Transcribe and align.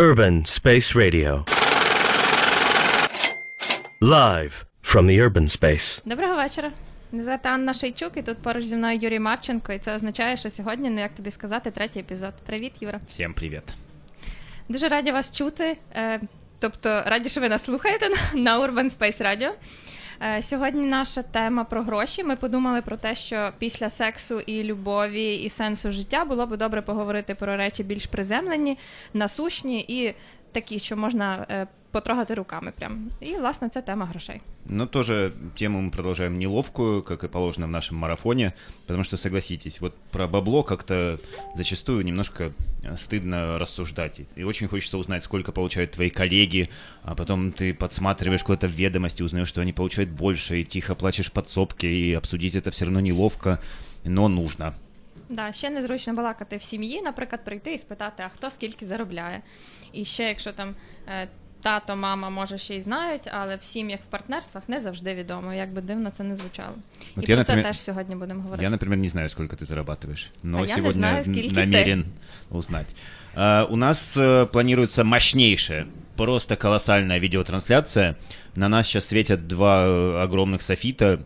Urban 0.00 0.44
Space 0.46 0.94
Radio. 0.94 1.44
Live 4.00 4.64
from 4.82 5.06
the 5.06 5.20
urban 5.20 5.48
space. 5.48 6.02
Доброго 6.04 6.36
вечора. 6.36 6.72
Мене 7.12 7.24
звати 7.24 7.48
Анна 7.48 7.74
Шейчук, 7.74 8.16
і 8.16 8.22
тут 8.22 8.38
поруч 8.38 8.64
зі 8.64 8.76
мною 8.76 8.98
Юрій 9.02 9.18
Марченко. 9.18 9.72
І 9.72 9.78
це 9.78 9.94
означає, 9.94 10.36
що 10.36 10.50
сьогодні, 10.50 10.90
ну 10.90 11.00
як 11.00 11.14
тобі 11.14 11.30
сказати, 11.30 11.70
третій 11.70 12.00
епізод. 12.00 12.34
Привіт, 12.46 12.72
Юра. 12.80 13.00
Всем 13.06 13.34
привет. 13.34 13.74
Дуже 14.68 14.88
раді 14.88 15.12
вас 15.12 15.36
чути. 15.36 15.76
Е, 15.94 16.20
тобто, 16.58 17.02
раді, 17.06 17.28
що 17.28 17.40
ви 17.40 17.48
нас 17.48 17.64
слухаєте 17.64 18.08
на, 18.08 18.40
на 18.40 18.60
Urban 18.60 18.98
Space 18.98 19.22
Radio. 19.22 19.50
Е, 20.22 20.42
Сьогодні 20.42 20.86
наша 20.86 21.22
тема 21.22 21.64
про 21.64 21.82
гроші. 21.82 22.24
Ми 22.24 22.36
подумали 22.36 22.82
про 22.82 22.96
те, 22.96 23.14
що 23.14 23.52
після 23.58 23.90
сексу 23.90 24.40
і 24.40 24.62
любові 24.62 25.34
і 25.34 25.48
сенсу 25.48 25.90
життя 25.90 26.24
було 26.24 26.46
б 26.46 26.56
добре 26.56 26.82
поговорити 26.82 27.34
про 27.34 27.56
речі 27.56 27.82
більш 27.82 28.06
приземлені, 28.06 28.78
насущні 29.14 29.80
і 29.88 30.14
такі, 30.52 30.78
що 30.78 30.96
можна 30.96 31.46
е, 31.50 31.66
потрогати 31.90 32.34
руками. 32.34 32.72
Прям. 32.78 33.10
І, 33.20 33.34
власне, 33.34 33.68
це 33.68 33.82
тема 33.82 34.06
грошей. 34.06 34.40
Но 34.66 34.86
тоже 34.86 35.32
тему 35.54 35.80
мы 35.80 35.90
продолжаем 35.90 36.38
неловкую, 36.38 37.02
как 37.02 37.24
и 37.24 37.28
положено 37.28 37.66
в 37.66 37.70
нашем 37.70 37.96
марафоне, 37.96 38.52
потому 38.86 39.04
что, 39.04 39.16
согласитесь, 39.16 39.80
вот 39.80 39.94
про 40.10 40.28
бабло 40.28 40.62
как-то 40.62 41.18
зачастую 41.56 42.04
немножко 42.04 42.52
э, 42.84 42.96
стыдно 42.96 43.58
рассуждать. 43.58 44.20
И 44.36 44.44
очень 44.44 44.68
хочется 44.68 44.98
узнать, 44.98 45.24
сколько 45.24 45.52
получают 45.52 45.90
твои 45.90 46.10
коллеги, 46.10 46.68
а 47.02 47.14
потом 47.14 47.52
ты 47.52 47.74
подсматриваешь 47.74 48.42
куда-то 48.42 48.68
в 48.68 48.72
ведомости, 48.72 49.22
узнаешь, 49.22 49.48
что 49.48 49.60
они 49.60 49.72
получают 49.72 50.10
больше, 50.10 50.60
и 50.60 50.64
тихо 50.64 50.94
плачешь 50.94 51.30
в 51.30 51.32
подсобке, 51.32 51.88
и 51.88 52.14
обсудить 52.14 52.54
это 52.54 52.70
все 52.70 52.84
равно 52.84 53.00
неловко, 53.00 53.58
но 54.04 54.28
нужно. 54.28 54.74
Да, 55.29 55.53
ще 55.53 55.69
незручно 55.69 56.13
балакати 56.13 56.57
в 56.57 56.61
сім'ї, 56.61 57.01
наприклад, 57.01 57.45
прийти 57.45 57.73
і 57.73 57.77
спитати, 57.77 58.23
а 58.25 58.29
хто 58.29 58.49
скільки 58.49 58.85
заробляє. 58.85 59.41
І 59.93 60.05
ще, 60.05 60.23
якщо 60.23 60.53
там 60.53 60.75
е, 61.07 61.27
тато, 61.61 61.95
мама, 61.95 62.29
може, 62.29 62.57
ще 62.57 62.75
й 62.75 62.81
знають, 62.81 63.29
але 63.31 63.55
в 63.55 63.63
сім'ях, 63.63 63.99
в 63.99 64.11
партнерствах 64.11 64.69
не 64.69 64.79
завжди 64.79 65.15
відомо, 65.15 65.53
як 65.53 65.73
би 65.73 65.81
дивно 65.81 66.09
це 66.09 66.23
не 66.23 66.35
звучало. 66.35 66.75
От 67.15 67.29
і 67.29 67.31
я, 67.31 67.35
про 67.37 67.43
це 67.43 67.51
наприклад, 67.51 67.63
теж 67.63 67.79
сьогодні 67.79 68.15
будемо 68.15 68.41
говорити. 68.41 68.63
Я, 68.63 68.69
например, 68.69 68.97
не 68.97 69.07
знаю, 69.07 69.29
сколько 69.29 69.55
ты 69.55 69.65
зарабатываешь, 69.65 70.27
но 70.43 70.57
А 70.57 70.61
я 70.61 70.67
не 70.67 70.73
сегодня 70.75 70.91
знаю, 70.91 71.23
скільки 71.23 71.47
н- 71.47 71.55
ти. 71.55 71.65
намерен 71.65 72.05
узнать. 72.49 72.95
А, 73.35 73.63
у 73.69 73.75
нас 73.75 74.17
э, 74.17 74.45
планируется 74.45 75.03
мощнейшая, 75.03 75.87
просто 76.15 76.55
колоссальная 76.55 77.19
видеотрансляция. 77.19 78.15
На 78.55 78.69
нас 78.69 78.87
сейчас 78.87 79.07
светят 79.07 79.47
два 79.47 79.85
э, 79.87 80.23
огромных 80.27 80.61
софита. 80.61 81.19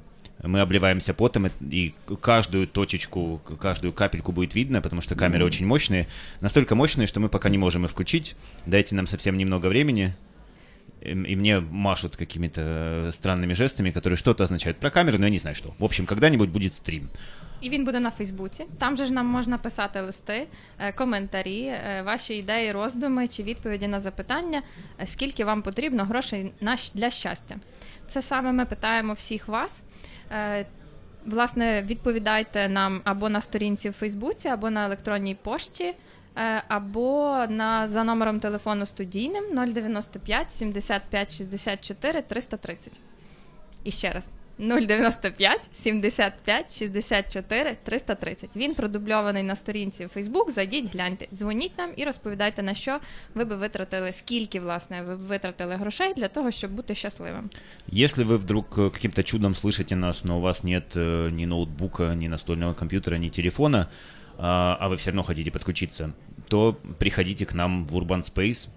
Мы 0.44 0.62
обливаемся 0.62 1.14
потом, 1.14 1.48
и 1.74 1.94
каждую 2.22 2.66
точечку, 2.68 3.42
каждую 3.62 3.92
капельку 3.94 4.32
будет 4.32 4.56
видно, 4.56 4.82
потому 4.82 5.02
что 5.02 5.16
камеры 5.16 5.46
очень 5.46 5.66
мощные. 5.68 6.06
Настолько 6.42 6.76
мощные, 6.76 7.08
что 7.08 7.20
мы 7.20 7.28
пока 7.30 7.50
не 7.50 7.58
можем 7.58 7.84
их 7.86 7.92
включить. 7.92 8.36
Дайте 8.66 8.96
нам 8.96 9.08
совсем 9.08 9.38
немного 9.38 9.68
времени. 9.68 10.14
И 11.02 11.10
и 11.12 11.36
мне 11.36 11.60
машут 11.60 12.16
какими-то 12.16 12.62
э, 12.62 13.12
странными 13.12 13.54
жестами, 13.54 13.92
которые 13.92 14.18
что-то 14.18 14.44
означают 14.44 14.78
про 14.78 14.90
камеру, 14.92 15.18
но 15.18 15.26
я 15.26 15.32
не 15.32 15.40
знаю 15.40 15.56
что. 15.56 15.74
В 15.80 15.84
общем, 15.84 16.06
когда-нибудь 16.06 16.50
будет 16.50 16.76
стрим. 16.76 17.10
І 17.62 17.70
він 17.70 17.86
буде 17.86 18.00
на 18.00 18.12
Фейсбуці. 18.12 18.66
Там 18.78 18.98
же 18.98 19.06
ж 19.06 19.14
нам 19.14 19.26
можна 19.26 19.58
писати 19.58 20.02
листи, 20.02 20.48
е, 20.80 20.92
коментарі, 20.92 21.62
е, 21.64 22.02
ваші 22.06 22.34
ідеї, 22.36 22.72
роздуми 22.72 23.28
чи 23.28 23.44
відповіді 23.44 23.88
на 23.88 24.00
запитання, 24.00 24.62
е, 25.02 25.08
скільки 25.08 25.46
вам 25.46 25.62
потрібно 25.62 26.04
грошей 26.04 26.52
на 26.62 26.72
щ- 26.76 26.92
для 26.98 27.10
щастя. 27.10 27.56
Це 28.08 28.22
саме 28.22 28.52
ми 28.52 28.66
питаємо 28.66 29.14
всіх 29.14 29.48
вас. 29.48 29.84
Е, 30.35 30.67
Власне, 31.27 31.83
відповідайте 31.83 32.69
нам 32.69 33.01
або 33.05 33.29
на 33.29 33.41
сторінці 33.41 33.89
в 33.89 33.93
Фейсбуці, 33.93 34.49
або 34.49 34.71
на 34.71 34.85
електронній 34.85 35.35
пошті, 35.35 35.85
е, 35.85 35.95
або 36.69 37.39
на, 37.49 37.89
за 37.89 38.05
номером 38.05 38.41
телефону 38.41 38.87
студійним 38.87 39.45
095 39.73 40.53
75 40.53 41.37
64 41.37 42.23
330. 42.23 42.93
І 43.85 43.91
ще 43.91 44.13
раз. 44.13 44.31
095 44.60 45.70
75 45.72 46.80
64 46.80 47.78
330. 47.84 48.56
Він 48.56 48.76
продубльований 48.76 49.44
на 49.44 49.56
сторінці 49.56 50.06
в 50.06 50.10
Facebook. 50.18 50.52
Зайдіть, 50.52 50.94
гляньте, 50.94 51.28
дзвоніть 51.34 51.78
нам 51.78 51.90
і 51.96 52.04
розповідайте, 52.04 52.64
на 52.64 52.74
що 52.74 53.00
ви 53.36 53.46
би 53.46 53.56
витратили, 53.56 54.12
скільки 54.12 54.60
власне 54.60 55.02
ви 55.02 55.16
б 55.16 55.20
витратили 55.20 55.76
грошей 55.76 56.14
для 56.14 56.28
того, 56.28 56.52
щоб 56.52 56.72
бути 56.72 56.96
щасливим. 56.96 57.50
Если 57.94 58.24
вы 58.24 58.38
вдруг 58.38 58.66
э, 58.78 58.92
каким-то 58.92 59.24
чудом 59.24 59.56
слышите 59.56 59.96
нас, 59.96 60.24
но 60.26 60.38
у 60.38 60.42
вас 60.42 60.64
нет 60.64 60.96
э, 60.96 61.30
ни 61.32 61.46
ноутбука, 61.46 62.16
ни 62.16 62.28
настольного 62.28 62.74
компьютера, 62.74 63.18
ни 63.18 63.30
телефона, 63.30 63.88
а 64.38 64.78
а 64.80 64.88
вы 64.90 64.96
все 64.96 65.10
равно 65.10 65.24
хотите 65.24 65.52
подключиться, 65.52 66.14
то 66.48 66.78
приходите 67.00 67.46
к 67.46 67.54
нам 67.54 67.86
в 67.86 67.98
Urban 67.98 68.24
Space, 68.24 68.70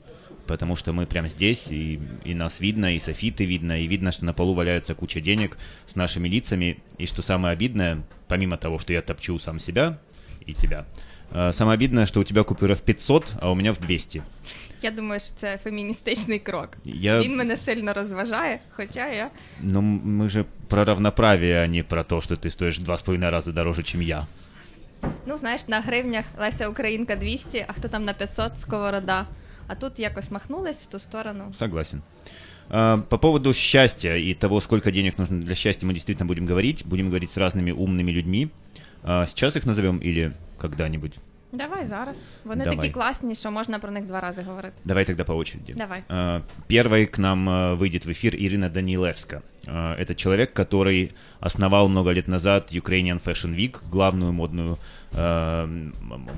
потому 0.47 0.77
что 0.77 0.93
мы 0.93 1.07
прямо 1.07 1.29
здесь, 1.29 1.69
и, 1.71 2.01
и 2.25 2.35
нас 2.35 2.61
видно, 2.61 2.95
и 2.95 2.99
софиты 2.99 3.45
видно, 3.45 3.81
и 3.81 3.87
видно, 3.87 4.13
что 4.13 4.25
на 4.25 4.33
полу 4.33 4.55
валяется 4.55 4.95
куча 4.95 5.21
денег 5.21 5.57
с 5.87 5.97
нашими 5.97 6.29
лицами. 6.29 6.79
И 6.99 7.07
что 7.07 7.23
самое 7.23 7.53
обидное, 7.53 8.03
помимо 8.29 8.57
того, 8.57 8.79
что 8.79 8.93
я 8.93 9.03
топчу 9.03 9.39
сам 9.39 9.59
себя 9.59 9.99
и 10.47 10.53
тебя, 10.53 10.85
э, 11.31 11.53
самое 11.53 11.75
обидное, 11.75 12.07
что 12.07 12.21
у 12.21 12.25
тебя 12.25 12.43
купюра 12.45 12.75
в 12.75 12.83
500, 12.83 13.35
а 13.41 13.51
у 13.51 13.55
меня 13.55 13.73
в 13.73 13.81
200. 13.81 14.23
Я 14.83 14.91
думаю, 14.91 15.21
що 15.21 15.31
це 15.37 15.59
феміністичний 15.59 16.39
крок. 16.39 16.77
Я... 16.85 17.21
Він 17.21 17.37
мене 17.37 17.57
сильно 17.57 17.93
розважає, 17.93 18.61
хоча 18.71 19.09
я 19.09 19.31
Но 19.61 19.81
мы 19.81 20.29
же 20.29 20.45
про 20.69 20.85
равноправие, 20.85 21.65
а 21.65 21.67
не 21.67 21.83
про 21.83 22.03
то, 22.03 22.21
что 22.21 22.35
ты 22.35 22.51
стоишь 22.51 22.79
два 22.79 22.95
с 22.95 23.03
половиной 23.03 23.31
раза 23.31 23.53
дороже, 23.53 23.83
чем 23.83 24.03
я. 24.03 24.27
Ну, 25.27 25.37
знаєш, 25.37 25.69
на 25.69 25.81
гривнях 25.81 26.25
Леся 26.41 26.69
Українка 26.69 27.17
200, 27.17 27.67
а 27.69 27.73
хто 27.73 27.89
там 27.89 28.05
на 28.05 28.13
500 28.13 28.59
сковорода. 28.59 29.27
А 29.68 29.76
тут 29.76 30.00
якось 30.00 30.32
махнулись 30.32 30.78
в 30.78 30.88
ту 30.88 31.00
сторону. 31.00 31.54
Согласен. 31.54 32.02
А, 32.70 32.98
По 33.10 33.18
поводу 33.18 33.54
счастья 33.54 34.16
и 34.16 34.34
того, 34.34 34.60
сколько 34.60 34.92
денег 34.92 35.18
нужно 35.18 35.42
для 35.42 35.56
счастья, 35.56 35.86
мы 35.88 35.94
действительно 35.94 36.26
будем 36.26 36.46
говорить. 36.46 36.86
Будем 36.86 37.08
говорить 37.10 37.32
с 37.32 37.38
разными 37.38 37.72
умными 37.72 38.12
людьми. 38.12 38.50
А, 39.04 39.26
Сейчас 39.26 39.56
их 39.56 39.66
назовем 39.66 39.98
или 39.98 40.34
когда-нибудь? 40.60 41.20
Давай 41.58 41.86
зараз. 41.86 42.26
Вони 42.44 42.64
Давай. 42.64 42.78
такі 42.78 42.90
класні, 42.90 43.36
що 43.36 43.52
можна 43.52 43.80
про 43.80 43.92
них 43.92 44.06
два 44.06 44.22
рази 44.22 44.42
говорити. 44.42 44.74
Давай 44.86 45.06
тогда 45.06 45.24
по 45.24 45.36
очереди. 45.36 45.74
Давай. 45.74 45.98
А, 46.10 46.42
Первой 46.68 47.06
к 47.06 47.22
нам 47.22 47.50
а, 47.50 47.74
выйдет 47.74 48.06
в 48.06 48.10
эфир 48.10 48.36
Ирина 48.36 48.70
Данилевска. 48.70 49.42
А, 49.68 49.96
Это 50.00 50.16
человек, 50.16 50.54
который 50.54 51.12
основал 51.40 51.90
много 51.90 52.12
лет 52.12 52.28
назад 52.28 52.74
Ukrainian 52.74 53.24
Fashion 53.24 53.56
Week, 53.56 53.78
главную 53.92 54.32
модную, 54.32 54.78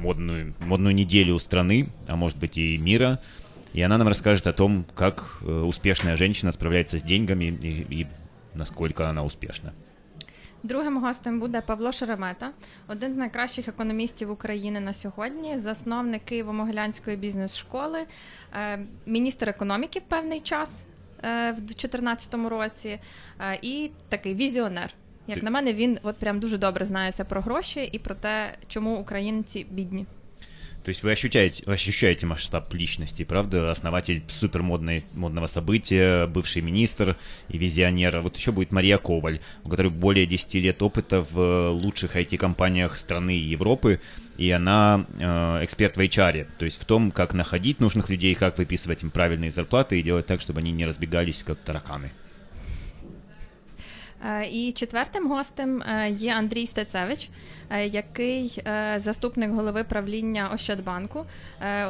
модную, 0.04 0.54
модную 0.60 0.96
неделю 0.96 1.38
страны, 1.40 1.88
а 2.08 2.16
может 2.16 2.38
быть 2.38 2.58
и 2.58 2.78
мира. 2.78 3.20
И 3.74 3.82
она 3.82 3.98
нам 3.98 4.08
расскажет 4.08 4.48
о 4.48 4.54
том, 4.54 4.86
как 4.96 5.42
э, 5.42 5.52
успешная 5.62 6.18
женщина 6.18 6.52
справляется 6.52 6.98
с 6.98 7.04
деньгами 7.04 7.46
и, 7.62 8.02
и 8.02 8.08
насколько 8.54 9.10
она 9.10 9.24
успешна. 9.24 9.74
Другим 10.64 11.02
гостем 11.02 11.40
буде 11.40 11.62
Павло 11.62 11.92
Шеремета, 11.92 12.52
один 12.88 13.14
з 13.14 13.18
найкращих 13.18 13.68
економістів 13.68 14.32
України 14.32 14.80
на 14.80 14.94
сьогодні, 14.94 15.58
засновник 15.58 16.22
Києво-Могилянської 16.32 17.18
бізнес-школи, 17.18 18.00
е, 18.54 18.80
міністр 19.06 19.50
економіки 19.50 20.00
в 20.00 20.02
певний 20.02 20.40
час 20.40 20.88
е, 21.24 21.52
в 21.52 21.62
2014 21.62 22.50
році, 22.50 23.00
е, 23.40 23.60
і 23.62 23.92
такий 24.10 24.36
візіонер. 24.36 24.94
Як 25.28 25.44
на 25.44 25.52
мене, 25.52 25.74
він 25.74 26.00
от 26.04 26.18
прям 26.18 26.40
дуже 26.40 26.58
добре 26.58 26.86
знається 26.86 27.26
про 27.26 27.42
гроші 27.42 27.90
і 27.92 28.00
про 28.00 28.16
те, 28.16 28.56
чому 28.68 28.98
українці 28.98 29.66
бідні. 29.72 30.06
То 30.84 30.90
есть 30.90 31.04
вы 31.04 31.12
ощущаете, 31.12 31.64
ощущаете 31.66 32.26
масштаб 32.26 32.74
личности, 32.74 33.24
правда? 33.24 33.70
Основатель 33.70 34.24
супермодной, 34.28 35.04
модного 35.14 35.48
события, 35.48 36.26
бывший 36.26 36.62
министр 36.62 37.18
и 37.50 37.58
визионер. 37.58 38.22
Вот 38.22 38.38
еще 38.38 38.52
будет 38.52 38.72
Мария 38.72 38.98
Коваль, 38.98 39.42
у 39.64 39.70
которой 39.70 39.90
более 39.90 40.26
10 40.26 40.54
лет 40.56 40.82
опыта 40.82 41.22
в 41.22 41.40
э, 41.40 41.70
лучших 41.70 42.16
IT-компаниях 42.16 42.96
страны 42.96 43.36
и 43.36 43.42
Европы. 43.42 44.00
И 44.38 44.50
она 44.52 45.06
э, 45.20 45.66
эксперт 45.66 45.98
в 45.98 46.00
HR, 46.00 46.48
то 46.58 46.64
есть 46.64 46.82
в 46.82 46.86
том, 46.86 47.12
как 47.12 47.34
находить 47.34 47.82
нужных 47.82 48.10
людей, 48.10 48.36
как 48.36 48.58
выписывать 48.58 49.04
им 49.04 49.12
правильные 49.12 49.52
зарплаты 49.52 50.00
и 50.00 50.02
делать 50.02 50.28
так, 50.28 50.40
чтобы 50.40 50.62
они 50.62 50.72
не 50.72 50.86
разбегались, 50.86 51.44
как 51.44 51.58
тараканы. 51.58 52.12
Е, 54.26 54.48
І 54.48 54.72
четвертим 54.72 55.28
гостем 55.30 55.82
е, 55.82 56.10
є 56.10 56.34
Андрій 56.34 56.68
Стецевич, 56.68 57.30
е, 57.70 57.88
який 57.88 58.64
заступник 58.96 59.52
голови 59.52 59.84
правління 59.84 60.52
Ощадбанку, 60.54 61.26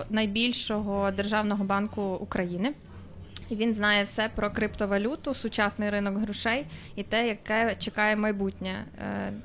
найбільшого 0.10 1.12
державного 1.12 1.64
банку 1.64 2.02
України. 2.02 2.74
І 3.50 3.56
він 3.56 3.74
знає 3.74 4.04
все 4.04 4.30
про 4.36 4.52
криптовалюту, 4.52 5.34
сучасний 5.34 5.90
ринок 5.90 6.18
грошей 6.18 6.66
і 6.96 7.04
те, 7.04 7.28
яке 7.28 7.76
чекає 7.80 8.16
майбутнє 8.16 8.86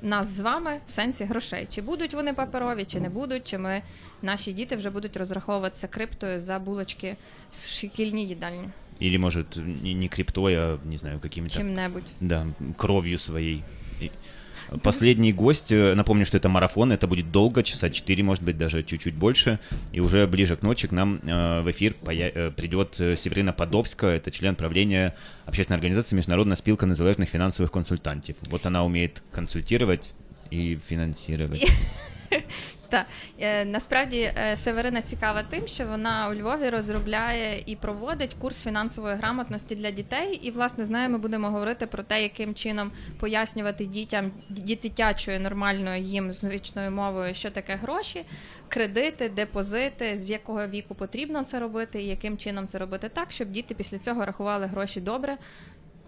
нас 0.01 0.27
з 0.27 0.39
вами 0.39 0.79
в 0.87 0.91
сенсі 0.91 1.23
грошей. 1.23 1.67
Чи 1.69 1.81
будуть 1.81 2.13
вони 2.13 2.33
паперові, 2.33 2.85
чи 2.85 2.99
не 2.99 3.09
будуть, 3.09 3.47
чи 3.47 3.57
ми 3.57 3.81
наші 4.21 4.53
діти 4.53 4.75
вже 4.75 4.89
будуть 4.89 5.17
розраховуватися 5.17 5.87
криптою 5.87 6.39
за 6.39 6.59
булочки 6.59 7.15
в 7.51 7.55
шкільній 7.55 8.27
їдальні, 8.27 8.69
Или, 8.99 9.17
может, 9.17 9.55
не, 9.57 9.93
не 9.93 10.07
криптой, 10.07 10.53
а, 10.57 10.79
не 10.85 10.97
знаю, 10.97 11.19
какими-то... 11.19 11.55
чим-небудь. 11.55 12.05
Да, 12.19 12.47
кровью 12.77 13.19
своей. 13.19 13.63
И- 13.99 14.11
Последний 14.81 15.31
гость, 15.31 15.71
э, 15.71 15.93
напомню, 15.93 16.25
что 16.25 16.37
это 16.37 16.49
марафон, 16.49 16.91
это 16.91 17.05
будет 17.07 17.29
долго, 17.31 17.61
часа 17.61 17.89
4, 17.91 18.23
может 18.23 18.43
быть, 18.43 18.57
даже 18.57 18.81
чуть-чуть 18.83 19.13
больше. 19.13 19.59
И 19.91 19.99
уже 19.99 20.25
ближе 20.25 20.55
к 20.55 20.63
ночи 20.63 20.87
к 20.87 20.91
нам 20.91 21.19
э, 21.23 21.61
в 21.61 21.69
эфир 21.69 21.93
поя- 22.03 22.31
э, 22.33 22.51
придет 22.51 22.99
э, 22.99 23.15
Северина 23.15 23.53
Подовска, 23.53 24.07
это 24.07 24.31
член 24.31 24.55
правления 24.55 25.13
общественной 25.45 25.75
организации 25.77 26.15
Международная 26.15 26.55
спилка 26.55 26.87
незалежных 26.87 27.29
финансовых 27.29 27.71
консультантов. 27.71 28.37
Вот 28.49 28.65
она 28.65 28.83
умеет 28.83 29.21
консультировать 29.31 30.13
и 30.49 30.79
финансировать. 30.87 31.63
Так, 32.89 33.05
е, 33.39 33.65
насправді 33.65 34.19
е, 34.19 34.55
Северина 34.57 35.01
цікава 35.01 35.43
тим, 35.43 35.67
що 35.67 35.85
вона 35.85 36.29
у 36.29 36.33
Львові 36.33 36.69
розробляє 36.69 37.63
і 37.65 37.75
проводить 37.75 38.33
курс 38.33 38.63
фінансової 38.63 39.15
грамотності 39.15 39.75
для 39.75 39.91
дітей. 39.91 40.39
І, 40.43 40.51
власне, 40.51 40.85
з 40.85 40.89
нею 40.89 41.09
ми 41.09 41.17
будемо 41.17 41.49
говорити 41.49 41.87
про 41.87 42.03
те, 42.03 42.23
яким 42.23 42.53
чином 42.53 42.91
пояснювати 43.19 43.85
дітям 43.85 44.31
дитячою 44.49 45.39
нормальною 45.39 46.01
їм 46.01 46.33
звичною 46.33 46.91
мовою, 46.91 47.33
що 47.33 47.51
таке 47.51 47.75
гроші, 47.75 48.25
кредити, 48.69 49.29
депозити, 49.29 50.17
з 50.17 50.29
якого 50.29 50.67
віку 50.67 50.95
потрібно 50.95 51.43
це 51.43 51.59
робити, 51.59 52.03
і 52.03 52.07
яким 52.07 52.37
чином 52.37 52.67
це 52.67 52.77
робити 52.77 53.09
так, 53.09 53.31
щоб 53.31 53.51
діти 53.51 53.75
після 53.75 53.99
цього 53.99 54.25
рахували 54.25 54.65
гроші 54.65 55.01
добре. 55.01 55.37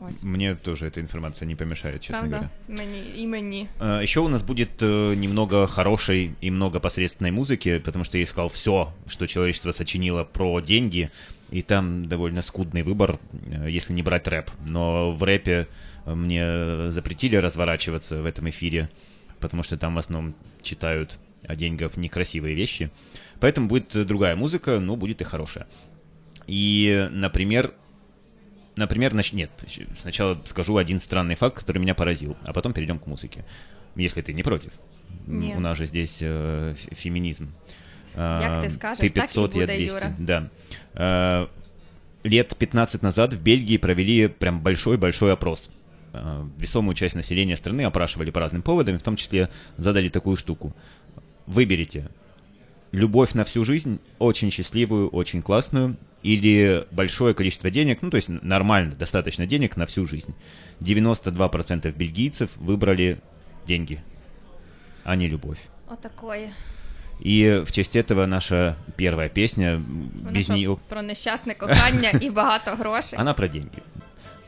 Ось. 0.00 0.22
Мне 0.22 0.54
тоже 0.54 0.86
эта 0.86 1.00
информация 1.00 1.46
не 1.48 1.54
помешает, 1.54 2.00
честно 2.02 2.28
Правда, 2.28 2.36
говоря. 2.36 2.50
мені 2.68 3.02
і 3.22 3.26
мені. 3.26 3.66
Э, 3.80 4.02
Еще 4.02 4.20
у 4.20 4.28
нас 4.28 4.42
будет 4.42 4.82
э, 4.82 5.14
немного 5.14 5.66
хорошей 5.66 6.30
и 6.44 6.50
много 6.50 6.80
посредственной 6.80 7.30
музыки, 7.30 7.78
потому 7.78 8.04
что 8.04 8.18
я 8.18 8.24
искал 8.24 8.48
все, 8.48 8.88
что 9.06 9.26
человечество 9.26 9.72
сочинило 9.72 10.24
про 10.24 10.60
деньги, 10.60 11.08
и 11.52 11.62
там 11.62 12.04
довольно 12.08 12.42
скудный 12.42 12.82
выбор, 12.82 13.18
э, 13.52 13.70
если 13.70 13.94
не 13.94 14.02
брать 14.02 14.26
рэп. 14.28 14.50
Но 14.66 15.12
в 15.12 15.22
рэпе 15.22 15.66
э, 16.06 16.14
мне 16.14 16.90
запретили 16.90 17.36
разворачиваться 17.36 18.22
в 18.22 18.26
этом 18.26 18.48
эфире, 18.48 18.88
потому 19.38 19.62
что 19.62 19.76
там 19.76 19.94
в 19.94 19.98
основном 19.98 20.34
читают 20.62 21.18
о 21.48 21.54
деньгах 21.54 21.96
некрасивые 21.96 22.56
вещи. 22.56 22.90
Поэтому 23.40 23.68
будет 23.68 23.94
э, 23.96 24.04
другая 24.04 24.34
музыка, 24.36 24.80
но 24.80 24.96
будет 24.96 25.20
и 25.20 25.24
хорошая. 25.24 25.66
И, 26.48 27.08
например, 27.12 27.72
Например, 28.77 29.13
нач... 29.13 29.33
нет, 29.33 29.49
сначала 29.99 30.39
скажу 30.45 30.77
один 30.77 30.99
странный 30.99 31.35
факт, 31.35 31.59
который 31.59 31.79
меня 31.79 31.95
поразил, 31.95 32.37
а 32.45 32.53
потом 32.53 32.73
перейдем 32.73 32.99
к 32.99 33.07
музыке. 33.07 33.43
Если 33.95 34.21
ты 34.21 34.33
не 34.33 34.43
против. 34.43 34.71
М, 35.27 35.39
Не. 35.39 35.55
У 35.55 35.59
нас 35.59 35.77
же 35.77 35.87
здесь 35.87 36.19
э, 36.21 36.75
феминизм. 36.95 37.49
Як 38.15 38.57
А, 38.57 38.61
ти 38.61 38.69
скажеш, 38.69 38.99
ты 38.99 39.09
так 39.09 39.25
і 39.25 39.27
500, 39.27 39.55
я 39.55 39.61
буде, 39.61 39.77
200. 39.77 39.95
Юра. 39.95 40.15
Да. 40.19 40.49
А, 40.95 41.47
Лет 42.23 42.55
15 42.55 43.03
назад 43.03 43.33
в 43.33 43.41
Бельгии 43.41 43.77
провели 43.77 44.27
прям 44.27 44.59
большой-большой 44.59 45.33
опрос. 45.33 45.69
А, 46.13 46.45
Весомую 46.59 46.95
часть 46.95 47.15
населения 47.15 47.55
страны 47.57 47.83
опрашивали 47.85 48.31
по 48.31 48.39
разным 48.39 48.61
поводам, 48.61 48.95
и 48.95 48.97
в 48.97 49.03
том 49.03 49.15
числе 49.15 49.49
задали 49.77 50.09
такую 50.09 50.35
штуку. 50.37 50.73
Выберите 51.47 52.09
любовь 52.97 53.33
на 53.33 53.43
всю 53.43 53.63
жизнь, 53.65 53.99
очень 54.19 54.51
счастливую, 54.51 55.09
очень 55.09 55.41
классную, 55.41 55.95
или 56.23 56.85
большое 56.91 57.33
количество 57.33 57.69
денег, 57.69 57.99
ну, 58.01 58.09
то 58.09 58.17
есть 58.17 58.29
нормально, 58.29 58.95
достаточно 58.99 59.45
денег 59.45 59.77
на 59.77 59.85
всю 59.85 60.05
жизнь. 60.05 60.33
92% 60.81 61.95
бельгийцев 61.95 62.49
выбрали 62.57 63.19
деньги, 63.67 63.99
а 65.03 65.15
не 65.15 65.29
любовь. 65.29 65.59
Отакої. 65.87 66.49
И 67.25 67.63
в 67.65 67.71
честь 67.71 67.95
этого 67.95 68.27
наша 68.27 68.75
первая 68.95 69.29
песня, 69.29 69.67
м, 69.75 70.11
Вона 70.15 70.31
без 70.31 70.43
що, 70.43 70.53
нее... 70.53 70.77
про 70.89 71.01
нещасне 71.01 71.53
кохання 71.53 72.11
і 72.21 72.29
багато 72.29 72.71
грошей. 72.71 73.19
Она 73.19 73.33
про 73.33 73.47
деньги. 73.47 73.81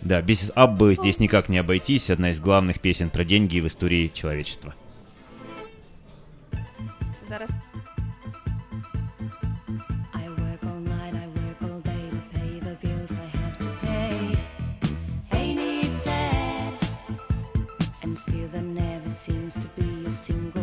Да, 0.01 0.21
без 0.21 0.51
Аббы 0.55 0.95
здесь 0.95 1.19
никак 1.19 1.49
не 1.49 1.59
обойтись. 1.59 2.09
Одна 2.09 2.29
из 2.29 2.39
главных 2.39 2.79
песен 2.79 3.09
про 3.09 3.23
деньги 3.23 3.59
в 3.61 3.65
истории 3.65 4.07
человечества. 4.13 4.73
Зараз 7.29 7.49
single 20.19 20.58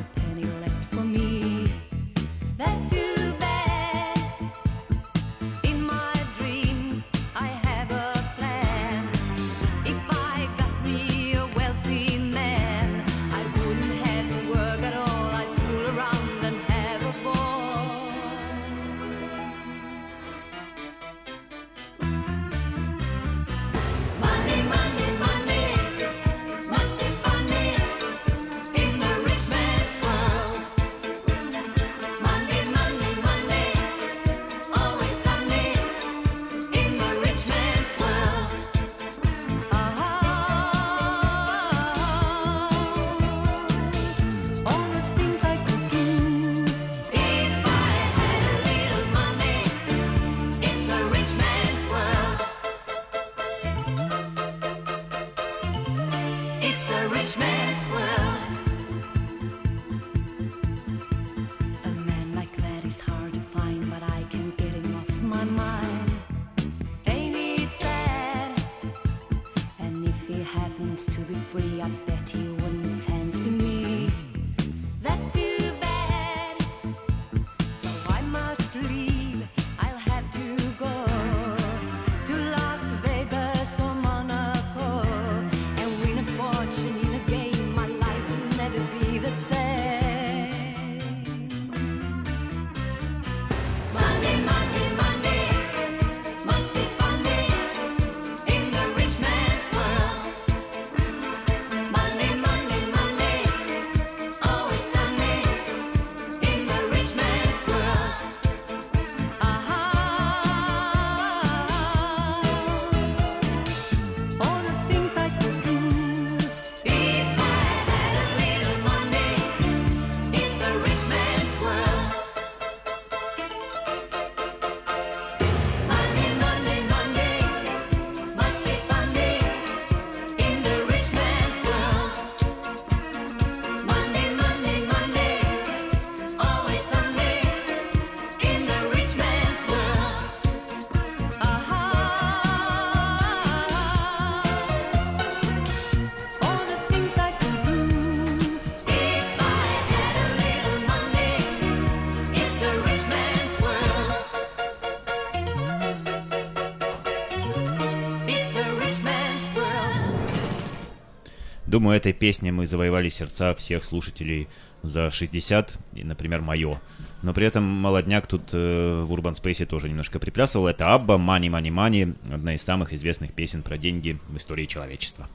Думаю, 161.76 161.98
этой 161.98 162.14
песней 162.14 162.52
мы 162.52 162.66
завоевали 162.66 163.10
сердца 163.10 163.54
всех 163.54 163.86
слушателей 163.86 164.48
за 164.84 165.12
60, 165.12 165.78
и, 165.94 166.04
например, 166.04 166.42
мое. 166.42 166.80
Но 167.22 167.34
при 167.34 167.46
этом 167.46 167.64
молодняк 167.64 168.28
тут 168.28 168.54
э, 168.54 169.04
в 169.04 169.14
Urban 169.14 169.34
Space 169.34 169.66
тоже 169.66 169.90
немножко 169.90 170.20
приплясывал. 170.20 170.68
Это 170.68 170.94
Абба, 170.94 171.16
Money, 171.16 171.50
Money, 171.50 171.72
Money, 171.72 172.16
одна 172.34 172.56
из 172.56 172.64
самых 172.64 172.94
известных 172.94 173.34
песен 173.34 173.62
про 173.62 173.78
деньги 173.78 174.18
в 174.30 174.38
истории 174.38 174.66
человечества. 174.66 175.28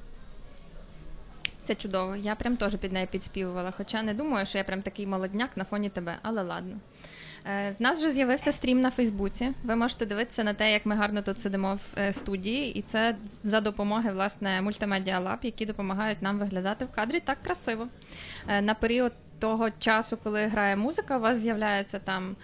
Це 1.64 1.75
чудово. 1.75 2.16
Я 2.16 2.35
прям 2.35 2.57
теж 2.57 2.75
під 2.75 2.93
нею 2.93 3.07
підспівувала. 3.07 3.71
Хоча 3.71 4.02
не 4.02 4.14
думаю, 4.14 4.47
що 4.47 4.59
я 4.59 4.64
прям 4.64 4.83
такий 4.83 5.07
молодняк 5.07 5.57
на 5.57 5.64
фоні 5.64 5.88
тебе, 5.88 6.16
але 6.23 6.43
ладно. 6.43 6.76
Е, 7.45 7.75
в 7.79 7.81
нас 7.81 8.00
вже 8.00 8.12
з'явився 8.12 8.51
стрім 8.51 8.81
на 8.81 8.91
Фейсбуці. 8.91 9.51
Ви 9.63 9.75
можете 9.75 10.05
дивитися 10.05 10.43
на 10.43 10.53
те, 10.53 10.71
як 10.71 10.86
ми 10.86 10.95
гарно 10.95 11.21
тут 11.21 11.39
сидимо 11.39 11.75
в 11.75 12.00
е, 12.00 12.13
студії, 12.13 12.74
і 12.74 12.81
це 12.81 13.15
за 13.43 13.62
допомоги 13.62 14.12
власне 14.12 14.62
мультимедіа 14.62 15.19
лаб, 15.19 15.39
які 15.41 15.65
допомагають 15.65 16.21
нам 16.21 16.39
виглядати 16.39 16.86
в 16.86 16.91
кадрі 16.91 17.19
так 17.19 17.38
красиво. 17.43 17.88
Е, 18.48 18.62
на 18.62 18.74
період 18.74 19.12
того 19.39 19.69
часу, 19.79 20.17
коли 20.24 20.45
грає 20.45 20.75
музика, 20.75 21.17
у 21.17 21.21
вас 21.21 21.38
з'являється 21.39 22.00
там 22.00 22.36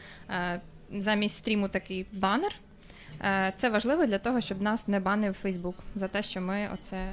замість 0.91 1.35
стріму 1.35 1.67
такий 1.69 2.05
банер. 2.11 2.51
Це 3.55 3.69
важливо 3.69 4.05
для 4.05 4.17
того, 4.17 4.41
щоб 4.41 4.61
нас 4.61 4.87
не 4.87 4.99
банив 4.99 5.33
Фейсбук 5.33 5.75
за 5.95 6.07
те, 6.07 6.23
що 6.23 6.41
ми 6.41 6.69
оце 6.73 7.11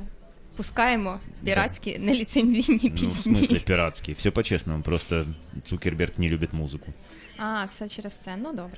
пускаємо 0.57 1.21
піратські 1.45 1.99
неліцензійні 1.99 2.81
Ну, 2.83 2.89
в 2.89 2.93
пісні. 3.01 3.35
смысле 3.35 3.65
пиратский. 3.67 4.15
Все 4.15 4.31
по-честному, 4.31 4.83
просто 4.83 5.27
Цукерберг 5.65 6.13
не 6.19 6.29
любит 6.29 6.53
музыку. 6.53 6.93
А, 7.38 7.66
все 7.66 7.90
через 7.90 8.16
це. 8.16 8.36
Ну 8.38 8.54
добре. 8.54 8.78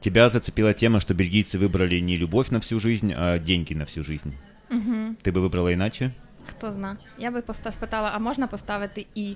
Тебя 0.00 0.28
зацепила 0.28 0.72
тема, 0.72 1.00
что 1.00 1.14
бельгийцы 1.14 1.58
выбрали 1.58 2.00
не 2.00 2.16
любовь 2.16 2.50
на 2.50 2.58
всю 2.58 2.80
жизнь, 2.80 3.12
а 3.16 3.38
деньги 3.38 3.74
на 3.74 3.84
всю 3.84 4.04
жизнь. 4.04 4.32
Угу. 4.70 5.16
Ты 5.22 5.30
бы 5.32 5.40
выбрала 5.48 5.72
иначе? 5.72 6.10
Хто 6.48 6.72
зна. 6.72 6.96
Я 7.18 7.30
би 7.30 7.42
поста 7.42 7.70
спитала, 7.70 8.10
а 8.14 8.18
можна 8.18 8.46
поставити 8.46 9.06
і? 9.14 9.34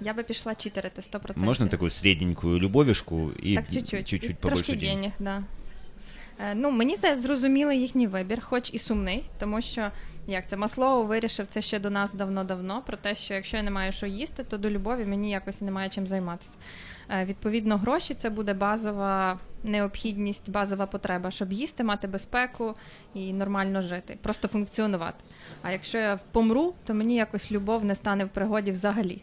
Я 0.00 0.14
би 0.14 0.22
пішла 0.22 0.54
читерити 0.54 1.00
100%. 1.00 1.38
Можно 1.44 1.68
такую 1.68 1.90
средненькую 1.90 2.58
любовишку 2.58 3.30
и 3.46 3.54
Так 3.54 3.64
чуть-чуть. 3.70 4.08
чуть-чуть 4.08 4.30
І 4.30 4.34
побольше 4.34 4.62
Трошки 4.64 4.86
денег? 4.86 4.96
денег, 4.96 5.12
да. 5.18 5.42
Е, 6.40 6.54
Ну, 6.54 6.70
мені 6.70 6.96
здається, 6.96 7.22
зрозумілий 7.22 7.80
їхній 7.80 8.06
вибір, 8.06 8.40
хоч 8.42 8.70
і 8.74 8.78
сумний, 8.78 9.24
тому 9.38 9.60
що 9.60 9.90
як 10.26 10.48
це 10.48 10.56
Маслоу 10.56 11.06
вирішив 11.06 11.46
це 11.46 11.62
ще 11.62 11.78
до 11.78 11.90
нас 11.90 12.14
давно-давно, 12.14 12.82
про 12.86 12.96
те, 12.96 13.14
що 13.14 13.34
якщо 13.34 13.56
я 13.56 13.62
не 13.62 13.70
маю 13.70 13.92
що 13.92 14.06
їсти, 14.06 14.44
то 14.44 14.58
до 14.58 14.70
любові 14.70 15.04
мені 15.04 15.30
якось 15.30 15.60
немає 15.60 15.88
чим 15.88 16.06
займатися. 16.06 16.56
Е, 17.10 17.24
Відповідно, 17.24 17.76
гроші 17.76 18.14
це 18.14 18.30
буде 18.30 18.54
базова 18.54 19.38
необхідність, 19.64 20.50
базова 20.50 20.86
потреба, 20.86 21.30
щоб 21.30 21.52
їсти, 21.52 21.84
мати 21.84 22.08
безпеку 22.08 22.74
і 23.14 23.32
нормально 23.32 23.82
жити, 23.82 24.18
просто 24.22 24.48
функціонувати. 24.48 25.24
А 25.62 25.72
якщо 25.72 25.98
я 25.98 26.18
помру, 26.32 26.74
то 26.84 26.94
мені 26.94 27.16
якось 27.16 27.52
любов 27.52 27.84
не 27.84 27.94
стане 27.94 28.24
в 28.24 28.28
пригоді 28.28 28.70
взагалі. 28.72 29.18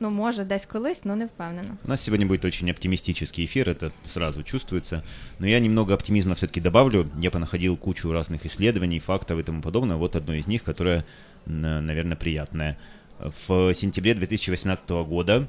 Ну, 0.00 0.10
може, 0.10 0.44
десь 0.44 0.66
колись, 0.66 1.02
але 1.04 1.16
не 1.16 1.26
впевнена. 1.26 1.76
У 1.84 1.88
нас 1.88 2.00
сегодня 2.00 2.26
будет 2.26 2.44
очень 2.44 2.70
оптимистический 2.70 3.44
эфир, 3.46 3.68
это 3.70 3.90
сразу 4.06 4.42
чувствуется. 4.42 5.02
Но 5.38 5.46
я 5.46 5.60
немного 5.60 5.94
оптимизма 5.94 6.34
все-таки 6.34 6.60
добавлю. 6.60 7.06
Я 7.22 7.30
понаходил 7.30 7.76
кучу 7.76 8.12
разных 8.12 8.44
исследований, 8.46 8.98
фактов 9.00 9.38
и 9.38 9.42
тому 9.42 9.62
подобное. 9.62 9.96
Вот 9.96 10.16
одно 10.16 10.34
из 10.34 10.46
них, 10.48 10.64
которое, 10.64 11.04
н- 11.46 11.86
наверное, 11.86 12.16
приятное. 12.16 12.76
В 13.46 13.72
сентябре 13.74 14.14
2018 14.14 14.90
года 14.90 15.46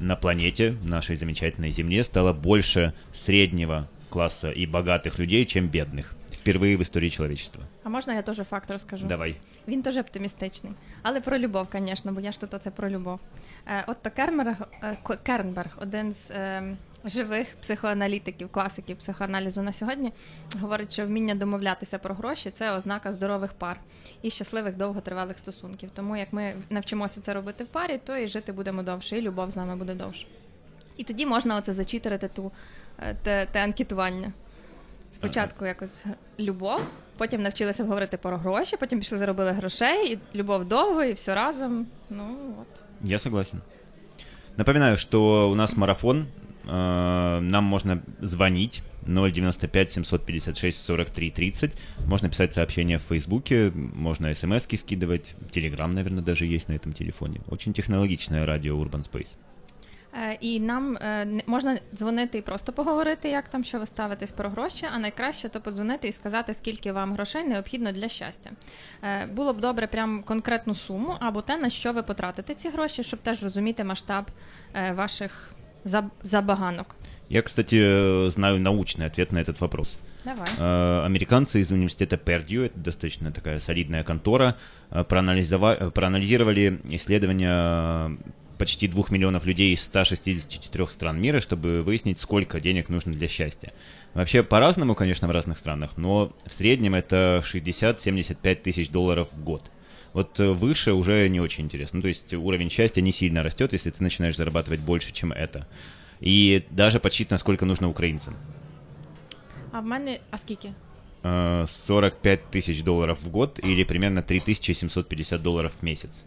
на 0.00 0.16
планете, 0.16 0.74
нашей 0.84 1.16
замечательной 1.16 1.70
Земле, 1.70 2.04
стало 2.04 2.32
больше 2.32 2.92
среднего 3.12 3.88
класса 4.10 4.50
и 4.50 4.66
богатых 4.66 5.18
людей, 5.18 5.44
чем 5.44 5.68
бедных. 5.68 6.14
Впервые 6.30 6.76
в 6.76 6.82
истории 6.82 7.08
человечества. 7.08 7.62
А 7.84 7.88
можна 7.88 8.12
я 8.14 8.22
теж 8.22 8.36
факт 8.36 8.70
розкажу? 8.70 9.06
Давай. 9.06 9.36
Він 9.68 9.82
теж 9.82 9.96
оптимістичний. 9.96 10.72
Але 11.02 11.20
про 11.20 11.38
любов, 11.38 11.66
звісно, 11.72 12.12
бо 12.12 12.20
я 12.20 12.32
ж 12.32 12.40
тут 12.40 12.54
оце 12.54 12.70
про 12.70 12.90
любов. 12.90 13.20
Е, 13.66 13.84
Отто 13.86 14.10
Кернберг, 14.10 14.56
е, 14.82 14.96
Ко- 15.02 15.16
Кернберг, 15.22 15.78
один 15.82 16.12
з 16.12 16.30
е, 16.30 16.76
живих 17.05 17.55
психоаналітиків, 17.61 18.49
класиків 18.49 18.97
психоаналізу 18.97 19.61
на 19.61 19.73
сьогодні, 19.73 20.11
говорить, 20.59 20.93
що 20.93 21.05
вміння 21.05 21.35
домовлятися 21.35 21.97
про 21.97 22.15
гроші 22.15 22.49
це 22.51 22.71
ознака 22.71 23.11
здорових 23.11 23.53
пар 23.53 23.79
і 24.21 24.29
щасливих 24.29 24.77
довготривалих 24.77 25.37
стосунків. 25.37 25.89
Тому 25.93 26.17
як 26.17 26.33
ми 26.33 26.53
навчимося 26.69 27.21
це 27.21 27.33
робити 27.33 27.63
в 27.63 27.67
парі, 27.67 27.99
то 28.03 28.17
і 28.17 28.27
жити 28.27 28.51
будемо 28.51 28.83
довше, 28.83 29.17
і 29.17 29.21
любов 29.21 29.51
з 29.51 29.55
нами 29.55 29.75
буде 29.75 29.95
довше. 29.95 30.27
І 30.97 31.03
тоді 31.03 31.25
можна 31.25 31.57
оце 31.57 31.73
зачитерити 31.73 32.27
ту, 32.27 32.51
е, 32.99 33.15
те, 33.23 33.45
те 33.51 33.63
анкетування. 33.63 34.33
Спочатку 35.11 35.65
якось 35.65 36.03
любов, 36.39 36.81
потім 37.17 37.41
навчилися 37.41 37.83
говорити 37.83 38.17
про 38.17 38.37
гроші, 38.37 38.77
потім 38.77 38.99
пішли 38.99 39.17
заробили 39.17 39.51
грошей, 39.51 40.13
і 40.13 40.37
любов 40.37 40.65
довго, 40.65 41.03
і 41.03 41.13
все 41.13 41.35
разом. 41.35 41.87
Ну 42.09 42.37
от. 42.61 42.83
Я 43.03 43.19
согласен. 43.19 43.61
Напоминаю, 44.57 44.97
что 44.97 45.49
у 45.49 45.55
нас 45.55 45.77
марафон. 45.77 46.27
э, 46.68 47.40
Нам 47.40 47.64
можно 47.64 48.02
звонить 48.20 48.82
095 49.06 49.92
756 49.92 50.84
43 50.84 51.30
30. 51.30 51.72
Можно 52.06 52.28
писать 52.28 52.52
сообщения 52.52 52.98
в 52.98 53.02
Фейсбуке, 53.02 53.72
можно 53.94 54.34
смс-ки 54.34 54.76
скидывать. 54.76 55.34
Телеграм, 55.50 55.94
наверное, 55.94 56.22
даже 56.22 56.44
есть 56.46 56.68
на 56.68 56.74
этом 56.74 56.92
телефоне. 56.92 57.40
Очень 57.48 57.72
технологичное 57.72 58.46
радио 58.46 58.74
Urban 58.76 59.02
Space. 59.10 59.34
Е, 60.30 60.38
і 60.40 60.60
нам 60.60 60.96
е, 60.96 61.24
не- 61.24 61.42
можна 61.46 61.78
дзвонити 61.94 62.38
і 62.38 62.42
просто 62.42 62.72
поговорити, 62.72 63.28
як 63.28 63.48
там, 63.48 63.64
що 63.64 63.78
ви 63.78 63.86
ставитесь 63.86 64.32
про 64.32 64.48
гроші, 64.50 64.86
а 64.94 64.98
найкраще 64.98 65.48
то 65.48 65.60
подзвонити 65.60 66.08
і 66.08 66.12
сказати, 66.12 66.54
скільки 66.54 66.92
вам 66.92 67.12
грошей 67.12 67.44
необхідно 67.44 67.92
для 67.92 68.08
щастя. 68.08 68.50
Е, 69.02 69.26
було 69.26 69.52
б 69.52 69.60
добре 69.60 69.86
прям 69.86 70.22
конкретну 70.22 70.74
суму 70.74 71.14
або 71.20 71.42
те, 71.42 71.56
на 71.56 71.70
що 71.70 71.92
ви 71.92 72.02
потратите 72.02 72.54
ці 72.54 72.68
гроші, 72.68 73.02
щоб 73.04 73.20
теж 73.20 73.42
розуміти 73.44 73.84
масштаб 73.84 74.24
е, 74.74 74.92
ваших 74.92 75.52
заб- 75.52 75.59
забаганок. 75.83 76.95
Я, 77.29 77.41
кстати, 77.41 78.29
знаю 78.29 78.59
научный 78.59 79.05
ответ 79.05 79.31
на 79.31 79.39
этот 79.39 79.61
вопрос. 79.61 79.97
Давай. 80.23 80.45
Э, 80.59 81.03
Американцы 81.05 81.61
из 81.61 81.71
университета 81.71 82.17
Пердью, 82.17 82.63
это 82.63 82.77
достаточно 82.79 83.31
такая 83.31 83.59
солидная 83.59 84.03
контора, 84.03 84.55
э, 84.91 85.01
э, 85.01 85.03
проанализировали 85.03 86.79
исследования 86.89 88.17
почти 88.57 88.87
двух 88.87 89.09
миллионов 89.09 89.45
людей 89.45 89.73
из 89.73 89.81
164 89.81 90.87
стран 90.87 91.19
мира, 91.19 91.39
чтобы 91.39 91.81
выяснить, 91.81 92.19
сколько 92.19 92.59
денег 92.59 92.89
нужно 92.89 93.13
для 93.13 93.27
счастья. 93.27 93.73
Вообще 94.13 94.43
по-разному, 94.43 94.93
конечно, 94.93 95.27
в 95.27 95.31
разных 95.31 95.57
странах, 95.57 95.97
но 95.97 96.31
в 96.45 96.53
среднем 96.53 96.93
это 96.93 97.43
60-75 97.43 98.55
тысяч 98.55 98.89
долларов 98.89 99.29
в 99.31 99.43
год. 99.43 99.71
Вот 100.12 100.40
э, 100.40 100.52
выше 100.52 100.92
уже 100.92 101.28
не 101.28 101.40
очень 101.40 101.64
интересно. 101.64 101.98
Ну, 101.98 102.02
то 102.02 102.08
есть 102.08 102.34
уровень 102.34 102.70
счастья 102.70 103.02
не 103.02 103.12
сильно 103.12 103.42
растет, 103.42 103.72
если 103.72 103.90
ты 103.90 104.02
начинаешь 104.02 104.36
зарабатывать 104.36 104.80
больше, 104.80 105.12
чем 105.12 105.32
это. 105.32 105.66
И 106.20 106.62
даже 106.70 106.98
подсчитано, 107.00 107.38
сколько 107.38 107.66
нужно 107.66 107.88
украинцам. 107.88 108.34
А 109.72 109.80
в 109.80 109.86
мене. 109.86 110.20
А 110.30 110.38
скільки? 110.38 110.72
Э, 111.22 111.66
45 111.66 112.40
тысяч 112.50 112.82
долларов 112.82 113.18
в 113.22 113.30
год 113.30 113.60
или 113.64 113.84
примерно 113.84 114.22
3750 114.22 115.42
долларов 115.42 115.72
в 115.80 115.84
месяц. 115.84 116.24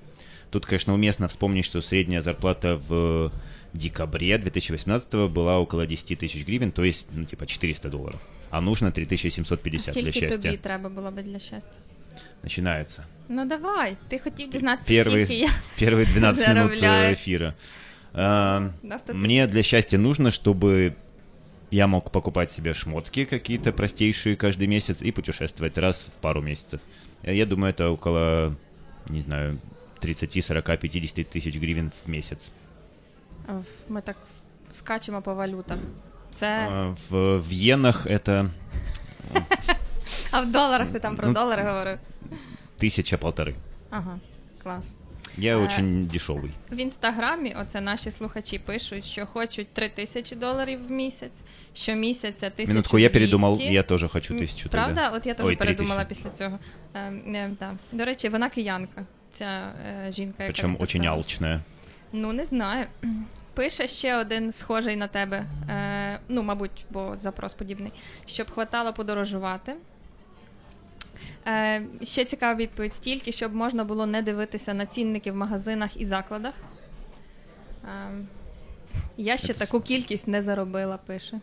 Тут, 0.51 0.65
конечно, 0.65 0.93
уместно 0.93 1.27
вспомнить, 1.27 1.65
что 1.65 1.81
средняя 1.81 2.21
зарплата 2.21 2.79
в 2.87 3.31
декабре 3.73 4.37
2018 4.37 5.29
была 5.29 5.59
около 5.59 5.85
10 5.85 6.17
тысяч 6.17 6.45
гривен, 6.45 6.71
то 6.71 6.83
есть, 6.83 7.05
ну, 7.11 7.25
типа 7.25 7.45
400 7.45 7.89
долларов. 7.89 8.19
А 8.49 8.61
нужно 8.61 8.87
А 8.87 8.91
3750 8.91 9.93
для 9.93 10.01
скільки 10.01 10.19
счастья. 10.19 10.37
тобі 10.51 10.57
треба 10.57 10.89
було 10.89 11.11
би 11.11 11.23
для 11.23 11.39
щастя? 11.39 11.75
Начинается. 12.43 13.03
Ну 13.29 13.45
давай, 13.45 13.97
ти 14.07 14.19
хотів 14.19 14.49
дізнатися, 14.49 14.93
Первый, 14.93 15.25
скільки 15.25 15.33
я. 15.35 15.49
первые 15.79 16.05
12 16.13 16.47
минут 16.47 16.71
э, 16.71 16.75
Заробляю. 16.77 17.13
эфира. 17.15 17.53
А, 18.13 18.69
Нас 18.83 19.01
тут- 19.01 19.15
Мне 19.15 19.47
для 19.47 19.63
счастья 19.63 19.99
нужно, 19.99 20.29
чтобы 20.29 20.93
я 21.71 21.87
мог 21.87 22.09
покупать 22.11 22.51
себе 22.51 22.73
шмотки 22.73 23.25
какие-то 23.25 23.71
простейшие 23.71 24.35
каждый 24.35 24.67
месяц 24.67 25.01
и 25.01 25.11
путешествовать 25.11 25.77
раз 25.77 26.03
в 26.03 26.21
пару 26.21 26.41
месяцев. 26.41 26.79
Э, 27.23 27.33
Я 27.35 27.45
думаю, 27.45 27.73
это 27.73 27.91
около, 27.91 28.55
не 29.09 29.21
знаю, 29.21 29.57
30, 29.99 30.41
40, 30.41 30.77
50 30.77 31.35
тысяч 31.35 31.59
гривен 31.59 31.91
в 32.05 32.09
месяц. 32.09 32.51
Оф, 33.47 33.65
Ми 33.89 34.01
так 34.01 34.15
скачемо 34.71 35.21
по 35.21 35.33
валютах. 35.33 35.77
Це. 36.31 36.67
А, 36.71 36.95
В, 37.09 37.37
в 37.37 37.51
иенах 37.51 38.07
это 38.07 38.49
А 40.31 40.41
в 40.41 40.51
доларах 40.51 40.87
ти 40.87 40.99
там 40.99 41.15
про 41.15 41.27
Ну, 41.27 41.33
долари 41.33 41.63
говорив. 41.63 41.97
тысяча-полторы. 42.83 43.55
Ага, 43.89 44.19
клас. 44.63 44.95
Я 45.37 45.57
Э, 45.57 45.65
очень 45.65 46.07
дешевый. 46.07 46.51
В 46.71 46.75
інстаграмі 46.79 47.55
оце 47.61 47.81
наші 47.81 48.11
слухачі 48.11 48.59
пишуть, 48.59 49.05
що 49.05 49.25
хочуть 49.25 49.67
3 49.73 49.89
тисячі 49.89 50.35
доларів 50.35 50.87
в 50.87 50.91
місяць, 50.91 51.41
щомісяця 51.73 52.49
тисячу 52.49 52.73
Минутку, 52.73 52.99
я 52.99 53.09
200. 53.09 53.13
передумал, 53.19 53.57
я 53.61 53.83
тоже 53.83 54.07
хочу 54.07 54.33
М, 54.33 54.39
тысячу 54.39 54.69
Правда? 54.69 55.01
тогда. 55.01 55.17
От 55.17 55.25
я 55.25 55.33
теж 55.33 55.45
Ой, 55.45 55.55
передумала 55.55 56.05
3000. 56.05 56.29
після 56.29 56.37
цього. 56.45 56.59
Е, 56.93 56.99
е, 57.35 57.51
да. 57.59 57.75
До 57.91 58.05
речі, 58.05 58.29
вона 58.29 58.49
киянка, 58.49 59.05
ця 59.31 59.71
е, 60.07 60.11
жінка, 60.11 60.43
яка 60.43 60.53
Причем 60.53 60.75
очень 60.79 61.01
написала. 61.01 61.17
алчная. 61.17 61.61
Ну, 62.13 62.33
не 62.33 62.45
знаю. 62.45 62.85
Пише 63.53 63.87
ще 63.87 64.15
один 64.15 64.51
схожий 64.51 64.95
на 64.95 65.07
тебе, 65.07 65.45
е, 65.69 66.19
ну, 66.29 66.43
мабуть, 66.43 66.85
бо 66.89 67.15
запрос 67.15 67.53
подібний, 67.53 67.91
щоб 68.25 68.51
хватало 68.51 68.93
подорожувати. 68.93 69.75
Е, 71.47 71.83
ще 72.03 72.25
цікава 72.25 72.59
відповідь: 72.59 72.93
стільки, 72.93 73.31
щоб 73.31 73.55
можна 73.55 73.83
було 73.83 74.05
не 74.05 74.21
дивитися 74.21 74.73
на 74.73 74.85
цінники 74.85 75.31
в 75.31 75.35
магазинах 75.35 76.01
і 76.01 76.05
закладах. 76.05 76.53
Е, 77.83 78.11
я 79.17 79.37
ще 79.37 79.53
Це 79.53 79.65
таку 79.65 79.81
кількість 79.81 80.27
не 80.27 80.41
заробила, 80.41 80.97
пише. 80.97 81.39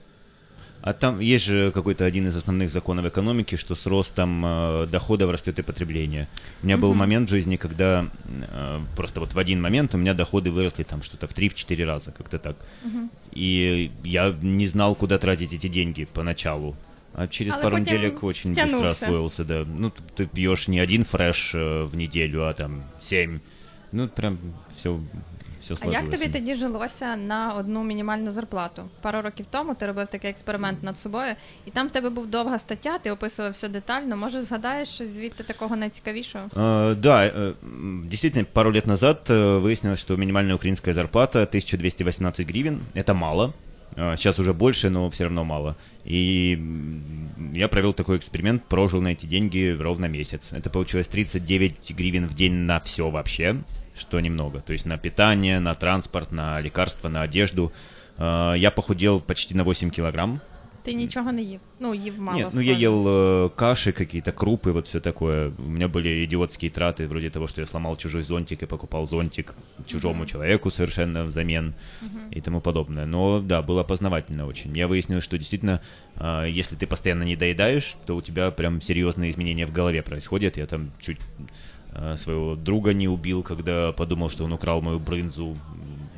А 0.82 0.92
там 0.92 1.20
есть 1.20 1.44
же 1.44 1.72
какой-то 1.72 2.04
один 2.04 2.28
из 2.28 2.36
основных 2.36 2.70
законов 2.70 3.06
экономики, 3.06 3.56
что 3.56 3.74
с 3.74 3.86
ростом 3.86 4.44
э, 4.46 4.86
доходов 4.86 5.30
растет 5.30 5.58
и 5.58 5.62
потребление. 5.62 6.28
У 6.62 6.66
меня 6.66 6.76
был 6.76 6.94
момент 6.94 7.28
в 7.28 7.30
жизни, 7.30 7.56
когда 7.56 8.06
э, 8.24 8.80
просто 8.94 9.20
вот 9.20 9.34
в 9.34 9.38
один 9.38 9.60
момент 9.60 9.94
у 9.94 9.98
меня 9.98 10.14
доходы 10.14 10.50
выросли 10.50 10.84
там 10.84 11.02
что-то 11.02 11.26
в 11.26 11.32
3-4 11.32 11.84
раза, 11.84 12.12
как-то 12.12 12.38
так. 12.38 12.56
И 13.32 13.90
я 14.04 14.34
не 14.42 14.66
знал, 14.66 14.94
куда 14.94 15.18
тратить 15.18 15.52
эти 15.52 15.66
деньги 15.68 16.04
поначалу. 16.04 16.76
А 17.18 17.26
через 17.26 17.54
Але 17.54 17.62
пару 17.62 17.76
потім 17.76 17.94
неделек 17.94 18.24
очень 18.24 18.50
быстро 18.50 18.54
втягнувся. 18.66 18.86
освоился, 19.06 19.44
да. 19.44 19.66
Ну, 19.78 19.90
т- 19.90 20.24
ты 20.24 20.26
пьешь 20.34 20.68
не 20.68 20.80
один 20.82 21.04
фреш 21.04 21.54
э, 21.54 21.84
в 21.84 21.96
неделю, 21.96 22.40
а 22.42 22.52
там 22.52 22.82
7. 23.00 23.40
Ну, 23.92 24.08
прям 24.08 24.38
все, 24.76 24.90
все 25.62 25.74
А 25.74 25.76
сложилось. 25.76 25.94
як 26.02 26.10
тобі 26.10 26.28
тоді 26.32 26.54
жилося 26.54 27.16
на 27.16 27.52
одну 27.58 27.84
мінімальну 27.84 28.30
зарплату? 28.30 28.82
Пару 29.02 29.20
років 29.22 29.46
тому 29.50 29.74
ти 29.74 29.86
робив 29.86 30.06
такий 30.06 30.30
експеримент 30.30 30.82
над 30.82 30.98
собою, 30.98 31.34
і 31.66 31.70
там 31.70 31.88
в 31.88 31.90
тебе 31.90 32.10
був 32.10 32.26
довга 32.26 32.58
стаття, 32.58 32.98
ти 32.98 33.10
описував 33.10 33.52
все 33.52 33.68
детально. 33.68 34.16
Може, 34.16 34.42
згадаєш 34.42 34.88
щось 34.88 35.10
звідти 35.10 35.44
такого 35.44 35.76
найцікавішого? 35.76 36.44
Э, 36.56 36.94
Да, 36.94 37.18
э, 37.20 37.52
м, 37.62 38.04
действительно, 38.10 38.46
пару 38.52 38.72
лет 38.72 38.86
назад 38.86 39.20
э, 39.28 39.60
выяснилось, 39.62 39.96
что 40.00 40.16
минимальная 40.16 40.54
украинская 40.54 40.94
зарплата 40.94 41.38
1218 41.46 42.48
гривен. 42.50 42.80
Это 42.94 43.14
мало. 43.14 43.52
Э, 43.95 44.15
Сейчас 44.17 44.39
уже 44.39 44.53
больше, 44.53 44.89
но 44.89 45.09
все 45.09 45.25
равно 45.25 45.43
мало. 45.43 45.77
И 46.03 46.59
я 47.53 47.67
провел 47.67 47.93
такой 47.93 48.17
эксперимент, 48.17 48.63
прожил 48.65 49.01
на 49.01 49.09
эти 49.09 49.25
деньги 49.25 49.75
ровно 49.79 50.05
месяц. 50.05 50.49
Это 50.51 50.69
получилось 50.69 51.07
39 51.07 51.93
гривен 51.95 52.27
в 52.27 52.33
день 52.33 52.53
на 52.53 52.79
все 52.79 53.09
вообще, 53.09 53.57
что 53.95 54.19
немного. 54.19 54.61
То 54.61 54.73
есть 54.73 54.85
на 54.85 54.97
питание, 54.97 55.59
на 55.59 55.75
транспорт, 55.75 56.31
на 56.31 56.59
лекарства, 56.61 57.09
на 57.09 57.21
одежду. 57.23 57.71
Э, 58.17 58.53
Я 58.57 58.71
похудел 58.71 59.19
почти 59.19 59.53
на 59.55 59.63
8 59.63 59.89
килограмм. 59.91 60.41
Ти 60.86 60.94
нічого 60.94 61.32
не 61.32 61.42
їв. 61.42 61.60
Ну, 61.80 61.94
їв 61.94 62.20
мало. 62.20 62.38
Нет, 62.38 62.52
ну 62.54 62.60
я 62.60 62.72
схоже. 62.72 62.86
ел 62.86 63.08
э, 63.08 63.50
каши 63.56 63.92
какие-то, 63.92 64.30
крупы, 64.30 64.72
вот 64.72 64.86
все 64.86 65.00
такое. 65.00 65.50
У 65.58 65.68
меня 65.68 65.88
были 65.88 66.24
идиотские 66.24 66.70
траты, 66.70 67.08
вроде 67.08 67.30
того, 67.30 67.48
что 67.48 67.60
я 67.60 67.66
сломал 67.66 67.96
чужой 67.96 68.22
зонтик 68.22 68.62
и 68.62 68.66
покупал 68.66 69.08
зонтик 69.08 69.54
чужому 69.86 70.26
человеку 70.26 70.70
совершенно 70.70 71.24
взамен 71.24 71.74
и 72.30 72.40
тому 72.40 72.60
подобное. 72.60 73.06
Но 73.06 73.40
да, 73.40 73.62
было 73.62 73.82
познавательно 73.82 74.46
очень. 74.46 74.76
Я 74.76 74.86
выяснил, 74.86 75.20
что 75.20 75.36
действительно, 75.36 75.80
э, 76.14 76.46
если 76.58 76.76
ты 76.76 76.86
постоянно 76.86 77.24
не 77.24 77.36
доедаешь, 77.36 77.96
то 78.06 78.14
у 78.14 78.22
тебя 78.22 78.50
прям 78.52 78.80
серьезные 78.80 79.30
изменения 79.30 79.66
в 79.66 79.72
голове 79.72 80.02
происходят. 80.02 80.56
Я 80.56 80.66
там 80.66 80.92
чуть 81.00 81.18
э, 81.94 82.16
своего 82.16 82.54
друга 82.54 82.94
не 82.94 83.08
убил, 83.08 83.42
когда 83.42 83.92
подумал, 83.92 84.30
что 84.30 84.44
он 84.44 84.52
украл 84.52 84.82
мою 84.82 85.00
брынзу 85.00 85.56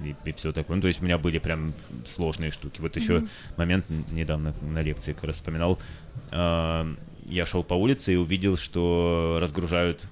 и, 0.05 0.31
все 0.33 0.51
такое. 0.51 0.75
Ну, 0.75 0.81
то 0.81 0.87
есть 0.87 1.01
у 1.01 1.05
меня 1.05 1.17
были 1.17 1.39
прям 1.39 1.73
сложные 2.07 2.51
штуки. 2.51 2.81
Вот 2.81 2.95
еще 2.95 3.23
момент 3.57 3.85
н- 3.89 4.05
недавно 4.15 4.53
на 4.61 4.81
лекции 4.81 5.13
как 5.13 5.23
раз 5.25 5.35
вспоминал. 5.35 5.77
А, 6.31 6.85
Я 7.25 7.45
шел 7.45 7.63
по 7.63 7.73
улице 7.75 8.13
и 8.13 8.17
увидел, 8.17 8.57
что 8.57 9.37
разгружают 9.41 10.07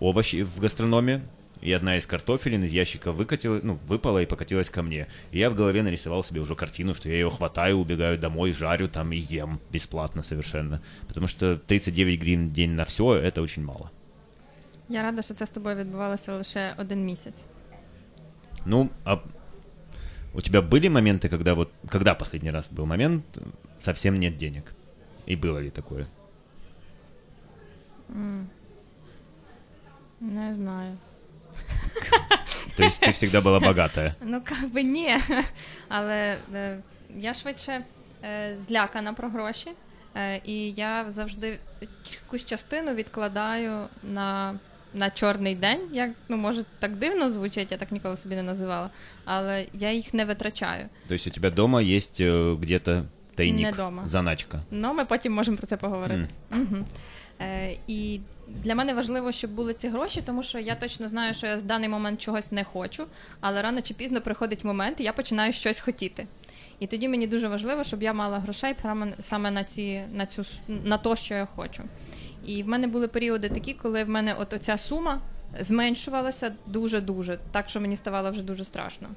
овощи 0.00 0.42
в 0.44 0.60
гастрономе. 0.60 1.20
И 1.62 1.72
одна 1.72 1.96
из 1.96 2.06
картофелин 2.06 2.64
из 2.64 2.72
ящика 2.72 3.12
выкатила, 3.12 3.60
ну, 3.62 3.78
выпала 3.88 4.22
и 4.22 4.26
покатилась 4.26 4.68
ко 4.70 4.82
мне. 4.82 5.06
И 5.32 5.38
я 5.38 5.48
в 5.50 5.54
голове 5.54 5.82
нарисовал 5.82 6.22
себе 6.24 6.40
уже 6.40 6.54
картину, 6.54 6.94
что 6.94 7.08
я 7.08 7.14
ее 7.14 7.30
хватаю, 7.30 7.78
убегаю 7.78 8.18
домой, 8.18 8.52
жарю 8.52 8.88
там 8.88 9.12
и 9.12 9.16
ем 9.16 9.58
бесплатно 9.72 10.22
совершенно. 10.22 10.80
Потому 11.08 11.28
что 11.28 11.56
39 11.56 12.20
гривен 12.20 12.48
в 12.48 12.52
день 12.52 12.74
на 12.74 12.84
все 12.84 13.02
это 13.14 13.42
очень 13.42 13.64
мало. 13.64 13.90
Я 14.88 15.02
рада, 15.02 15.22
що 15.22 15.34
це 15.34 15.46
з 15.46 15.50
тобою 15.50 15.76
відбувалося 15.76 16.34
лише 16.36 16.74
один 16.78 17.04
місяць. 17.04 17.46
Ну, 18.65 18.89
а 19.05 19.23
у 20.33 20.41
тебя 20.41 20.61
были 20.61 20.87
моменты, 20.87 21.29
когда 21.29 21.55
вот, 21.55 21.71
когда 21.89 22.15
последний 22.15 22.51
раз 22.51 22.67
был 22.67 22.85
момент, 22.85 23.23
совсем 23.79 24.15
нет 24.15 24.37
денег? 24.37 24.73
И 25.25 25.35
было 25.35 25.57
ли 25.57 25.69
такое? 25.69 26.07
Не 30.19 30.53
знаю. 30.53 30.97
То 32.77 32.83
есть 32.83 32.99
ты 33.01 33.11
всегда 33.11 33.41
была 33.41 33.59
богатая? 33.59 34.15
Ну, 34.21 34.41
как 34.41 34.69
би 34.69 34.83
ні. 34.83 35.17
Але 35.89 36.37
е, 36.53 36.79
я 37.09 37.33
швидше 37.33 37.83
е, 38.23 38.55
злякана 38.57 39.13
про 39.13 39.29
гроші, 39.29 39.71
е, 40.15 40.41
і 40.45 40.71
я 40.71 41.09
завжди 41.09 41.59
якусь 42.13 42.45
частину 42.45 42.93
відкладаю 42.93 43.87
на, 44.03 44.59
на 44.94 45.10
чорний 45.10 45.54
день. 45.54 45.80
Як, 45.92 46.10
ну, 46.28 46.36
може, 46.36 46.64
так 46.78 46.96
дивно 46.96 47.30
звучить, 47.30 47.72
я 47.72 47.76
так 47.78 47.92
ніколи 47.92 48.16
собі 48.16 48.34
не 48.34 48.42
називала, 48.42 48.90
але 49.24 49.66
я 49.72 49.92
їх 49.92 50.14
не 50.14 50.24
витрачаю. 50.24 50.88
То 51.08 51.14
есть 51.14 51.26
у 51.26 51.30
тебя 51.30 51.50
дома 51.50 51.82
есть 51.82 52.20
э, 52.20 52.56
где-то 52.56 53.04
тайник, 53.34 53.66
Не 53.66 53.72
дома. 53.72 54.02
заначка? 54.08 54.60
Ну, 54.70 54.94
ми 54.94 55.04
потім 55.04 55.32
можемо 55.32 55.56
про 55.56 55.66
це 55.66 55.76
поговорити. 55.76 56.28
Угу. 56.52 56.84
Е, 57.40 57.76
і 57.86 58.20
для 58.48 58.74
мене 58.74 58.94
важливо, 58.94 59.32
щоб 59.32 59.50
були 59.50 59.74
ці 59.74 59.88
гроші, 59.88 60.22
тому 60.26 60.42
що 60.42 60.58
я 60.58 60.74
точно 60.74 61.08
знаю, 61.08 61.34
що 61.34 61.46
я 61.46 61.56
в 61.56 61.62
даний 61.62 61.88
момент 61.88 62.20
чогось 62.20 62.52
не 62.52 62.64
хочу, 62.64 63.06
але 63.40 63.62
рано 63.62 63.82
чи 63.82 63.94
пізно 63.94 64.20
приходить 64.20 64.64
момент, 64.64 65.00
і 65.00 65.04
я 65.04 65.12
починаю 65.12 65.52
щось 65.52 65.80
хотіти. 65.80 66.26
І 66.80 66.86
тоді 66.86 67.08
мені 67.08 67.26
дуже 67.26 67.48
важливо, 67.48 67.84
щоб 67.84 68.02
я 68.02 68.12
мала 68.12 68.38
грошей 68.38 68.74
саме, 69.20 69.50
на 69.50 69.64
ці 69.64 70.02
на 70.12 70.26
цю 70.26 70.42
на 70.84 70.98
то, 70.98 71.16
що 71.16 71.34
я 71.34 71.46
хочу. 71.46 71.82
І 72.46 72.62
в 72.62 72.68
мене 72.68 72.86
були 72.86 73.08
періоди 73.08 73.48
такі, 73.48 73.74
коли 73.74 74.04
в 74.04 74.08
мене 74.08 74.34
от 74.34 74.52
оця 74.52 74.78
сума 74.78 75.20
зменшувалася 75.60 76.52
дуже-дуже, 76.66 77.38
так 77.52 77.68
що 77.68 77.80
мені 77.80 77.96
ставало 77.96 78.30
вже 78.30 78.42
дуже 78.42 78.64
страшно. 78.64 79.08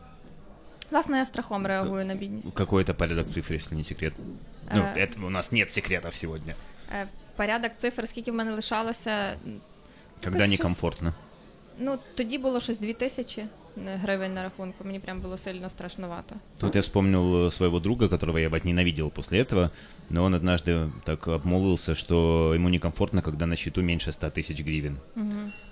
Власне, 0.92 1.18
я 1.18 1.26
страхом 1.26 1.68
реагую 1.68 2.06
на 2.06 2.16
бідність. 2.16 2.54
Какой 2.54 2.84
это 2.84 2.94
порядок 2.94 3.28
цифр, 3.28 3.54
если 3.54 3.78
не 3.78 3.84
секрет. 3.84 4.14
Ну, 4.76 4.82
Э. 4.82 4.98
это 4.98 5.26
у 5.26 5.30
нас 5.30 5.52
нет 5.52 5.72
секретов 5.72 6.16
сегодня. 6.16 6.56
Е, 7.02 7.08
Порядок 7.36 7.72
цифр, 7.78 8.08
скільки 8.08 8.32
в 8.32 8.36
мене 8.36 8.52
лишалося, 8.52 9.36
Когда 10.24 10.40
щось- 10.40 10.52
некомфортно. 10.60 11.14
Ну, 11.79 11.99
тоді 12.15 12.39
було 12.39 12.61
щось 12.61 12.79
2 12.79 12.93
тисячі 12.93 13.43
е, 13.43 13.49
гривень 14.03 14.35
на 14.35 14.43
рахунку. 14.43 14.85
Мені 14.85 14.99
прям 14.99 15.21
було 15.21 15.39
сильно 15.39 15.69
страшнувато. 15.69 16.37
Тут 16.59 16.75
я 16.75 16.81
вспомнил 16.81 17.47
э, 17.47 17.51
своего 17.51 17.81
друга, 17.81 18.09
которого 18.09 18.39
я 18.39 18.49
возненавидел 18.49 19.11
после 19.11 19.43
этого, 19.43 19.71
но 20.11 20.25
он 20.25 20.35
однажды 20.35 20.91
так 21.05 21.29
обмолвился, 21.29 21.95
что 21.95 22.53
ему 22.55 22.69
некомфортно, 22.69 23.23
когда 23.23 23.47
на 23.47 23.57
счету 23.57 23.83
меньше 23.83 24.13
100 24.13 24.27
тысяч 24.27 24.63
гривен. 24.65 24.99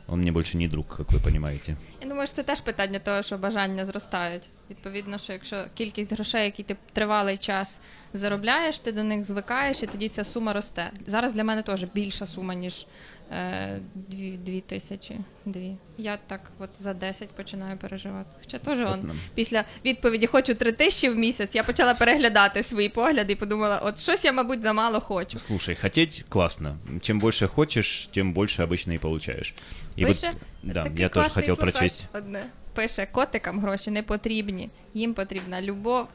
Он 0.08 0.20
мне 0.20 0.32
больше 0.32 0.56
не 0.56 0.68
друг, 0.68 0.96
как 0.96 1.12
вы 1.12 1.20
понимаете. 1.24 1.76
Я 2.02 2.08
думаю, 2.08 2.26
що 2.26 2.36
це 2.36 2.42
теж 2.42 2.60
питання 2.60 2.98
того, 2.98 3.22
що 3.22 3.38
бажання 3.38 3.84
зростають. 3.84 4.42
Відповідно, 4.70 5.18
що 5.18 5.32
якщо 5.32 5.64
кількість 5.74 6.12
грошей, 6.12 6.44
які 6.44 6.62
ти 6.62 6.76
тривалий 6.92 7.36
час 7.36 7.80
заробляєш, 8.13 8.79
ти 8.79 8.91
до 8.91 9.03
них 9.03 9.23
звикаєш, 9.25 9.83
і 9.83 9.87
тоді 9.87 10.09
ця 10.09 10.23
сума 10.23 10.53
росте. 10.53 10.91
Зараз 11.05 11.33
для 11.33 11.43
мене 11.43 11.61
теж 11.61 11.83
більша 11.83 12.25
сума, 12.25 12.53
ніж 12.53 12.85
е, 13.31 13.79
дві, 13.95 14.31
дві 14.31 14.61
тисячі. 14.61 15.15
Дві. 15.45 15.75
Я 15.97 16.17
так 16.27 16.51
от 16.59 16.69
за 16.79 16.93
10 16.93 17.29
починаю 17.29 17.77
переживати. 17.77 18.29
Хоча 18.39 18.57
теж 18.57 18.79
он, 18.79 19.11
після 19.35 19.63
відповіді 19.85 20.27
хочу 20.27 20.55
3 20.55 20.71
тисячі 20.71 21.09
в 21.09 21.15
місяць, 21.15 21.55
я 21.55 21.63
почала 21.63 21.93
переглядати 21.93 22.63
свої 22.63 22.89
погляди 22.89 23.33
і 23.33 23.35
подумала, 23.35 23.77
от 23.77 23.99
щось 23.99 24.25
я, 24.25 24.31
мабуть, 24.33 24.61
замало 24.61 24.99
хочу. 24.99 25.39
Слушай, 25.39 25.75
хотеть 25.81 26.25
классно. 26.29 26.77
Чем 27.01 27.19
больше 27.19 27.47
хочешь, 27.47 28.09
тем 28.13 28.33
больше 28.33 28.63
обычно 28.63 28.93
и 28.93 28.97
получаешь. 28.97 29.53
И 29.97 30.05
вот- 30.05 30.21
Пише, 30.21 30.33
да, 30.63 30.83
такий 30.83 31.01
я 31.01 31.09
тоже 31.09 31.29
хотел 31.29 31.55
прочесть. 31.57 32.07
Одне. 32.13 32.43
Пише, 32.73 33.07
котикам 33.11 33.59
гроші 33.59 33.91
не 33.91 34.03
потрібні, 34.03 34.69
їм 34.93 35.13
потрібна 35.13 35.61
любов 35.61 36.07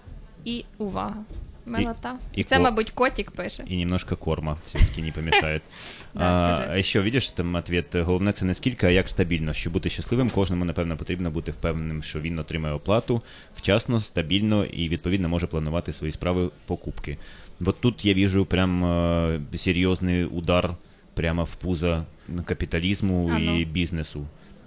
і 0.45 0.65
увага. 0.79 1.25
Милота. 1.67 2.15
і 2.35 2.45
Це, 2.45 2.57
ко- 2.57 2.63
мабуть, 2.63 2.91
котик 2.91 3.31
пише. 3.31 3.65
И 3.71 3.77
немножко 3.77 4.17
корма 4.17 4.57
все-таки 4.67 5.03
не 5.03 5.13
помешает. 5.13 5.63
Да, 6.15 6.69
а, 6.71 6.83
ще 6.83 7.01
видиш 7.01 7.31
там 7.31 7.55
ответ. 7.55 7.95
Головне 7.97 8.33
це 8.33 8.45
не 8.45 8.55
скільки, 8.55 8.87
а 8.87 8.91
як 8.91 9.09
стабільно. 9.09 9.53
Щоб 9.53 9.73
бути 9.73 9.91
щасливим, 9.91 10.31
кожному 10.31 10.65
напевно 10.65 10.97
потрібно 10.97 11.31
бути 11.31 11.53
впевненим, 11.53 12.03
що 12.03 12.21
він 12.21 12.39
отримає 12.39 12.75
оплату 12.75 13.23
вчасно, 13.57 14.01
стабільно 14.01 14.65
і 14.65 14.89
відповідно 14.89 15.29
може 15.29 15.47
планувати 15.47 15.93
свої 15.93 16.13
справи 16.13 16.51
покупки. 16.67 17.19
Вот 17.61 17.81
тут 17.81 18.05
я 18.05 18.15
вижу 18.15 18.45
прям 18.45 18.85
э, 18.85 19.41
серьезный 19.55 20.25
удар 20.25 20.75
прямо 21.15 21.45
в 21.45 21.55
пузо 21.55 22.05
капитализму 22.45 23.31
А 23.35 23.39
ну. 23.39 23.61
и 23.61 23.65
бизнесу. 23.65 24.27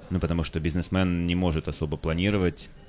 Ну, 0.09 0.19
потому 0.19 0.43
что 0.43 0.59
бизнесмен 0.59 1.25
не 1.25 1.35
может 1.35 1.67
особо 1.67 1.97
планировать, 1.97 2.69
а 2.69 2.84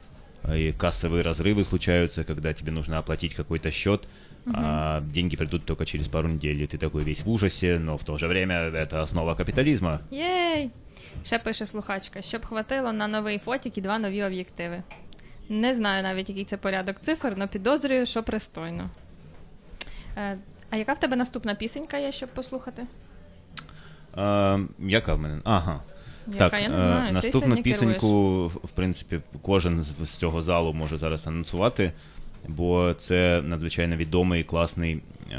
и 0.54 0.72
кассовые 0.72 1.22
разрывы 1.22 1.64
случаются, 1.64 2.24
когда 2.24 2.52
тебе 2.52 2.72
нужно 2.72 2.98
оплатить 2.98 3.34
какой-то 3.34 3.70
счет, 3.70 4.08
угу. 4.46 4.54
а 4.56 5.00
деньги 5.00 5.36
придут 5.36 5.64
только 5.64 5.84
через 5.84 6.08
пару 6.08 6.28
недель, 6.28 6.62
и 6.62 6.66
ты 6.66 6.78
такой 6.78 7.04
весь 7.04 7.22
в 7.22 7.30
ужасе, 7.30 7.78
но 7.78 7.96
в 7.96 8.04
то 8.04 8.18
же 8.18 8.28
время 8.28 8.54
это 8.54 9.02
основа 9.02 9.34
капитализма. 9.34 10.00
Єй! 10.10 10.70
Ще 11.24 11.38
пише 11.38 11.66
слухачка, 11.66 12.22
щоб 12.22 12.46
хватило 12.46 12.92
на 12.92 13.08
новий 13.08 13.38
фотік 13.38 13.78
і 13.78 13.80
два 13.80 13.98
нові 13.98 14.22
об'єктиви. 14.22 14.82
Не 15.48 15.74
знаю 15.74 16.02
навіть, 16.02 16.28
який 16.28 16.44
це 16.44 16.56
порядок 16.56 17.00
цифр, 17.00 17.32
але 17.36 17.46
підозрюю, 17.46 18.06
що 18.06 18.22
пристойно. 18.22 18.90
Е, 20.16 20.38
а 20.70 20.76
яка 20.76 20.92
в 20.92 20.98
тебе 20.98 21.16
наступна 21.16 21.54
пісенька 21.54 21.96
є, 21.96 22.12
щоб 22.12 22.28
послухати? 22.28 22.86
Е, 24.18 24.58
яка 24.78 25.14
в 25.14 25.18
мене? 25.18 25.40
Ага. 25.44 25.82
Так, 26.36 26.52
я 26.52 26.68
не 26.68 26.74
е, 26.74 26.78
знаю. 26.78 27.12
Наступну 27.12 27.62
пісеньку, 27.62 28.46
в 28.46 28.70
принципі, 28.74 29.20
кожен 29.42 29.82
з 29.82 30.16
цього 30.16 30.42
залу 30.42 30.72
може 30.72 30.98
зараз 30.98 31.26
анонсувати, 31.26 31.92
бо 32.48 32.94
це 32.98 33.42
надзвичайно 33.44 33.96
відомий 33.96 34.44
класний 34.44 35.02
е, 35.32 35.38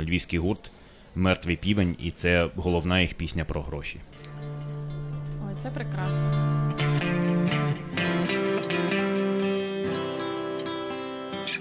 львівський 0.00 0.38
гурт 0.38 0.70
Мертвий 1.14 1.56
півень, 1.56 1.96
і 1.98 2.10
це 2.10 2.48
головна 2.56 3.00
їх 3.00 3.14
пісня 3.14 3.44
про 3.44 3.62
гроші. 3.62 4.00
Ой, 5.48 5.54
це 5.62 5.70
прекрасно. 5.70 6.44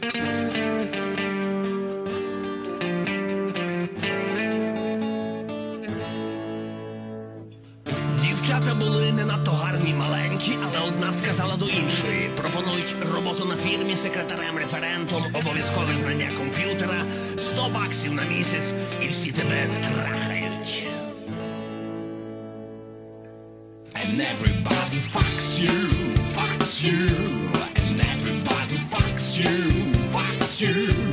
thank 0.01 0.15
you 0.15 0.46
одна 10.87 11.13
сказала 11.13 11.57
до 11.57 11.65
іншої. 11.65 12.29
Пропонують 12.35 12.95
роботу 13.15 13.45
на 13.45 13.55
фірмі 13.55 13.95
секретарем, 13.95 14.57
референтом, 14.57 15.23
обов'язкове 15.33 15.95
знання 15.95 16.29
комп'ютера, 16.37 17.03
100 17.37 17.69
баксів 17.69 18.13
на 18.13 18.23
місяць, 18.23 18.73
і 19.03 19.07
всі 19.07 19.31
тебе 19.31 19.67
трахають. 19.93 20.87
And 24.03 24.21
everybody 24.33 24.99
fucks 25.13 25.47
you, 25.63 25.77
fucks 26.35 26.73
you, 26.87 26.99
and 27.81 27.95
everybody 28.13 28.77
fucks 28.91 29.27
you, 29.41 29.55
fucks 30.13 30.51
you. 30.63 31.06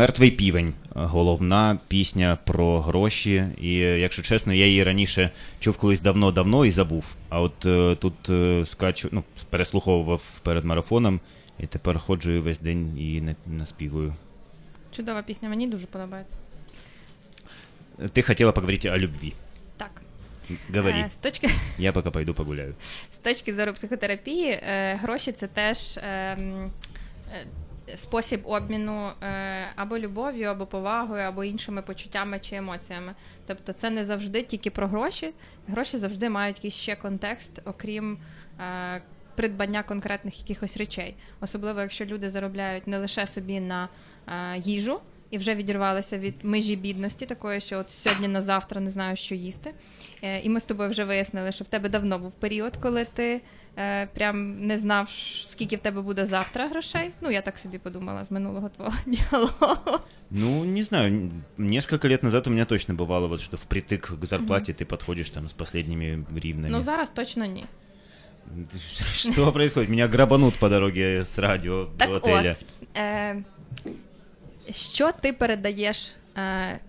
Мертвий 0.00 0.30
півень, 0.30 0.74
головна 0.94 1.78
пісня 1.88 2.38
про 2.44 2.80
гроші. 2.80 3.44
І 3.60 3.72
якщо 3.76 4.22
чесно, 4.22 4.52
я 4.52 4.66
її 4.66 4.84
раніше 4.84 5.30
чув 5.58 5.76
колись 5.76 6.00
давно-давно 6.00 6.66
і 6.66 6.70
забув. 6.70 7.14
А 7.28 7.40
от 7.40 7.66
е, 7.66 7.96
тут 8.00 8.30
е, 8.30 8.64
скачу, 8.64 9.08
ну, 9.12 9.24
переслуховував 9.50 10.22
перед 10.42 10.64
марафоном, 10.64 11.20
і 11.58 11.66
тепер 11.66 11.98
ходжу 11.98 12.32
і 12.32 12.38
весь 12.38 12.58
день 12.58 12.98
і 12.98 13.20
на- 13.20 13.34
наспівую. 13.46 14.14
Чудова 14.96 15.22
пісня, 15.22 15.48
мені 15.48 15.68
дуже 15.68 15.86
подобається. 15.86 16.36
Ти 18.12 18.22
хотіла 18.22 18.52
поговорити 18.52 18.90
о 18.90 18.98
любві. 18.98 19.32
Так. 19.76 20.02
Говори. 20.74 20.92
Е, 20.98 21.10
З 21.10 21.16
точки, 21.16 21.50
Я 21.78 21.92
поки 21.92 22.10
пойду 22.10 22.34
погуляю. 22.34 22.74
з 23.12 23.16
точки 23.16 23.54
зору 23.54 23.72
психотерапії, 23.72 24.50
е, 24.50 24.98
гроші 25.02 25.32
це 25.32 25.46
теж. 25.46 25.98
Ем, 26.02 26.02
е, 26.04 26.70
е, 27.34 27.46
спосіб 27.94 28.40
обміну 28.44 29.10
е, 29.22 29.66
або 29.76 29.98
любов'ю, 29.98 30.48
або 30.48 30.66
повагою, 30.66 31.22
або 31.22 31.44
іншими 31.44 31.82
почуттями 31.82 32.38
чи 32.38 32.56
емоціями. 32.56 33.14
Тобто 33.46 33.72
це 33.72 33.90
не 33.90 34.04
завжди 34.04 34.42
тільки 34.42 34.70
про 34.70 34.88
гроші. 34.88 35.32
Гроші 35.68 35.98
завжди 35.98 36.30
мають 36.30 36.56
якийсь 36.56 36.74
ще 36.74 36.96
контекст, 36.96 37.62
окрім 37.64 38.18
е, 38.60 39.02
придбання 39.34 39.82
конкретних 39.82 40.38
якихось 40.38 40.76
речей. 40.76 41.14
Особливо, 41.40 41.80
якщо 41.80 42.04
люди 42.04 42.30
заробляють 42.30 42.86
не 42.86 42.98
лише 42.98 43.26
собі 43.26 43.60
на 43.60 43.88
е, 44.26 44.58
їжу. 44.58 45.00
І 45.30 45.38
вже 45.38 45.54
відірвалися 45.54 46.18
від 46.18 46.44
межі 46.44 46.76
бідності, 46.76 47.26
такої, 47.26 47.60
що 47.60 47.78
от 47.78 47.90
сьогодні 47.90 48.28
на 48.28 48.40
завтра 48.40 48.80
не 48.80 48.90
знаю, 48.90 49.16
що 49.16 49.34
їсти. 49.34 49.74
Е, 50.22 50.40
і 50.40 50.48
ми 50.48 50.60
з 50.60 50.64
тобою 50.64 50.90
вже 50.90 51.04
вияснили, 51.04 51.52
що 51.52 51.64
в 51.64 51.68
тебе 51.68 51.88
давно 51.88 52.18
був 52.18 52.32
період, 52.32 52.76
коли 52.76 53.04
ти 53.04 53.40
е, 53.77 54.07
прям 54.13 54.67
не 54.67 54.77
знав, 54.77 55.09
ш- 55.09 55.47
скільки 55.49 55.75
в 55.75 55.79
тебе 55.79 56.01
буде 56.01 56.25
завтра 56.25 56.67
грошей. 56.67 57.11
Ну, 57.21 57.31
я 57.31 57.41
так 57.41 57.57
собі 57.57 57.77
подумала 57.77 58.23
з 58.23 58.31
минулого 58.31 58.69
твого 58.69 58.93
діалогу. 59.05 59.99
Ну, 60.31 60.65
не 60.65 60.83
знаю, 60.83 61.07
н- 61.13 61.43
несколько 61.57 62.07
лет 62.09 62.23
назад 62.23 62.47
у 62.47 62.49
меня 62.49 62.65
точно 62.65 62.93
бывало, 62.95 63.27
вот 63.27 63.41
что 63.41 63.57
впритык 63.57 64.19
к 64.19 64.25
зарплате 64.25 64.71
ты 64.73 64.85
подходишь 64.85 65.29
там 65.29 65.45
с 65.45 65.53
последними 65.53 66.25
гривнами. 66.31 66.69
Ну 66.71 66.81
зараз 66.81 67.09
точно 67.09 67.45
ні. 67.45 67.65
Что 69.13 69.51
происходит? 69.51 69.89
Меня 69.89 70.07
грабанут 70.07 70.55
по 70.59 70.69
дороге 70.69 71.21
с 71.21 71.39
радио 71.39 71.85
Так 71.97 72.09
до 72.09 72.15
отеля. 72.15 72.51
от, 72.51 72.65
е, 72.97 73.43
що 74.71 75.11
ти 75.11 75.33
передаєш 75.33 76.11
е, 76.37 76.79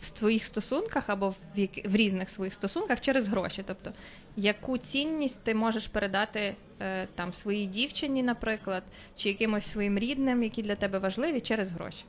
в 0.00 0.04
своїх 0.04 0.44
стосунках 0.44 1.10
або 1.10 1.28
в, 1.28 1.36
як- 1.56 1.86
в 1.90 1.96
різних 1.96 2.30
своїх 2.30 2.54
стосунках 2.54 3.00
через 3.00 3.28
гроші? 3.28 3.62
Тобто, 3.66 3.90
яку 4.37 4.77
цінність 4.77 5.39
ти 5.43 5.55
можеш 5.55 5.87
передати 5.87 6.55
е, 6.81 7.07
там 7.15 7.33
своїй 7.33 7.65
дівчині, 7.67 8.23
наприклад, 8.23 8.83
чи 9.15 9.29
якимось 9.29 9.65
своїм 9.65 9.99
рідним, 9.99 10.43
які 10.43 10.61
для 10.61 10.75
тебе 10.75 10.99
важливі, 10.99 11.41
через 11.41 11.71
гроші? 11.71 12.03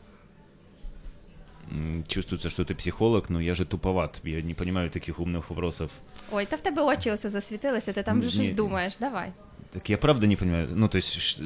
М, 1.73 2.05
Чувствуется, 2.09 2.49
что 2.51 2.63
ты 2.65 2.75
психолог, 2.75 3.23
но 3.31 3.41
я 3.41 3.55
же 3.55 3.65
туповат. 3.65 4.21
Я 4.25 4.43
не 4.43 4.55
понимаю 4.55 4.91
таких 4.91 5.21
умных 5.21 5.43
вопросов. 5.49 5.91
Ой, 6.33 6.47
та 6.47 6.57
в 6.57 6.61
тебе 6.61 6.83
очі 6.83 7.11
оце 7.11 7.29
засвітилися, 7.29 7.93
ти 7.93 8.03
там 8.03 8.21
вже 8.21 8.31
щось 8.31 8.51
думаєш. 8.51 8.97
Давай. 9.01 9.33
Так 9.71 9.91
я 9.91 9.99
правда 9.99 10.27
не 10.27 10.37
понимаю. 10.37 10.69
Ну, 10.75 10.89
то 10.89 10.99
есть, 10.99 11.19
ш- 11.21 11.43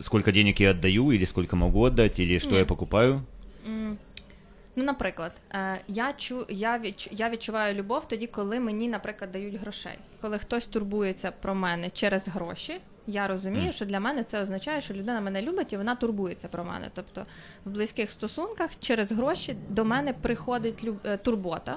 сколько 0.00 0.30
денег 0.32 0.60
я 0.60 0.70
отдаю, 0.70 1.12
или 1.12 1.26
сколько 1.26 1.56
могу 1.56 1.82
отдать, 1.84 2.18
или 2.20 2.38
что 2.40 2.50
Не. 2.52 2.58
я 2.58 2.64
покупаю? 2.64 3.20
Ну, 4.78 4.84
наприклад, 4.84 5.32
е, 5.52 5.80
я 5.88 6.12
чу, 6.12 6.46
я, 6.48 6.78
відч, 6.78 7.08
я 7.12 7.30
відчуваю 7.30 7.74
любов 7.74 8.08
тоді, 8.08 8.26
коли 8.26 8.60
мені, 8.60 8.88
наприклад, 8.88 9.32
дають 9.32 9.54
грошей. 9.54 9.98
Коли 10.20 10.38
хтось 10.38 10.66
турбується 10.66 11.30
про 11.30 11.54
мене 11.54 11.90
через 11.90 12.28
гроші, 12.28 12.80
я 13.06 13.28
розумію, 13.28 13.72
що 13.72 13.84
для 13.84 14.00
мене 14.00 14.24
це 14.24 14.42
означає, 14.42 14.80
що 14.80 14.94
людина 14.94 15.20
мене 15.20 15.42
любить 15.42 15.72
і 15.72 15.76
вона 15.76 15.94
турбується 15.94 16.48
про 16.48 16.64
мене. 16.64 16.90
Тобто 16.94 17.26
в 17.64 17.70
близьких 17.70 18.10
стосунках 18.10 18.70
через 18.78 19.12
гроші 19.12 19.56
до 19.68 19.84
мене 19.84 20.12
приходить 20.12 20.84
люб, 20.84 20.98
е, 21.04 21.16
турбота. 21.16 21.76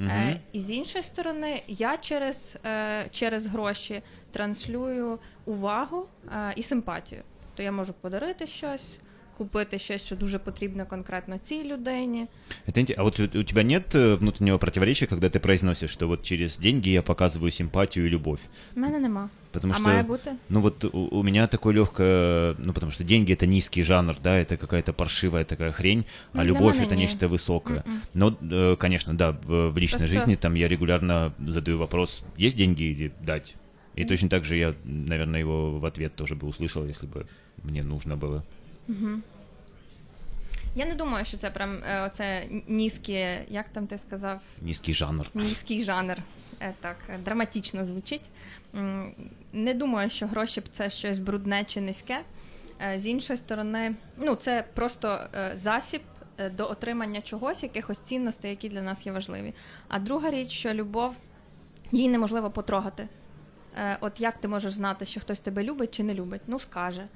Е, 0.00 0.40
і 0.52 0.60
з 0.60 0.70
іншої 0.70 1.04
сторони, 1.04 1.62
я 1.68 1.96
через, 1.96 2.56
е, 2.66 3.06
через 3.10 3.46
гроші 3.46 4.02
транслюю 4.30 5.18
увагу 5.44 6.06
е, 6.32 6.52
і 6.56 6.62
симпатію. 6.62 7.22
То 7.54 7.62
я 7.62 7.72
можу 7.72 7.92
подарити 7.92 8.46
щось, 8.46 8.98
купити 9.37 9.79
щось, 9.79 10.05
що 10.05 10.15
дуже 10.15 10.39
потрібно 10.39 10.85
конкретно 10.85 11.37
цій 11.37 11.63
людині. 11.63 12.27
Это 12.67 12.77
инте- 12.79 12.93
А 12.97 13.03
вот 13.03 13.19
у 13.19 13.23
у 13.23 13.43
тебя 13.43 13.63
нет 13.63 13.95
э, 13.95 14.15
внутреннего 14.17 14.57
противоречия, 14.59 15.07
когда 15.07 15.27
ты 15.27 15.39
произносишь, 15.39 15.91
что 15.91 16.07
вот 16.07 16.23
через 16.23 16.57
деньги 16.59 16.89
я 16.89 17.01
показываю 17.01 17.51
симпатию 17.51 18.05
и 18.05 18.09
любовь? 18.09 18.39
У 18.75 18.79
мене 18.79 18.99
нема. 18.99 19.29
Потому 19.51 19.73
а 19.73 19.77
что, 19.77 19.83
має 19.87 20.03
бути? 20.03 20.31
ну 20.49 20.61
вот 20.61 20.85
у, 20.85 20.99
у 21.11 21.23
меня 21.23 21.47
такое 21.47 21.73
легкое, 21.75 22.55
ну 22.65 22.73
потому 22.73 22.91
что 22.91 23.03
деньги 23.03 23.33
это 23.33 23.45
низкий 23.47 23.83
жанр, 23.83 24.15
да, 24.23 24.39
это 24.39 24.57
какая-то 24.57 24.93
паршивая 24.93 25.43
такая 25.43 25.71
хрень, 25.71 26.03
а 26.33 26.37
Ну, 26.37 26.43
для 26.43 26.51
любовь 26.51 26.75
меня 26.75 26.85
это 26.87 26.95
не. 26.95 27.01
нечто 27.01 27.27
высокое. 27.27 27.83
Мгм. 27.85 28.01
Но, 28.13 28.37
э, 28.51 28.75
конечно, 28.79 29.13
да, 29.13 29.31
в, 29.31 29.69
в 29.71 29.77
личной 29.77 29.99
Просто- 29.99 30.19
жизни 30.19 30.35
там 30.35 30.55
я 30.55 30.67
регулярно 30.67 31.31
задаю 31.47 31.77
вопрос, 31.77 32.23
есть 32.39 32.55
деньги 32.57 32.83
или 32.83 33.11
дать? 33.25 33.55
И 33.97 34.05
точно 34.05 34.29
так 34.29 34.45
же 34.45 34.55
я, 34.55 34.73
наверное, 34.85 35.41
его 35.41 35.79
в 35.79 35.85
ответ 35.85 36.15
тоже 36.15 36.35
бы 36.35 36.47
услышал, 36.47 36.85
если 36.89 37.07
бы 37.07 37.25
мне 37.63 37.83
нужно 37.83 38.15
было. 38.17 38.43
Я 40.74 40.86
не 40.86 40.94
думаю, 40.94 41.24
що 41.24 41.36
це 41.36 41.50
прям 41.50 41.82
е, 41.88 42.02
оце 42.06 42.46
низьке, 42.68 43.44
як 43.48 43.68
там 43.68 43.86
ти 43.86 43.98
сказав, 43.98 44.42
Низкий 44.62 44.94
жанр. 44.94 45.30
низький 45.34 45.84
жанр. 45.84 46.18
Е, 46.60 46.74
Так, 46.80 46.96
е, 47.08 47.18
драматично 47.24 47.84
звучить. 47.84 48.30
Не 49.52 49.74
думаю, 49.74 50.10
що 50.10 50.26
гроші 50.26 50.60
б 50.60 50.64
це 50.72 50.90
щось 50.90 51.18
брудне 51.18 51.64
чи 51.64 51.80
низьке. 51.80 52.20
З 52.96 53.06
іншої 53.06 53.36
сторони, 53.36 53.94
ну 54.16 54.34
це 54.34 54.64
просто 54.74 55.20
засіб 55.54 56.02
до 56.56 56.70
отримання 56.70 57.20
чогось, 57.20 57.62
якихось 57.62 57.98
цінностей, 57.98 58.50
які 58.50 58.68
для 58.68 58.82
нас 58.82 59.06
є 59.06 59.12
важливі. 59.12 59.54
А 59.88 59.98
друга 59.98 60.30
річ, 60.30 60.50
що 60.50 60.74
любов 60.74 61.14
її 61.92 62.08
неможливо 62.08 62.50
потрогати. 62.50 63.08
От 64.00 64.20
як 64.20 64.38
ти 64.38 64.48
можеш 64.48 64.72
знати, 64.72 65.04
що 65.04 65.20
хтось 65.20 65.40
тебе 65.40 65.62
любить 65.64 65.94
чи 65.94 66.02
не 66.02 66.14
любить? 66.14 66.40
Ну, 66.46 66.58
скаже. 66.58 67.06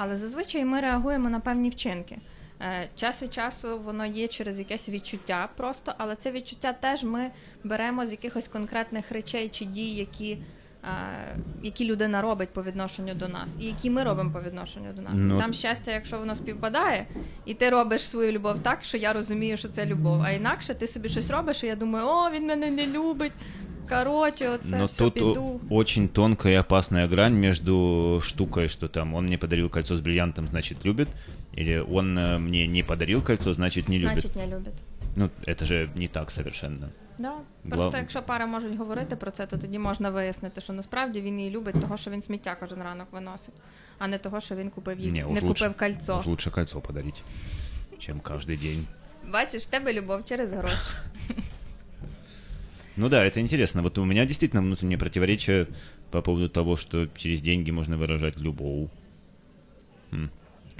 Але 0.00 0.16
зазвичай 0.16 0.64
ми 0.64 0.80
реагуємо 0.80 1.30
на 1.30 1.40
певні 1.40 1.70
вчинки. 1.70 2.18
Е, 2.60 2.88
Час 2.94 3.22
від 3.22 3.32
часу 3.32 3.78
воно 3.78 4.06
є 4.06 4.28
через 4.28 4.58
якесь 4.58 4.88
відчуття 4.88 5.48
просто, 5.56 5.94
але 5.98 6.14
це 6.14 6.32
відчуття 6.32 6.72
теж 6.72 7.04
ми 7.04 7.30
беремо 7.64 8.06
з 8.06 8.10
якихось 8.10 8.48
конкретних 8.48 9.12
речей 9.12 9.48
чи 9.48 9.64
дій, 9.64 9.90
які, 9.94 10.38
е, 10.84 10.88
які 11.62 11.84
людина 11.84 12.22
робить 12.22 12.48
по 12.48 12.62
відношенню 12.62 13.14
до 13.14 13.28
нас, 13.28 13.56
і 13.60 13.64
які 13.66 13.90
ми 13.90 14.04
робимо 14.04 14.32
по 14.32 14.40
відношенню 14.42 14.92
до 14.92 15.02
нас. 15.02 15.12
Ну- 15.16 15.38
Там 15.38 15.52
щастя, 15.52 15.92
якщо 15.92 16.18
воно 16.18 16.34
співпадає, 16.34 17.06
і 17.44 17.54
ти 17.54 17.70
робиш 17.70 18.08
свою 18.08 18.32
любов 18.32 18.58
так, 18.58 18.84
що 18.84 18.96
я 18.96 19.12
розумію, 19.12 19.56
що 19.56 19.68
це 19.68 19.86
любов. 19.86 20.22
А 20.22 20.30
інакше 20.30 20.74
ти 20.74 20.86
собі 20.86 21.08
щось 21.08 21.30
робиш, 21.30 21.64
і 21.64 21.66
я 21.66 21.76
думаю, 21.76 22.06
о, 22.06 22.30
він 22.30 22.46
мене 22.46 22.70
не 22.70 22.86
любить. 22.86 23.32
Коротше, 23.89 24.49
оце 24.49 24.77
Но 24.77 24.85
все 24.85 24.97
тут 24.97 25.17
о- 25.17 25.33
піду. 25.33 25.61
очень 25.69 26.07
тонкая 26.07 26.53
и 26.53 26.57
опасная 26.59 27.07
грань 27.07 27.33
между 27.35 28.19
штукой, 28.23 28.67
что 28.69 28.87
там 28.87 29.13
он 29.13 29.25
мне 29.25 29.37
подарил 29.37 29.69
кольцо 29.69 29.95
с 29.95 29.99
бриллиантом, 30.01 30.47
значит 30.47 30.85
любит, 30.85 31.07
или 31.57 31.79
он 31.91 32.17
э, 32.17 32.37
мне 32.39 32.67
не 32.67 32.83
подарил 32.83 33.21
кольцо, 33.23 33.53
значит 33.53 33.89
не 33.89 33.97
любит. 33.99 34.11
Значить, 34.21 34.35
не 34.35 34.47
любить. 34.47 34.73
Ну, 35.15 35.29
это 35.47 35.65
же 35.65 35.89
не 35.95 36.07
так 36.07 36.31
совершенно. 36.31 36.89
Да. 37.19 37.33
Гла- 37.65 37.69
Просто 37.69 37.97
якщо 37.97 38.21
пари 38.21 38.45
можуть 38.45 38.77
говорити 38.77 39.15
про 39.15 39.31
це, 39.31 39.45
то 39.45 39.57
тоді 39.57 39.79
можна 39.79 40.09
вияснити, 40.09 40.61
що 40.61 40.73
насправді 40.73 41.21
він 41.21 41.39
її 41.39 41.51
любить 41.51 41.81
того, 41.81 41.97
що 41.97 42.11
він 42.11 42.21
сміття 42.21 42.55
кожен 42.59 42.83
ранок 42.83 43.07
виносить, 43.11 43.53
а 43.99 44.07
не 44.07 44.17
того, 44.17 44.39
що 44.39 44.55
він 44.55 44.69
купив 44.69 44.99
їй, 44.99 45.11
Не, 45.11 45.19
не, 45.19 45.25
уж 45.25 45.33
купив 45.39 45.47
лучше, 45.49 45.69
кольцо. 45.79 46.17
уж 46.19 46.25
лучше 46.27 46.51
кольцо 46.51 46.79
подарить, 46.81 47.23
чем 47.99 48.19
каждый 48.19 48.57
день. 48.61 48.85
Бачиш, 49.33 49.63
в 49.63 49.69
тебе 49.69 49.93
любов 49.93 50.25
через 50.25 50.53
гроші. 50.53 50.77
Ну 52.98 53.08
да, 53.08 53.24
это 53.24 53.40
интересно. 53.40 53.82
Вот 53.82 53.96
у 53.98 54.04
меня 54.04 54.26
действительно 54.26 54.60
внутреннее 54.60 54.98
противоречие 54.98 55.68
по 56.10 56.20
поводу 56.20 56.48
того, 56.48 56.74
что 56.76 57.06
через 57.16 57.40
деньги 57.40 57.70
можно 57.70 57.96
выражать 57.96 58.38
любовь. 58.38 58.90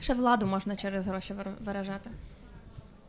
Ще 0.01 0.15
владу 0.15 0.47
можна 0.47 0.77
через 0.77 1.07
гроші 1.07 1.35
виражати. 1.61 2.11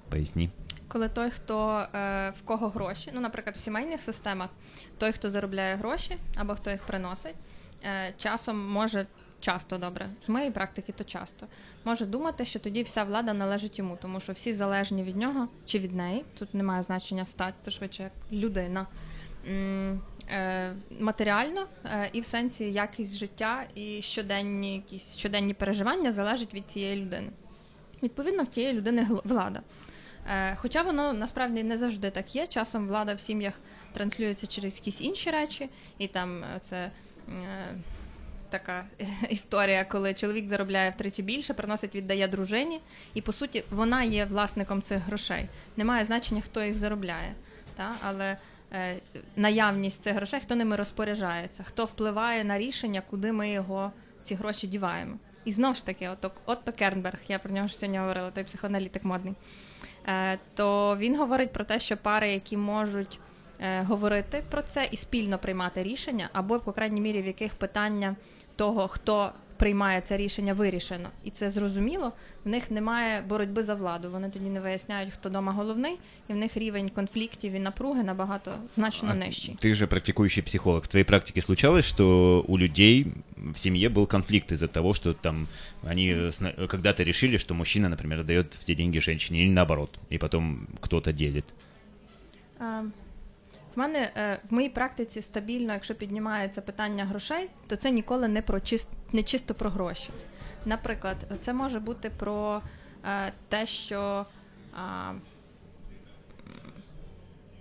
Поясни. 0.10 0.50
Коли 0.88 1.10
той, 1.10 1.30
хто 1.30 1.88
е, 1.94 2.30
в 2.30 2.42
кого 2.42 2.70
гроші, 2.70 3.12
ну, 3.14 3.22
наприклад, 3.22 3.56
в 3.56 3.60
сімейних 3.60 4.02
системах, 4.02 4.50
той, 4.98 5.12
хто 5.12 5.30
заробляє 5.30 5.76
гроші 5.76 6.18
або 6.36 6.56
хто 6.56 6.72
їх 6.72 6.84
приносить, 6.84 7.36
е, 7.84 8.14
часом 8.18 8.72
може 8.72 9.06
часто 9.40 9.78
добре, 9.78 10.10
з 10.22 10.30
моєї 10.30 10.52
практики, 10.52 10.94
то 10.98 11.04
часто 11.04 11.48
може 11.86 12.06
думати, 12.06 12.46
що 12.46 12.60
тоді 12.60 12.84
вся 12.84 13.04
влада 13.04 13.34
належить 13.34 13.80
йому, 13.80 13.98
тому 14.02 14.20
що 14.20 14.34
всі 14.34 14.54
залежні 14.54 15.04
від 15.04 15.18
нього 15.18 15.48
чи 15.66 15.80
від 15.80 15.96
неї. 15.96 16.26
Тут 16.40 16.54
немає 16.54 16.84
значення 16.84 17.26
стать, 17.26 17.54
то 17.64 17.72
швидше 17.72 18.04
як 18.04 18.12
людина. 18.32 18.88
Е, 19.48 20.74
Матеріально 21.00 21.68
е, 21.86 22.10
і 22.14 22.22
в 22.22 22.26
сенсі 22.26 22.72
якість 22.72 23.18
життя 23.18 23.64
і 23.76 24.02
щоденні 24.02 24.76
якісь 24.76 25.18
щоденні 25.18 25.54
переживання 25.54 26.12
залежать 26.12 26.54
від 26.54 26.70
цієї 26.70 27.02
людини. 27.02 27.30
Відповідно, 28.04 28.44
в 28.44 28.48
тієї 28.48 28.74
людини 28.74 29.08
влада. 29.24 29.62
Е, 30.28 30.56
Хоча 30.56 30.82
воно 30.82 31.14
насправді 31.14 31.64
не 31.64 31.78
завжди 31.78 32.10
так 32.10 32.36
є. 32.36 32.48
Часом 32.48 32.88
влада 32.88 33.14
в 33.14 33.20
сім'ях 33.20 33.54
транслюється 33.94 34.48
через 34.48 34.78
якісь 34.78 35.02
інші 35.02 35.32
речі, 35.32 35.70
і 35.98 36.08
там 36.08 36.44
це 36.62 36.92
така 38.50 38.86
історія, 39.30 39.86
коли 39.86 40.14
чоловік 40.14 40.50
заробляє 40.50 40.90
втричі 40.90 41.24
більше, 41.24 41.54
приносить, 41.54 41.96
віддає 41.96 42.28
дружині, 42.28 42.82
і 43.14 43.22
по 43.22 43.32
суті 43.32 43.64
вона 43.72 44.04
є 44.04 44.26
власником 44.26 44.82
цих 44.82 45.00
грошей. 45.00 45.46
Немає 45.78 46.06
значення, 46.06 46.42
хто 46.42 46.64
їх 46.64 46.78
заробляє. 46.78 47.34
Та? 47.76 47.96
Але 48.02 48.38
е, 48.74 48.96
наявність 49.36 50.04
цих 50.04 50.16
грошей, 50.16 50.40
хто 50.40 50.56
ними 50.56 50.76
розпоряджається, 50.76 51.64
хто 51.64 51.86
впливає 51.86 52.44
на 52.44 52.58
рішення, 52.58 53.02
куди 53.10 53.32
ми 53.32 53.50
його 53.50 53.92
ці 54.22 54.36
гроші 54.36 54.68
діваємо. 54.68 55.18
І 55.46 55.52
знову 55.52 55.74
ж 55.74 55.86
таки, 55.86 56.10
Отто, 56.10 56.32
Отто 56.46 56.72
Кернберг, 56.72 57.20
я 57.28 57.40
про 57.40 57.52
нього 57.52 57.68
ж 57.68 57.78
сьогодні 57.78 58.00
говорила, 58.00 58.32
той 58.32 58.44
психоаналітик 58.44 59.04
модний. 59.04 59.34
Е, 60.08 60.40
то 60.56 60.98
він 60.98 61.18
говорить 61.18 61.54
про 61.54 61.64
те, 61.64 61.80
що 61.80 61.98
пари, 61.98 62.32
які 62.32 62.58
можуть 62.58 63.20
е, 63.60 63.82
говорити 63.82 64.44
про 64.52 64.62
це 64.62 64.90
і 64.92 64.98
спільно 64.98 65.38
приймати 65.38 65.84
рішення, 65.84 66.30
або, 66.34 66.60
по 66.60 66.72
крайній 66.72 67.02
мірі, 67.02 67.22
в 67.22 67.26
яких 67.26 67.54
питання 67.54 68.16
того, 68.59 68.89
хто 68.89 69.33
приймає 69.57 70.01
це 70.01 70.17
рішення, 70.17 70.55
вирішено, 70.55 71.09
і 71.25 71.31
це 71.31 71.51
зрозуміло. 71.51 72.13
В 72.45 72.49
них 72.49 72.71
немає 72.71 73.23
боротьби 73.29 73.63
за 73.63 73.75
владу. 73.75 74.11
Вони 74.11 74.31
тоді 74.31 74.51
не 74.51 74.61
виясняють, 74.61 75.13
хто 75.13 75.29
дома 75.29 75.53
головний, 75.53 75.99
і 76.29 76.33
в 76.33 76.37
них 76.37 76.57
рівень 76.57 76.89
конфліктів 76.89 77.53
і 77.53 77.59
напруги 77.59 78.03
набагато 78.03 78.55
значно 78.75 79.09
А 79.13 79.15
нижчий. 79.15 79.57
Ты 79.61 79.75
же 79.75 79.87
практикующий 79.87 80.43
психолог. 80.43 80.83
В 80.83 80.87
твоей 80.89 81.05
практике 81.05 81.41
случалось, 81.43 81.85
что 81.85 82.45
у 82.49 82.59
людей 82.59 83.07
в 83.37 83.57
семье 83.59 83.89
был 83.89 84.07
конфликт 84.07 84.53
из-за 84.53 84.69
того, 84.69 84.95
что 84.95 85.13
там 85.15 85.47
они 85.87 86.15
э, 86.15 86.31
сна- 86.33 86.67
когда-то 86.69 87.05
решили, 87.05 87.39
что 87.39 87.55
мужчина, 87.55 87.89
например, 87.89 88.25
дает 88.25 88.55
все 88.55 88.75
деньги 88.75 89.01
женщине, 89.01 89.43
или 89.45 89.51
наоборот, 89.51 89.91
и 90.13 90.19
потом 90.19 90.67
кто-то 90.81 91.13
делит. 91.13 91.45
Е, 92.61 92.85
В 93.80 93.82
мене 93.82 94.12
е, 94.16 94.40
в 94.50 94.54
моїй 94.54 94.70
практиці 94.70 95.22
стабільно, 95.22 95.74
якщо 95.74 95.96
піднімається 95.96 96.62
питання 96.62 97.06
грошей, 97.06 97.50
то 97.68 97.76
це 97.76 97.92
ніколи 97.92 98.28
не 98.28 98.42
про 98.42 98.60
чис- 98.60 98.88
не 99.12 99.24
чисто 99.24 99.54
про 99.54 99.70
гроші. 99.70 100.10
Наприклад, 100.66 101.18
це 101.40 101.54
може 101.54 101.80
бути 101.80 102.10
про 102.10 102.62
е, 103.06 103.32
те, 103.48 103.66
що 103.66 104.26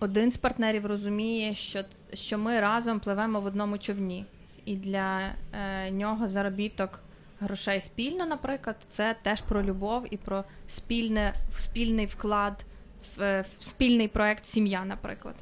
один 0.01 0.33
з 0.33 0.37
партнерів 0.37 0.87
розуміє, 0.87 1.55
що, 1.55 1.85
що 2.13 2.39
ми 2.39 2.61
разом 2.61 3.01
пливемо 3.01 3.41
в 3.41 3.47
одному 3.47 3.79
човні, 3.79 4.25
і 4.65 4.77
для 4.77 5.21
е, 5.53 5.91
нього 5.91 6.27
заробіток 6.27 7.01
грошей 7.41 7.81
спільно, 7.81 8.27
наприклад, 8.27 8.77
це 8.89 9.17
теж 9.23 9.43
про 9.43 9.63
любов 9.63 10.07
і 10.11 10.17
про 10.17 10.45
спільне, 10.67 11.35
спільний 11.59 12.07
вклад 12.07 12.65
в, 13.17 13.45
в 13.59 13.65
спільний 13.65 14.09
проект 14.09 14.47
сім'я, 14.47 14.85
наприклад. 14.85 15.35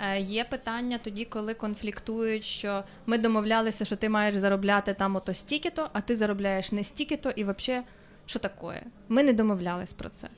Е, 0.00 0.20
Є 0.20 0.44
питання 0.44 0.98
тоді, 0.98 1.24
коли 1.24 1.54
конфліктують, 1.54 2.44
що 2.44 2.84
ми 3.06 3.18
домовлялися, 3.18 3.84
що 3.84 3.96
ти 3.96 4.08
маєш 4.08 4.34
заробляти 4.34 4.94
там 4.94 5.16
ото 5.16 5.34
стільки-то, 5.34 5.90
а 5.92 6.00
ти 6.00 6.16
заробляєш 6.16 6.72
не 6.72 6.84
стільки-то, 6.84 7.30
і 7.30 7.44
взагалі, 7.44 7.84
що 8.26 8.38
таке? 8.38 8.82
Ми 9.08 9.22
не 9.22 9.32
домовлялись 9.32 9.92
про 9.92 10.08
це. 10.08 10.28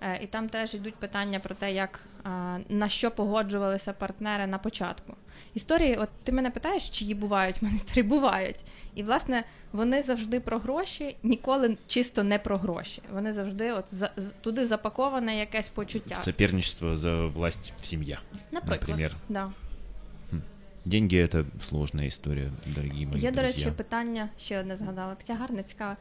Е, 0.00 0.22
І 0.22 0.26
там 0.26 0.48
теж 0.48 0.74
йдуть 0.74 0.94
питання 0.94 1.40
про 1.40 1.54
те, 1.54 1.72
як 1.72 2.00
е, 2.26 2.28
на 2.68 2.88
що 2.88 3.10
погоджувалися 3.10 3.92
партнери 3.92 4.46
на 4.46 4.58
початку. 4.58 5.14
Історії, 5.54 5.96
от 5.96 6.08
ти 6.24 6.32
мене 6.32 6.50
питаєш, 6.50 6.90
чи 6.90 7.04
її 7.04 7.14
бувають? 7.14 7.62
В 7.62 7.64
мене 7.64 7.76
історії 7.76 8.02
бувають. 8.02 8.56
І 8.94 9.02
власне 9.02 9.44
вони 9.72 10.02
завжди 10.02 10.40
про 10.40 10.58
гроші, 10.58 11.16
ніколи 11.22 11.76
чисто 11.86 12.22
не 12.22 12.38
про 12.38 12.58
гроші. 12.58 13.02
Вони 13.12 13.32
завжди 13.32 13.72
от 13.72 13.94
за, 13.94 14.10
туди 14.40 14.66
запаковане 14.66 15.38
якесь 15.38 15.68
почуття. 15.68 16.16
Соперничество 16.16 16.96
за 16.96 17.26
власть 17.26 17.72
в 17.80 17.86
семье. 17.86 18.18
Наприклад, 18.52 18.88
наприклад. 18.88 19.12
Да. 19.28 19.52
Деньги— 20.84 21.16
это 21.18 21.44
сложная 21.62 22.08
история, 22.08 22.50
дорогие 22.66 23.06
мои 23.06 23.20
Є, 23.20 23.30
до 23.30 23.42
речі, 23.42 23.70
питання, 23.70 24.28
ще 24.38 24.60
одне 24.60 24.76
згадала, 24.76 25.14
таке 25.14 25.34
гарне, 25.34 25.62
цікаве. 25.62 25.96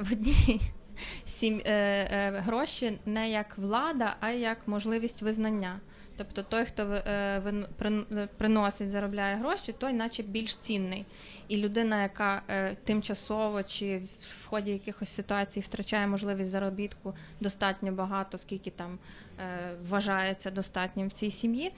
В 0.00 0.12
одній 0.12 0.60
сім, 1.24 1.62
е, 1.64 1.72
е, 1.72 2.30
гроші 2.30 2.98
не 3.06 3.30
як 3.30 3.58
влада, 3.58 4.16
а 4.20 4.30
як 4.30 4.68
можливість 4.68 5.22
визнання. 5.22 5.80
Тобто 6.16 6.42
той, 6.42 6.64
хто 6.64 6.82
е, 6.82 7.42
приносить, 8.36 8.90
заробляє 8.90 9.36
гроші, 9.36 9.74
той 9.78 9.92
наче 9.92 10.22
більш 10.22 10.54
цінний. 10.56 11.04
І 11.48 11.56
людина, 11.56 12.02
яка 12.02 12.42
тимчасово 12.84 13.62
чи 13.62 14.02
в- 14.20 14.46
ході 14.48 14.70
якихось 14.70 15.08
ситуацій 15.08 15.60
втрачає 15.60 16.06
можливість 16.06 16.50
заробітку 16.50 17.14
достатньо 17.40 17.92
багато, 17.92 18.38
скільки 18.38 18.70
там 18.70 18.98
вважається 19.88 20.50
достатнім 20.50 21.08
в 21.08 21.12
цій 21.12 21.30
сім'ї, 21.30 21.72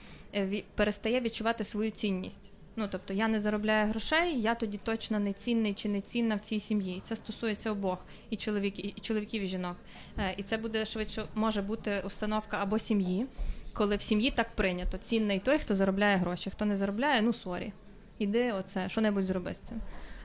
перестає 0.75 1.21
відчувати 1.21 1.63
свою 1.63 1.91
цінність. 1.91 2.41
Ну 2.77 2.87
тобто 2.91 3.13
я 3.13 3.27
не 3.27 3.39
заробляю 3.39 3.89
грошей, 3.89 4.41
я 4.41 4.55
тоді 4.55 4.77
точно 4.77 5.19
не 5.19 5.33
цінний 5.33 5.73
чи 5.73 5.89
не 5.89 6.01
цінна 6.01 6.35
в 6.35 6.39
цій 6.39 6.59
сім'ї. 6.59 7.01
Це 7.03 7.15
стосується 7.15 7.71
обох 7.71 8.05
і 8.29 8.35
чоловіків, 8.35 8.93
і 8.95 9.01
чоловіків, 9.01 9.43
і 9.43 9.47
жінок. 9.47 9.75
Е, 10.17 10.35
І 10.37 10.43
це 10.43 10.57
буде 10.57 10.85
швидше 10.85 11.25
може 11.35 11.61
бути 11.61 12.03
установка 12.05 12.57
або 12.61 12.79
сім'ї, 12.79 13.25
коли 13.73 13.95
в 13.95 14.01
сім'ї 14.01 14.31
так 14.31 14.51
прийнято. 14.51 14.97
Цінний 14.97 15.39
той, 15.39 15.57
хто 15.59 15.75
заробляє 15.75 16.17
гроші. 16.17 16.49
Хто 16.49 16.65
не 16.65 16.75
заробляє, 16.75 17.21
ну 17.21 17.33
sorry. 17.33 17.73
Іди, 18.19 18.51
оце 18.51 18.89
що-небудь 18.89 19.25
зроби 19.25 19.53
з 19.53 19.59
цим. 19.59 19.81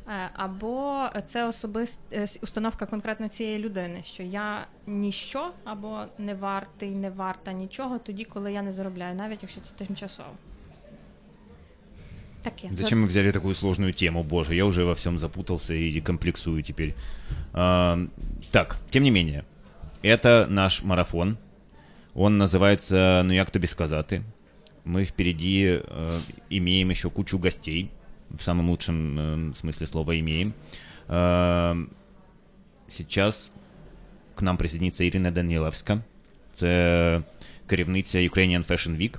Е, 0.09 0.31
Або 0.35 1.07
це 1.27 1.47
особист 1.47 2.03
е, 2.13 2.27
установка 2.43 2.87
конкретно 2.87 3.29
цієї 3.29 3.59
людини, 3.59 4.03
що 4.05 4.23
я 4.23 4.67
ніщо 4.87 5.51
або 5.65 6.03
не 6.19 6.35
вартий, 6.35 6.91
не 6.91 7.11
варта 7.11 7.53
нічого 7.53 7.99
тоді, 7.99 8.25
коли 8.25 8.53
я 8.53 8.63
не 8.63 8.73
заробляю, 8.73 9.15
навіть 9.15 9.43
якщо 9.43 9.61
це 9.61 9.75
тимчасово. 9.75 10.31
Таке. 12.44 12.70
Зачем 12.72 13.02
мы 13.02 13.08
взяли 13.08 13.32
такую 13.32 13.56
сложную 13.56 13.92
тему, 13.92 14.24
боже, 14.24 14.54
я 14.54 14.66
уже 14.66 14.86
во 14.86 14.94
всем 14.94 15.18
запутался 15.18 15.74
и 15.74 16.00
комплексую 16.00 16.62
теперь. 16.62 16.94
А, 17.54 18.08
так, 18.52 18.78
тем 18.92 19.04
не 19.04 19.12
менее, 19.12 19.46
это 20.04 20.46
наш 20.50 20.84
марафон. 20.84 21.38
Он 22.14 22.38
называется 22.38 23.24
«Ну 23.24 23.34
як 23.34 23.50
тобі 23.52 23.68
сказати?». 23.68 24.22
Мы 24.86 25.04
впереди 25.06 25.82
э, 25.84 26.18
имеем 26.52 26.92
еще 26.92 27.10
кучу 27.10 27.40
гостей, 27.40 27.90
в 28.30 28.42
самом 28.44 28.70
лучшем 28.70 29.52
э, 29.52 29.54
смысле 29.56 29.88
слова 29.88 30.20
имеем. 30.20 30.54
Э, 31.08 31.76
сейчас 32.88 33.52
к 34.36 34.44
нам 34.44 34.58
присоединится 34.58 35.04
Ірина 35.04 35.32
Данілевська. 35.32 36.02
Це 36.54 37.22
керівниця 37.68 38.20
Ukrainian 38.20 38.68
Fashion 38.68 38.98
Week. 38.98 39.18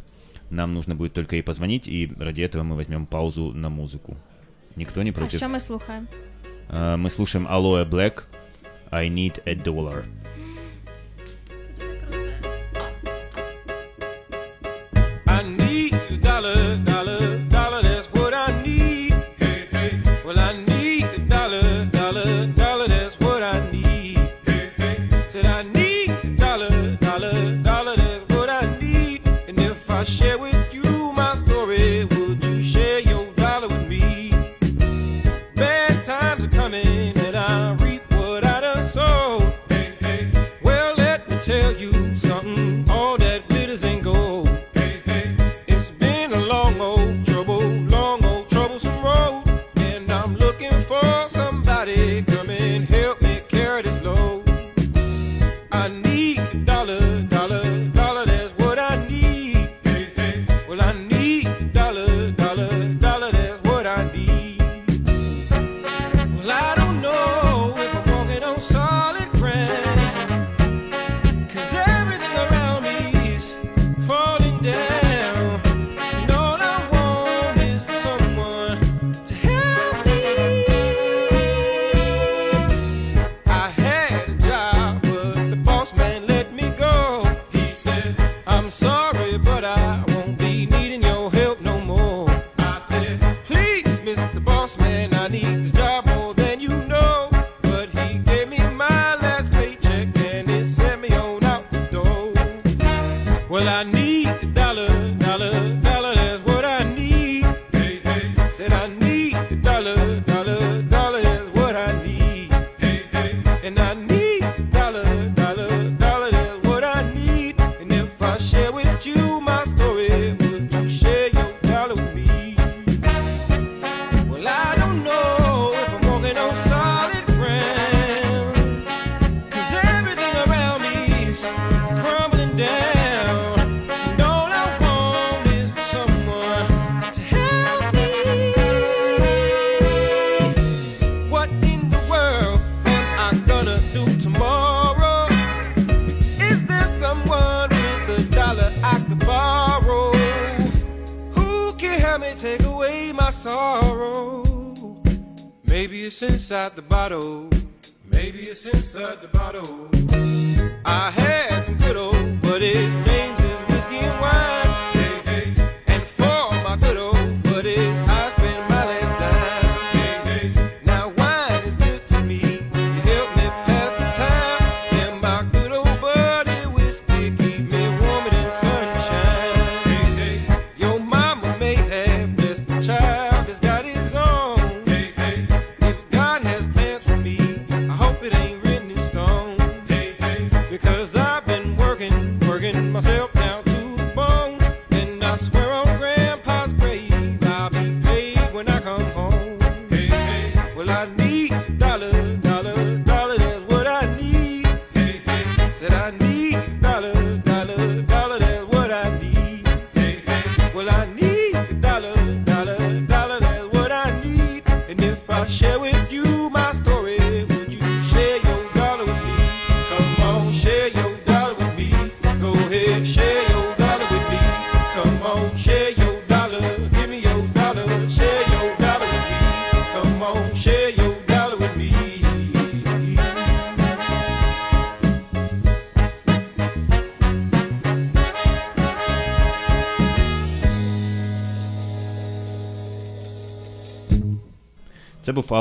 Нам 0.51 0.75
нужно 0.75 0.95
будет 0.95 1.13
только 1.13 1.37
ей 1.37 1.43
позвонить, 1.43 1.89
и 1.89 2.13
ради 2.19 2.43
этого 2.43 2.63
мы 2.63 2.77
возьмем 2.77 3.07
паузу 3.07 3.53
на 3.53 3.69
музыку. 3.69 4.17
Никто 4.77 5.03
не 5.03 5.11
А 5.11 5.13
против? 5.13 5.39
що 5.41 5.49
ми 5.49 5.61
слухаємо? 5.61 6.07
Э, 6.75 6.97
Мы 7.03 7.11
слушаем 7.11 7.47
Aloe 7.49 7.91
Black 7.91 8.23
I 8.91 9.11
Need 9.11 9.41
a 9.49 9.55
Dollar. 9.65 10.03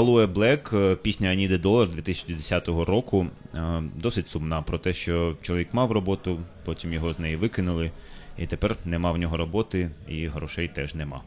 Black, 0.09 0.77
е, 0.77 0.97
пісня 0.97 1.29
a 1.29 1.61
Dollar 1.63 1.89
2010 1.89 2.69
року. 2.69 3.27
Е, 3.55 3.83
Досить 3.97 4.29
сумна 4.29 4.63
про 4.63 4.79
те, 4.79 4.93
що 4.93 5.37
чоловік 5.43 5.69
мав 5.73 5.93
роботу, 5.93 6.41
потім 6.65 6.93
його 6.93 7.13
з 7.13 7.19
неї 7.19 7.37
викинули, 7.37 7.91
і 8.39 8.47
тепер 8.47 8.77
нема 8.85 9.13
в 9.13 9.19
нього 9.19 9.37
роботи, 9.37 9.91
і 10.09 10.27
грошей 10.27 10.69
теж 10.69 10.95
нема. 10.95 11.21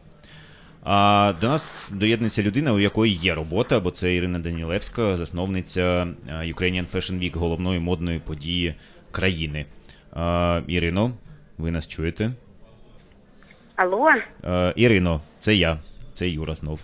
А 0.83 1.33
до 1.41 1.47
нас 1.47 1.87
доєднується 1.91 2.43
людина, 2.43 2.73
у 2.73 2.79
якої 2.79 3.13
є 3.13 3.35
робота, 3.35 3.79
бо 3.79 3.91
це 3.91 4.15
Ірина 4.15 4.39
Данілевська, 4.39 5.15
засновниця 5.15 6.07
е, 6.27 6.31
Ukrainian 6.33 6.85
Fashion 6.93 7.19
Week, 7.19 7.37
головної 7.37 7.79
модної 7.79 8.19
події 8.19 8.75
країни. 9.11 9.65
Е, 10.15 10.63
Ірино, 10.67 11.11
ви 11.57 11.71
нас 11.71 11.87
чуєте? 11.87 12.31
Алло, 13.75 14.09
Е, 14.43 14.73
Ірино, 14.75 15.21
це 15.41 15.55
я, 15.55 15.79
це 16.15 16.29
Юра 16.29 16.55
знов. 16.55 16.79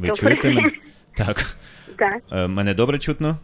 Ви 0.00 0.08
Добрий 0.08 0.36
чуєте 0.36 0.50
мене? 0.50 0.70
Так. 1.16 1.56
так. 1.96 2.22
Е, 2.32 2.46
Мене 2.46 2.74
добре 2.74 2.98
чутно? 2.98 3.36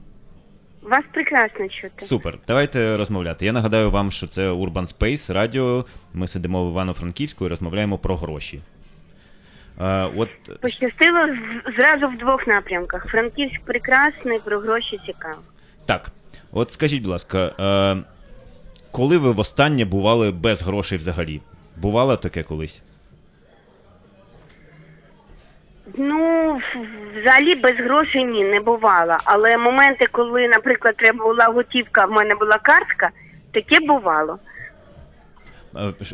Вас 0.82 1.04
прекрасно 1.12 1.68
чути. 1.68 2.06
Супер. 2.06 2.38
Давайте 2.46 2.96
розмовляти. 2.96 3.46
Я 3.46 3.52
нагадаю 3.52 3.90
вам, 3.90 4.10
що 4.10 4.26
це 4.26 4.50
Urban 4.52 4.94
Space 4.98 5.32
Радіо. 5.32 5.84
Ми 6.14 6.26
сидимо 6.26 6.66
в 6.68 6.70
Івано-Франківську 6.70 7.46
і 7.46 7.48
розмовляємо 7.48 7.98
про 7.98 8.16
гроші. 8.16 8.60
Е, 9.80 10.04
от 10.16 10.28
Пощастило 10.60 11.18
з- 11.26 11.76
зразу 11.76 12.08
в 12.08 12.18
двох 12.18 12.46
напрямках. 12.46 13.06
Франківськ 13.10 13.60
прекрасний, 13.64 14.38
про 14.44 14.58
гроші 14.60 15.00
цікаво. 15.06 15.38
так. 15.86 16.10
От 16.52 16.72
скажіть, 16.72 17.02
будь 17.02 17.10
ласка, 17.10 17.52
е, 17.60 18.02
коли 18.90 19.18
ви 19.18 19.32
востаннє 19.32 19.84
бували 19.84 20.30
без 20.30 20.62
грошей 20.62 20.98
взагалі? 20.98 21.40
Бувало 21.76 22.16
таке 22.16 22.42
колись? 22.42 22.82
Ну, 25.96 26.60
взагалі 27.20 27.54
без 27.54 27.74
грошей 27.76 28.24
ні, 28.24 28.44
не 28.44 28.60
бувало. 28.60 29.16
Але 29.24 29.56
моменти, 29.56 30.06
коли, 30.12 30.48
наприклад, 30.48 30.96
треба 30.96 31.24
була 31.24 31.44
готівка, 31.44 32.04
в 32.04 32.10
мене 32.10 32.34
була 32.34 32.58
картка, 32.58 33.10
таке 33.52 33.86
бувало. 33.86 34.38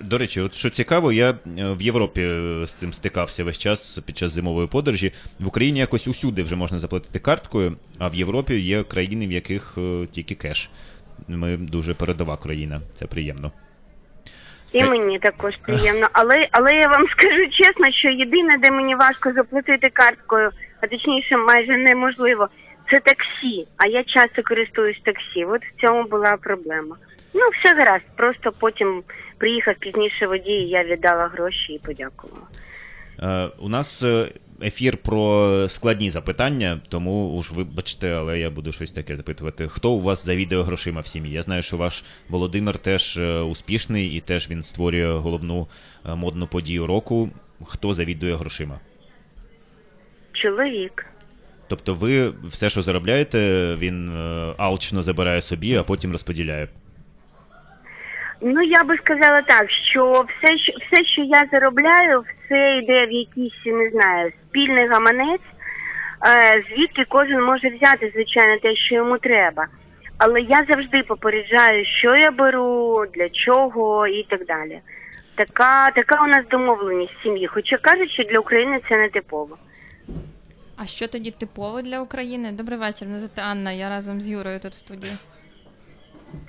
До 0.03 0.18
речі, 0.18 0.41
от 0.41 0.55
що 0.55 0.70
цікаво, 0.70 1.12
я 1.12 1.30
е, 1.30 1.37
в 1.57 1.83
Європі 1.83 2.20
е, 2.20 2.66
з 2.66 2.72
цим 2.72 2.93
стикався 2.93 3.45
весь 3.45 3.59
час 3.59 4.01
під 4.07 4.16
час 4.16 4.33
зимової 4.33 4.68
подорожі. 4.68 5.12
В 5.41 5.47
Україні 5.47 5.78
якось 5.78 6.09
усюди 6.09 6.43
вже 6.43 6.57
можна 6.57 6.78
заплатити 6.78 7.18
карткою, 7.18 7.76
а 7.99 8.09
в 8.09 8.14
Європі 8.14 8.61
є 8.61 8.83
країни, 8.83 9.26
в 9.26 9.33
яких 9.33 9.74
е, 9.78 10.07
тільки 10.12 10.35
кеш. 10.35 10.70
Ми 11.28 11.57
дуже 11.57 11.95
передова 11.95 12.37
країна, 12.37 12.80
це 12.95 13.07
приємно. 13.07 13.53
І 14.73 14.85
мені 14.85 15.18
також 15.18 15.55
приємно. 15.57 16.09
Але, 16.12 16.49
але 16.53 16.73
я 16.75 16.89
вам 16.89 17.09
скажу 17.18 17.49
чесно, 17.51 17.93
що 17.93 18.09
єдине, 18.09 18.57
де 18.62 18.70
мені 18.70 18.95
важко 18.95 19.33
заплатити 19.33 19.91
карткою, 19.93 20.51
а 20.81 20.87
точніше 20.87 21.37
майже 21.37 21.77
неможливо, 21.77 22.49
це 22.91 23.01
таксі. 23.01 23.66
А 23.77 23.87
я 23.87 24.05
часто 24.05 24.43
користуюсь 24.43 25.01
таксі. 25.05 25.45
От 25.45 25.62
в 25.64 25.81
цьому 25.81 26.05
була 26.05 26.37
проблема. 26.37 26.97
Ну, 27.35 27.41
все 27.59 27.75
гаразд. 27.75 28.05
Просто 28.16 28.53
потім 28.59 29.03
приїхав 29.39 29.75
пізніше 29.79 30.27
водій, 30.27 30.51
і 30.51 30.68
я 30.68 30.85
віддала 30.85 31.27
гроші 31.27 31.73
і 31.73 31.79
подякувала. 31.79 32.47
Е, 33.23 33.51
У 33.59 33.68
нас 33.68 34.03
е, 34.03 34.29
ефір 34.63 34.97
про 34.97 35.69
складні 35.69 36.11
запитання, 36.11 36.81
тому 36.89 37.29
уж 37.29 37.53
вибачте, 37.53 38.13
але 38.13 38.39
я 38.39 38.51
буду 38.51 38.73
щось 38.73 38.91
таке 38.91 39.17
запитувати. 39.17 39.69
Хто 39.69 39.91
у 39.91 40.01
вас 40.01 40.27
завідує 40.27 40.63
грошима 40.63 41.01
в 41.01 41.07
сім'ї? 41.07 41.33
Я 41.33 41.43
знаю, 41.43 41.63
що 41.63 41.77
ваш 41.77 42.05
Володимир 42.29 42.79
теж 42.79 43.17
е, 43.17 43.41
успішний 43.41 44.09
і 44.09 44.21
теж 44.21 44.51
він 44.51 44.63
створює 44.63 45.19
головну 45.19 45.69
е, 46.07 46.15
модну 46.15 46.47
подію 46.47 46.87
року. 46.87 47.31
Хто 47.65 47.93
завідує 47.93 48.37
грошима? 48.37 48.81
Чоловік. 50.33 51.07
Тобто 51.69 51.95
ви 51.95 52.33
все, 52.45 52.71
що 52.71 52.83
заробляєте, 52.83 53.75
він 53.79 54.09
е, 54.09 54.55
алчно 54.57 55.03
забирає 55.03 55.41
собі, 55.41 55.75
а 55.75 55.83
потім 55.83 56.13
розподіляє. 56.13 56.69
Ну, 58.45 58.62
я 58.62 58.84
би 58.84 58.97
сказала 58.97 59.43
так, 59.43 59.70
що 59.70 60.26
все, 60.28 60.59
що 60.59 60.72
все, 60.72 61.05
що 61.05 61.22
я 61.22 61.45
заробляю, 61.53 62.20
все 62.20 62.78
йде 62.82 63.07
в 63.07 63.12
якийсь, 63.12 63.66
не 63.66 63.90
знаю, 63.90 64.32
спільний 64.49 64.88
гаманець, 64.88 65.40
е, 66.26 66.62
звідки 66.68 67.05
кожен 67.09 67.43
може 67.43 67.68
взяти, 67.68 68.11
звичайно, 68.14 68.59
те, 68.62 68.74
що 68.74 68.95
йому 68.95 69.18
треба. 69.18 69.66
Але 70.18 70.40
я 70.40 70.66
завжди 70.68 71.03
попереджаю, 71.03 71.84
що 71.84 72.16
я 72.16 72.30
беру, 72.30 73.05
для 73.14 73.28
чого 73.28 74.07
і 74.07 74.22
так 74.22 74.47
далі. 74.47 74.80
Така, 75.34 75.90
така 75.90 76.24
у 76.24 76.26
нас 76.26 76.45
домовленість 76.51 77.12
в 77.12 77.22
сім'ї. 77.22 77.47
Хоча 77.47 77.76
кажуть, 77.78 78.11
що 78.11 78.22
для 78.22 78.38
України 78.38 78.80
це 78.88 78.97
не 78.97 79.09
типово. 79.09 79.57
А 80.76 80.86
що 80.86 81.09
тоді 81.09 81.30
типово 81.30 81.82
для 81.82 82.01
України? 82.01 82.53
Добрий 82.53 82.78
вечір, 82.78 83.09
мене 83.09 83.20
звати 83.20 83.43
Анна. 83.43 83.72
Я 83.72 83.88
разом 83.88 84.20
з 84.20 84.28
Юрою 84.28 84.61
тут 84.61 84.72
в 84.72 84.76
студії. 84.76 85.12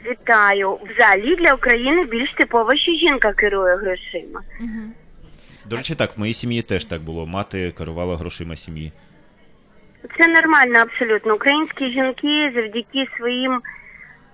Вітаю. 0.05 0.79
Взагалі 0.95 1.35
для 1.35 1.53
України 1.53 2.03
більш 2.03 2.33
типово, 2.33 2.75
що 2.75 2.91
жінка 2.91 3.33
керує 3.33 3.75
грошима. 3.75 4.41
До 5.65 5.75
речі, 5.75 5.95
так, 5.95 6.17
в 6.17 6.19
моїй 6.19 6.33
сім'ї 6.33 6.61
теж 6.61 6.85
так 6.85 7.01
було. 7.01 7.25
Мати 7.25 7.71
керувала 7.77 8.17
грошима 8.17 8.55
сім'ї. 8.55 8.91
Це 10.19 10.27
нормально 10.27 10.79
абсолютно. 10.79 11.35
Українські 11.35 11.91
жінки 11.91 12.51
завдяки 12.55 13.07
своїм 13.17 13.61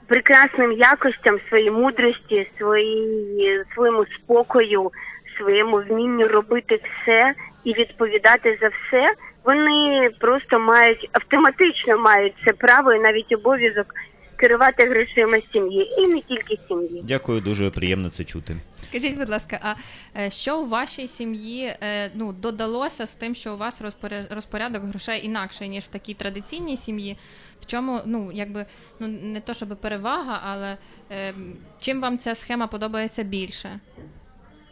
прекрасним 0.08 0.72
якостям, 0.72 1.40
своїй 1.50 1.72
мудрості, 1.72 2.48
своїй, 2.58 3.64
своєму 3.74 4.06
спокою, 4.06 4.92
своєму 5.38 5.82
вмінню 5.82 6.28
робити 6.28 6.80
все 6.84 7.34
і 7.64 7.74
відповідати 7.74 8.58
за 8.62 8.68
все, 8.68 9.14
вони 9.44 10.10
просто 10.20 10.60
мають 10.60 11.10
автоматично 11.12 11.98
мають 11.98 12.34
це 12.46 12.54
право 12.54 12.94
і 12.94 13.00
навіть 13.00 13.32
обов'язок 13.32 13.94
керувати 14.40 14.86
грошима 14.88 15.38
сім'ї, 15.54 15.94
і 15.98 16.08
не 16.08 16.22
тільки 16.22 16.58
сім'ї. 16.68 17.02
Дякую, 17.04 17.42
дуже 17.42 17.70
приємно 17.70 18.10
це 18.10 18.24
чути. 18.24 18.56
Скажіть, 18.78 19.18
будь 19.18 19.30
ласка, 19.30 19.60
а 19.64 19.74
е, 20.22 20.32
що 20.32 20.60
у 20.62 20.68
вашій 20.68 21.08
сім'ї 21.08 21.74
е, 21.82 22.12
ну, 22.14 22.34
додалося 22.34 23.08
з 23.08 23.16
тим, 23.16 23.36
що 23.36 23.54
у 23.54 23.58
вас 23.58 23.82
розпоря- 23.82 24.36
розпорядок 24.36 24.84
грошей 24.84 25.26
інакший, 25.26 25.70
ніж 25.70 25.84
в 25.84 25.88
такій 25.88 26.14
традиційній 26.14 26.78
сім'ї? 26.78 27.18
В 27.62 27.66
чому, 27.66 28.00
ну, 28.06 28.32
якби, 28.34 28.66
ну, 29.00 29.08
не 29.08 29.42
то, 29.42 29.54
щоб 29.54 29.70
перевага, 29.82 30.42
але 30.46 30.78
е, 31.12 31.34
чим 31.80 32.02
вам 32.02 32.18
ця 32.18 32.36
схема 32.36 32.68
подобається 32.68 33.24
більше? 33.24 33.80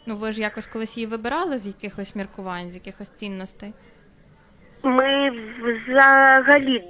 Ну 0.05 0.15
ви 0.15 0.31
ж 0.31 0.41
якось 0.41 0.67
колись 0.67 0.97
її 0.97 1.07
вибирали 1.07 1.57
з 1.57 1.67
якихось 1.67 2.15
міркувань, 2.15 2.69
з 2.69 2.75
якихось 2.75 3.09
цінностей. 3.09 3.73
Ми 4.83 5.31
взагалі 5.61 6.83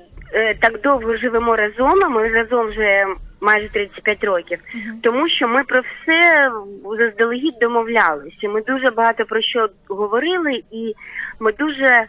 так 0.59 0.81
довго 0.81 1.17
живемо 1.17 1.55
разом, 1.55 2.03
а 2.03 2.09
ми 2.09 2.29
разом 2.29 2.67
вже 2.67 3.05
майже 3.41 3.69
35 3.69 4.23
років, 4.23 4.59
тому 5.03 5.29
що 5.29 5.47
ми 5.47 5.63
про 5.63 5.81
все 5.81 6.51
заздалегідь 6.97 7.59
домовлялися. 7.61 8.49
Ми 8.49 8.61
дуже 8.61 8.91
багато 8.91 9.25
про 9.25 9.41
що 9.41 9.69
говорили, 9.87 10.63
і 10.71 10.93
ми 11.39 11.51
дуже 11.51 12.05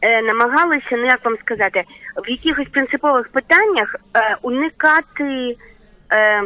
е, 0.00 0.22
намагалися, 0.22 0.88
ну 0.92 1.04
як 1.04 1.24
вам 1.24 1.36
сказати, 1.36 1.84
в 2.26 2.30
якихось 2.30 2.68
принципових 2.68 3.28
питаннях 3.28 3.96
е, 3.96 4.36
уникати 4.42 5.56
е, 6.12 6.42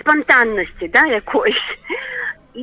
спонтанності, 0.00 0.90
да, 0.94 1.06
якоїсь. 1.06 1.56
І 2.56 2.62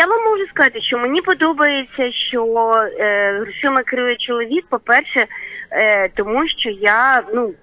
я 0.00 0.06
вам 0.06 0.24
можу 0.30 0.46
сказати, 0.46 0.80
що 0.80 0.98
мені 0.98 1.20
подобається, 1.20 2.12
що 2.12 2.72
е, 2.98 3.32
грошима 3.40 3.82
керує 3.82 4.16
чоловік, 4.16 4.66
по-перше, 4.70 5.26
е, 5.70 6.08
тому 6.08 6.48
що 6.48 6.70
я, 6.70 7.22
ну 7.34 7.54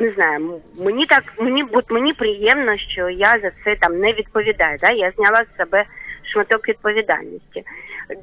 не 0.00 0.12
знаю, 0.12 0.60
мені 0.78 1.06
так 1.06 1.24
мені 1.38 1.64
от 1.72 1.90
мені 1.90 2.12
приємно, 2.12 2.78
що 2.78 3.08
я 3.08 3.32
за 3.42 3.50
це 3.64 3.76
там 3.80 3.98
не 3.98 4.12
відповідаю. 4.12 4.78
Да? 4.80 4.90
Я 4.90 5.12
зняла 5.16 5.44
з 5.44 5.56
себе 5.56 5.84
шматок 6.32 6.68
відповідальності. 6.68 7.64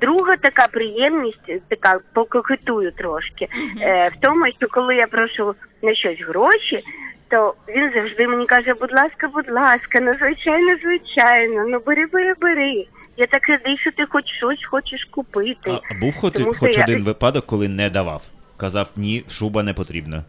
Друга 0.01 0.35
така 0.37 0.67
приємність, 0.67 1.69
така 1.69 1.99
пококетую 2.13 2.91
трошки, 2.91 3.47
е, 3.81 4.09
в 4.09 4.21
тому, 4.21 4.51
що 4.57 4.67
коли 4.67 4.95
я 4.95 5.07
прошу 5.07 5.55
на 5.81 5.95
щось 5.95 6.21
гроші, 6.21 6.83
то 7.29 7.53
він 7.67 7.91
завжди 7.95 8.27
мені 8.27 8.45
каже, 8.45 8.73
будь 8.73 8.93
ласка, 8.93 9.27
будь 9.27 9.49
ласка, 9.51 9.99
ну 10.01 10.15
звичайно, 10.19 10.77
звичайно, 10.81 11.65
ну 11.67 11.79
бери, 11.85 12.05
бери, 12.05 12.33
бери. 12.41 12.87
Я 13.17 13.25
так 13.25 13.49
радий, 13.49 13.77
що 13.77 13.91
ти 13.91 14.05
хоч 14.09 14.25
щось 14.37 14.65
хочеш 14.65 15.07
купити. 15.11 15.71
А, 15.91 15.93
був 16.01 16.15
хоч, 16.17 16.33
Тому 16.33 16.53
хоч 16.53 16.77
я- 16.77 16.83
один 16.83 17.03
випадок, 17.03 17.45
коли 17.45 17.67
не 17.67 17.89
давав. 17.89 18.21
Казав, 18.57 18.89
ні, 18.95 19.23
шуба 19.29 19.63
не 19.63 19.73
потрібна. 19.73 20.23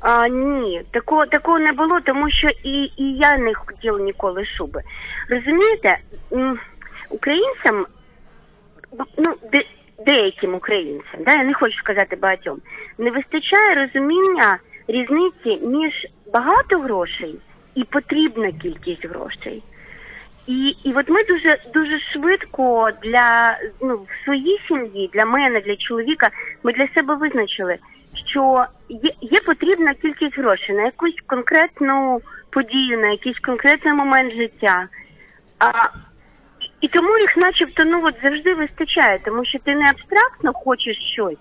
А, 0.00 0.28
ні, 0.28 0.82
такого 0.90 1.26
такого 1.26 1.58
не 1.58 1.72
було, 1.72 2.00
тому 2.00 2.30
що 2.30 2.48
і, 2.62 2.92
і 2.96 3.16
я 3.16 3.38
не 3.38 3.54
хотіла 3.54 4.00
ніколи 4.00 4.46
шуби. 4.46 4.82
Розумієте, 5.28 5.98
українцям, 7.10 7.86
ну, 9.18 9.34
де, 9.52 9.64
деяким 10.06 10.54
українцям, 10.54 11.20
да, 11.26 11.32
я 11.32 11.44
не 11.44 11.54
хочу 11.54 11.78
сказати 11.78 12.16
багатьом, 12.16 12.58
не 12.98 13.10
вистачає 13.10 13.74
розуміння 13.74 14.58
різниці 14.88 15.66
між 15.66 16.06
багато 16.32 16.78
грошей 16.78 17.34
і 17.74 17.84
потрібна 17.84 18.52
кількість 18.62 19.06
грошей. 19.06 19.62
І, 20.46 20.76
і 20.84 20.92
от 20.94 21.08
ми 21.08 21.24
дуже 21.24 21.56
дуже 21.74 22.00
швидко 22.00 22.90
для 23.02 23.58
ну 23.80 23.96
в 23.96 24.24
своїй 24.24 24.60
сім'ї, 24.68 25.10
для 25.12 25.24
мене, 25.24 25.60
для 25.60 25.76
чоловіка, 25.76 26.30
ми 26.62 26.72
для 26.72 26.88
себе 26.88 27.14
визначили, 27.14 27.76
що 28.30 28.64
є, 28.88 29.12
є 29.20 29.40
потрібна 29.40 29.94
кількість 29.94 30.38
грошей 30.38 30.74
на 30.74 30.82
якусь 30.82 31.16
конкретну 31.26 32.20
подію, 32.50 32.98
на 32.98 33.08
якийсь 33.08 33.38
конкретний 33.38 33.94
момент 33.94 34.34
життя. 34.34 34.88
А, 35.58 35.70
і- 36.80 36.88
тому 36.88 37.18
їх, 37.18 37.36
начебто, 37.36 37.84
ну 37.84 38.00
от 38.04 38.14
завжди 38.22 38.54
вистачає, 38.54 39.20
тому 39.24 39.44
що 39.44 39.58
ти 39.58 39.74
не 39.74 39.90
абстрактно 39.90 40.52
хочеш 40.52 40.96
щось. 41.12 41.38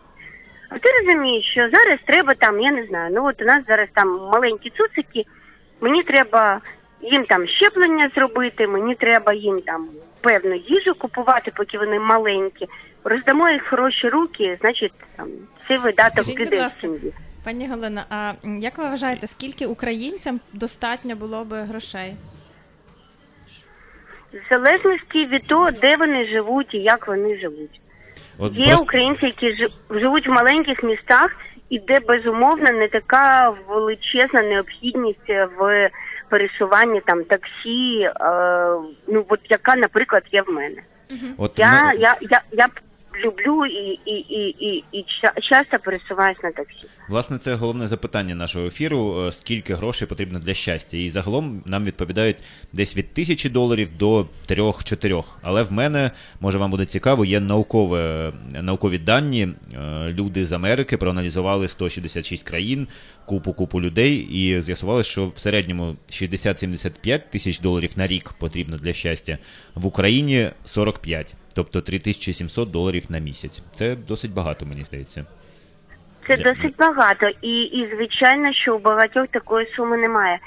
А 0.69 0.77
ти 0.77 0.89
розумієш, 1.01 1.45
що 1.51 1.61
зараз 1.61 1.99
треба 2.05 2.33
там, 2.33 2.61
я 2.61 2.71
не 2.71 2.85
знаю, 2.85 3.11
ну 3.15 3.27
от 3.27 3.41
у 3.41 3.45
нас 3.45 3.63
зараз 3.67 3.87
там 3.93 4.19
маленькі 4.31 4.69
цуцики, 4.69 5.25
мені 5.81 6.03
треба 6.03 6.61
їм 7.01 7.23
там 7.23 7.47
щеплення 7.47 8.11
зробити, 8.15 8.67
мені 8.67 8.95
треба 8.95 9.33
їм 9.33 9.61
там 9.61 9.87
певну 10.21 10.55
їжу 10.55 10.95
купувати, 10.95 11.51
поки 11.55 11.77
вони 11.77 11.99
маленькі. 11.99 12.67
Роздамо 13.03 13.49
їх 13.49 13.67
хороші 13.69 14.09
руки, 14.09 14.57
значить 14.61 14.93
там 15.15 15.27
цей 15.67 15.77
видаток 15.77 16.23
Скажіть, 16.23 16.37
піде 16.37 16.67
в 16.67 16.71
сім'ї. 16.71 17.13
Пані 17.43 17.67
Галина, 17.67 18.05
а 18.09 18.33
як 18.43 18.77
ви 18.77 18.83
вважаєте, 18.83 19.27
скільки 19.27 19.65
українцям 19.65 20.39
достатньо 20.53 21.15
було 21.15 21.45
би 21.45 21.57
грошей? 21.61 22.15
В 24.33 24.53
залежності 24.53 25.25
від 25.25 25.47
того, 25.47 25.71
де 25.71 25.97
вони 25.97 26.27
живуть 26.27 26.73
і 26.73 26.77
як 26.77 27.07
вони 27.07 27.39
живуть. 27.39 27.81
От 28.39 28.53
Є 28.53 28.65
просто- 28.65 28.83
українці, 28.83 29.25
які 29.25 29.47
жи- 29.47 29.99
живуть 29.99 30.27
в 30.27 30.31
маленьких 30.31 30.83
містах, 30.83 31.31
і 31.69 31.79
де 31.79 31.99
безумовно 32.07 32.71
не 32.71 32.87
така 32.87 33.53
величезна 33.69 34.41
необхідність 34.41 35.29
в 35.59 35.89
пересуванні 36.29 37.01
там 37.05 37.23
таксі, 37.23 37.99
е, 37.99 38.11
ну 39.07 39.25
от 39.29 39.39
яка, 39.49 39.75
наприклад, 39.75 40.23
є 40.31 40.41
в 40.41 40.49
мене. 40.49 40.81
От 41.37 41.59
Я, 41.59 41.85
ми- 41.85 41.95
я, 41.99 42.15
я, 42.21 42.41
я 42.51 42.67
б 42.67 42.71
люблю 43.25 43.65
і, 43.65 43.99
і, 44.05 44.15
і, 44.15 44.55
і, 44.59 44.83
і 44.91 45.05
часто 45.49 45.79
пересуваюсь 45.79 46.37
на 46.43 46.51
таксі. 46.51 46.87
Власне, 47.09 47.37
це 47.37 47.53
головне 47.53 47.87
запитання 47.87 48.35
нашого 48.35 48.65
ефіру: 48.65 49.25
е, 49.27 49.31
скільки 49.31 49.75
грошей 49.75 50.07
потрібно 50.07 50.39
для 50.39 50.53
щастя. 50.53 50.97
І 50.97 51.09
загалом 51.09 51.63
нам 51.65 51.83
відповідають 51.83 52.37
десь 52.73 52.97
від 52.97 53.13
тисячі 53.13 53.49
доларів 53.49 53.89
до 53.97 54.27
трьох-чотирьох. 54.45 55.39
Але 55.41 55.63
в 55.63 55.71
мене, 55.71 56.11
може 56.39 56.57
вам 56.57 56.71
буде 56.71 56.85
цікаво, 56.85 57.25
є 57.25 57.39
наукове, 57.39 58.33
наукові 58.61 58.97
дані. 58.97 59.47
Е, 59.73 60.13
Люди 60.17 60.45
з 60.45 60.51
Америки 60.51 60.97
проаналізували 60.97 61.67
166 61.67 62.43
країн, 62.43 62.87
купу 63.25 63.53
купу 63.53 63.81
людей, 63.81 64.15
і 64.17 64.61
з'ясували, 64.61 65.03
що 65.03 65.27
в 65.27 65.37
середньому 65.37 65.95
60-75 66.09 67.21
тисяч 67.31 67.59
доларів 67.59 67.91
на 67.95 68.07
рік 68.07 68.33
потрібно 68.39 68.77
для 68.77 68.93
щастя. 68.93 69.37
В 69.75 69.85
Україні 69.85 70.49
45, 70.65 71.35
тобто 71.57 71.81
3700 71.81 72.71
доларів 72.71 73.05
на 73.09 73.19
місяць. 73.19 73.61
Це 73.75 73.95
досить 73.95 74.33
багато, 74.33 74.65
мені 74.65 74.83
здається. 74.83 75.25
Це 76.27 76.37
Дякую. 76.37 76.55
досить 76.55 76.75
багато, 76.77 77.29
і, 77.41 77.61
і 77.61 77.95
звичайно, 77.95 78.53
що 78.53 78.75
у 78.75 78.79
багатьох 78.79 79.27
такої 79.27 79.67
суми 79.75 79.97
немає. 79.97 80.39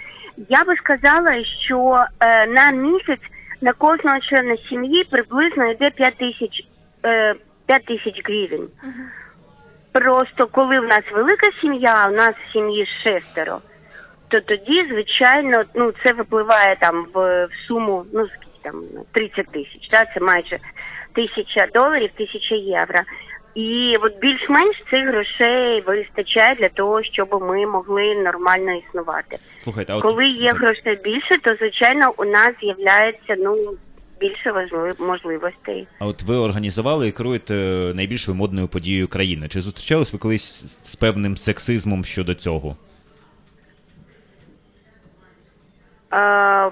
Я 0.49 0.65
би 0.65 0.77
сказала, 0.77 1.45
що 1.67 2.05
е, 2.21 2.47
на 2.47 2.71
місяць 2.71 3.21
на 3.61 3.73
кожного 3.73 4.21
члена 4.21 4.57
сім'ї 4.69 5.05
приблизно 5.05 5.71
йде 5.71 5.91
5 5.91 6.17
тисяч 6.17 6.65
е, 7.05 7.35
5 7.67 7.85
тисяч 7.85 8.21
гривень. 8.25 8.69
Просто 9.93 10.47
коли 10.47 10.81
в 10.81 10.85
нас 10.85 11.03
велика 11.13 11.47
сім'я, 11.61 11.95
а 11.97 12.09
у 12.09 12.13
нас 12.13 12.35
в 12.35 12.53
сім'ї 12.53 12.87
шестеро, 13.03 13.59
то 14.29 14.41
тоді, 14.41 14.87
звичайно, 14.91 15.65
ну 15.75 15.93
це 16.05 16.13
випливає 16.13 16.77
там 16.81 17.07
в, 17.15 17.47
в 17.47 17.51
суму, 17.67 18.05
ну 18.13 18.27
там 18.71 18.83
30 19.13 19.47
тисяч, 19.47 19.89
да? 19.91 20.05
це 20.15 20.21
майже 20.21 20.59
тисяча 21.13 21.67
доларів, 21.75 22.11
тисяча 22.17 22.55
євро. 22.55 23.01
І 23.55 23.95
от 24.01 24.21
більш-менш 24.21 24.77
цих 24.91 25.09
грошей 25.09 25.81
вистачає 25.81 26.55
для 26.55 26.69
того, 26.69 27.03
щоб 27.03 27.29
ми 27.43 27.67
могли 27.67 28.15
нормально 28.15 28.83
існувати. 28.87 29.39
Слухайте, 29.59 29.93
а 29.93 29.97
от 29.97 30.03
Коли 30.03 30.25
є 30.25 30.53
грошей 30.53 30.99
більше, 31.05 31.41
то 31.43 31.55
звичайно 31.57 32.15
у 32.17 32.25
нас 32.25 32.51
з'являється 32.61 33.37
ну 33.39 33.75
більше 34.21 34.51
важлив- 34.53 35.03
можливостей. 35.03 35.87
А 35.99 36.07
от 36.07 36.23
ви 36.23 36.37
організували 36.37 37.09
і 37.09 37.13
керуєте 37.13 37.55
найбільшою 37.95 38.37
модною 38.37 38.69
подією 38.69 39.09
країни. 39.09 39.49
Чи 39.49 39.61
зустрічались 39.61 40.13
ви 40.13 40.19
колись 40.19 40.79
з 40.83 40.97
певним 40.97 41.37
сексизмом 41.37 42.05
щодо 42.05 42.35
цього? 42.35 42.77
А, 46.11 46.71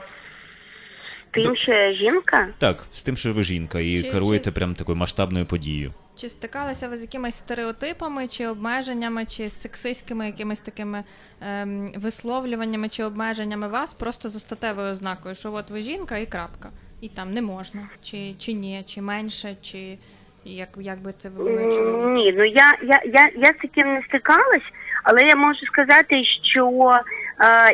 тим, 1.42 1.56
що 1.56 1.72
я 1.72 1.94
жінка. 1.94 2.48
Так, 2.58 2.84
з 2.92 3.02
тим, 3.02 3.16
що 3.16 3.32
ви 3.32 3.42
жінка, 3.42 3.80
і 3.80 4.02
Чи- 4.02 4.10
керуєте 4.10 4.44
чи- 4.44 4.50
прям 4.50 4.74
такою 4.74 4.96
масштабною 4.98 5.46
подією. 5.46 5.92
Чи 6.16 6.28
стикалися 6.28 6.88
ви 6.88 6.96
з 6.96 7.02
якимись 7.02 7.34
стереотипами, 7.34 8.28
чи 8.28 8.46
обмеженнями, 8.46 9.26
чи 9.26 9.48
з 9.48 9.60
сексистськими 9.60 10.26
якимись 10.26 10.60
такими 10.60 11.04
ем, 11.40 11.92
висловлюваннями 11.96 12.88
чи 12.88 13.04
обмеженнями 13.04 13.68
вас 13.68 13.94
просто 13.94 14.28
за 14.28 14.38
статевою 14.40 14.92
ознакою, 14.92 15.34
що 15.34 15.52
от 15.52 15.70
ви 15.70 15.82
жінка 15.82 16.18
і 16.18 16.26
крапка, 16.26 16.68
і 17.00 17.08
там 17.08 17.32
не 17.32 17.42
можна, 17.42 17.88
чи, 18.02 18.34
чи 18.38 18.52
ні, 18.52 18.82
чи 18.86 19.02
менше, 19.02 19.56
чи 19.62 19.98
як, 20.44 20.68
як 20.78 21.02
би 21.02 21.14
це 21.18 21.28
ви 21.28 21.72
чоловік? 21.72 22.16
Ні, 22.18 22.32
ну 22.36 22.44
я, 22.44 22.78
я, 22.82 23.00
я, 23.04 23.28
я 23.36 23.46
з 23.46 23.62
таким 23.62 23.94
не 23.94 24.02
стикалась, 24.08 24.62
але 25.04 25.20
я 25.20 25.36
можу 25.36 25.66
сказати, 25.66 26.24
що 26.52 26.66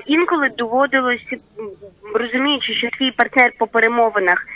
інколи 0.06 0.48
доводилось, 0.58 1.26
розуміючи, 2.14 2.74
що 2.74 2.88
твій 2.98 3.10
партнер 3.10 3.52
по 3.58 3.66
перемовинах 3.66 4.46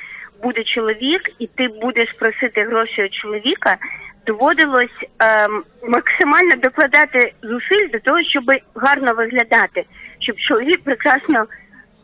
буде 0.42 0.64
чоловік, 0.64 1.20
і 1.38 1.46
ти 1.46 1.68
будеш 1.68 2.12
просити 2.12 2.64
гроші 2.64 3.04
у 3.04 3.08
чоловіка, 3.08 3.76
доводилось 4.26 4.98
е, 5.22 5.48
максимально 5.88 6.56
докладати 6.62 7.32
зусиль 7.42 7.88
до 7.92 7.98
того, 7.98 8.22
щоб 8.22 8.44
гарно 8.74 9.14
виглядати, 9.14 9.84
щоб 10.20 10.36
чоловік 10.36 10.84
прекрасно 10.84 11.46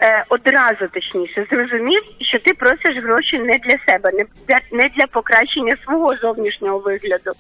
е, 0.03 0.25
одразу 0.29 0.89
точніше 0.93 1.47
зрозумів, 1.51 2.03
що 2.21 2.39
ти 2.39 2.55
просиш 2.55 3.05
гроші 3.05 3.39
не 3.39 3.59
для 3.59 3.79
себе, 3.87 4.11
не 4.13 4.25
для, 4.49 4.61
не 4.73 4.91
для 4.97 5.07
покращення 5.07 5.77
свого 5.85 6.17
зовнішнього 6.17 6.79
вигляду. 6.79 7.33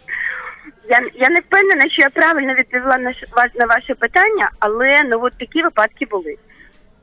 Я, 0.88 1.00
я 1.14 1.30
не 1.30 1.40
впевнена, 1.40 1.90
що 1.90 2.02
я 2.02 2.10
правильно 2.10 2.54
відповіла 2.54 2.98
на 2.98 3.14
ш- 3.14 3.26
на 3.54 3.66
ваше 3.66 3.94
питання, 3.94 4.50
але 4.58 5.02
ну 5.04 5.18
от 5.22 5.32
такі 5.38 5.62
випадки 5.62 6.06
були. 6.06 6.36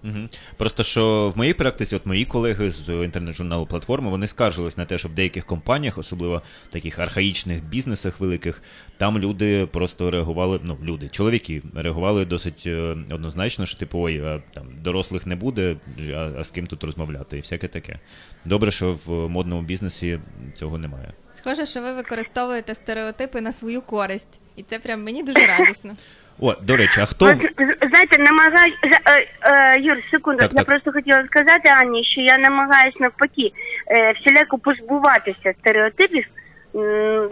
Угу. 0.03 0.29
Просто 0.57 0.83
що 0.83 1.33
в 1.35 1.37
моїй 1.37 1.53
практиці, 1.53 1.95
от 1.95 2.05
мої 2.05 2.25
колеги 2.25 2.69
з 2.69 3.03
інтернет-журналу 3.03 3.65
платформи, 3.65 4.09
вони 4.09 4.27
скаржились 4.27 4.77
на 4.77 4.85
те, 4.85 4.97
що 4.97 5.07
в 5.07 5.11
деяких 5.11 5.45
компаніях, 5.45 5.97
особливо 5.97 6.41
в 6.63 6.67
таких 6.67 6.99
архаїчних 6.99 7.63
бізнесах 7.63 8.19
великих, 8.19 8.61
там 8.97 9.19
люди 9.19 9.65
просто 9.65 10.11
реагували, 10.11 10.59
ну, 10.63 10.77
люди, 10.83 11.09
чоловіки 11.09 11.61
реагували 11.75 12.25
досить 12.25 12.63
е, 12.65 12.97
однозначно, 13.11 13.65
що 13.65 13.77
типу, 13.77 13.99
ой, 13.99 14.19
а, 14.19 14.41
там 14.53 14.75
дорослих 14.79 15.25
не 15.27 15.35
буде, 15.35 15.75
а, 16.13 16.31
а 16.39 16.43
з 16.43 16.51
ким 16.51 16.67
тут 16.67 16.83
розмовляти, 16.83 17.37
і 17.37 17.41
всяке 17.41 17.67
таке. 17.67 17.99
Добре, 18.45 18.71
що 18.71 18.99
в 19.05 19.29
модному 19.29 19.61
бізнесі 19.61 20.19
цього 20.53 20.77
немає. 20.77 21.13
Схоже, 21.31 21.65
що 21.65 21.81
ви 21.81 21.93
використовуєте 21.93 22.75
стереотипи 22.75 23.41
на 23.41 23.51
свою 23.51 23.81
користь, 23.81 24.39
і 24.55 24.63
це 24.63 24.79
прям 24.79 25.03
мені 25.03 25.23
дуже 25.23 25.45
радісно. 25.45 25.93
О, 26.43 26.55
до 26.61 26.77
речі, 26.77 27.01
а 27.01 27.05
хто. 27.05 27.25
Знаєте, 27.91 28.17
намагаюсь 28.19 28.77
е, 28.83 29.27
е, 29.41 29.79
Юр, 29.79 29.97
секунду, 30.11 30.39
Так, 30.39 30.51
я 30.51 30.57
так. 30.57 30.67
просто 30.67 30.91
хотіла 30.91 31.25
сказати 31.25 31.69
Анні, 31.69 32.05
що 32.05 32.21
я 32.21 32.37
намагаюсь 32.37 32.99
навпаки 32.99 33.51
е, 33.87 34.11
всіляко 34.11 34.57
позбуватися 34.57 35.53
стереотипів, 35.59 36.25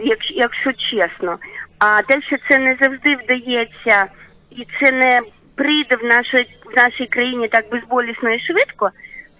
якщо, 0.00 0.34
якщо 0.34 0.72
чесно. 0.72 1.38
А 1.78 2.02
те, 2.02 2.22
що 2.22 2.36
це 2.50 2.58
не 2.58 2.76
завжди 2.80 3.16
вдається, 3.16 4.04
і 4.50 4.66
це 4.80 4.92
не 4.92 5.20
прийде 5.54 5.96
в 5.96 6.04
нашій 6.04 6.46
в 6.64 6.76
нашій 6.76 7.06
країні 7.06 7.48
так 7.48 7.64
безболісно 7.70 8.30
і 8.30 8.40
швидко, 8.40 8.90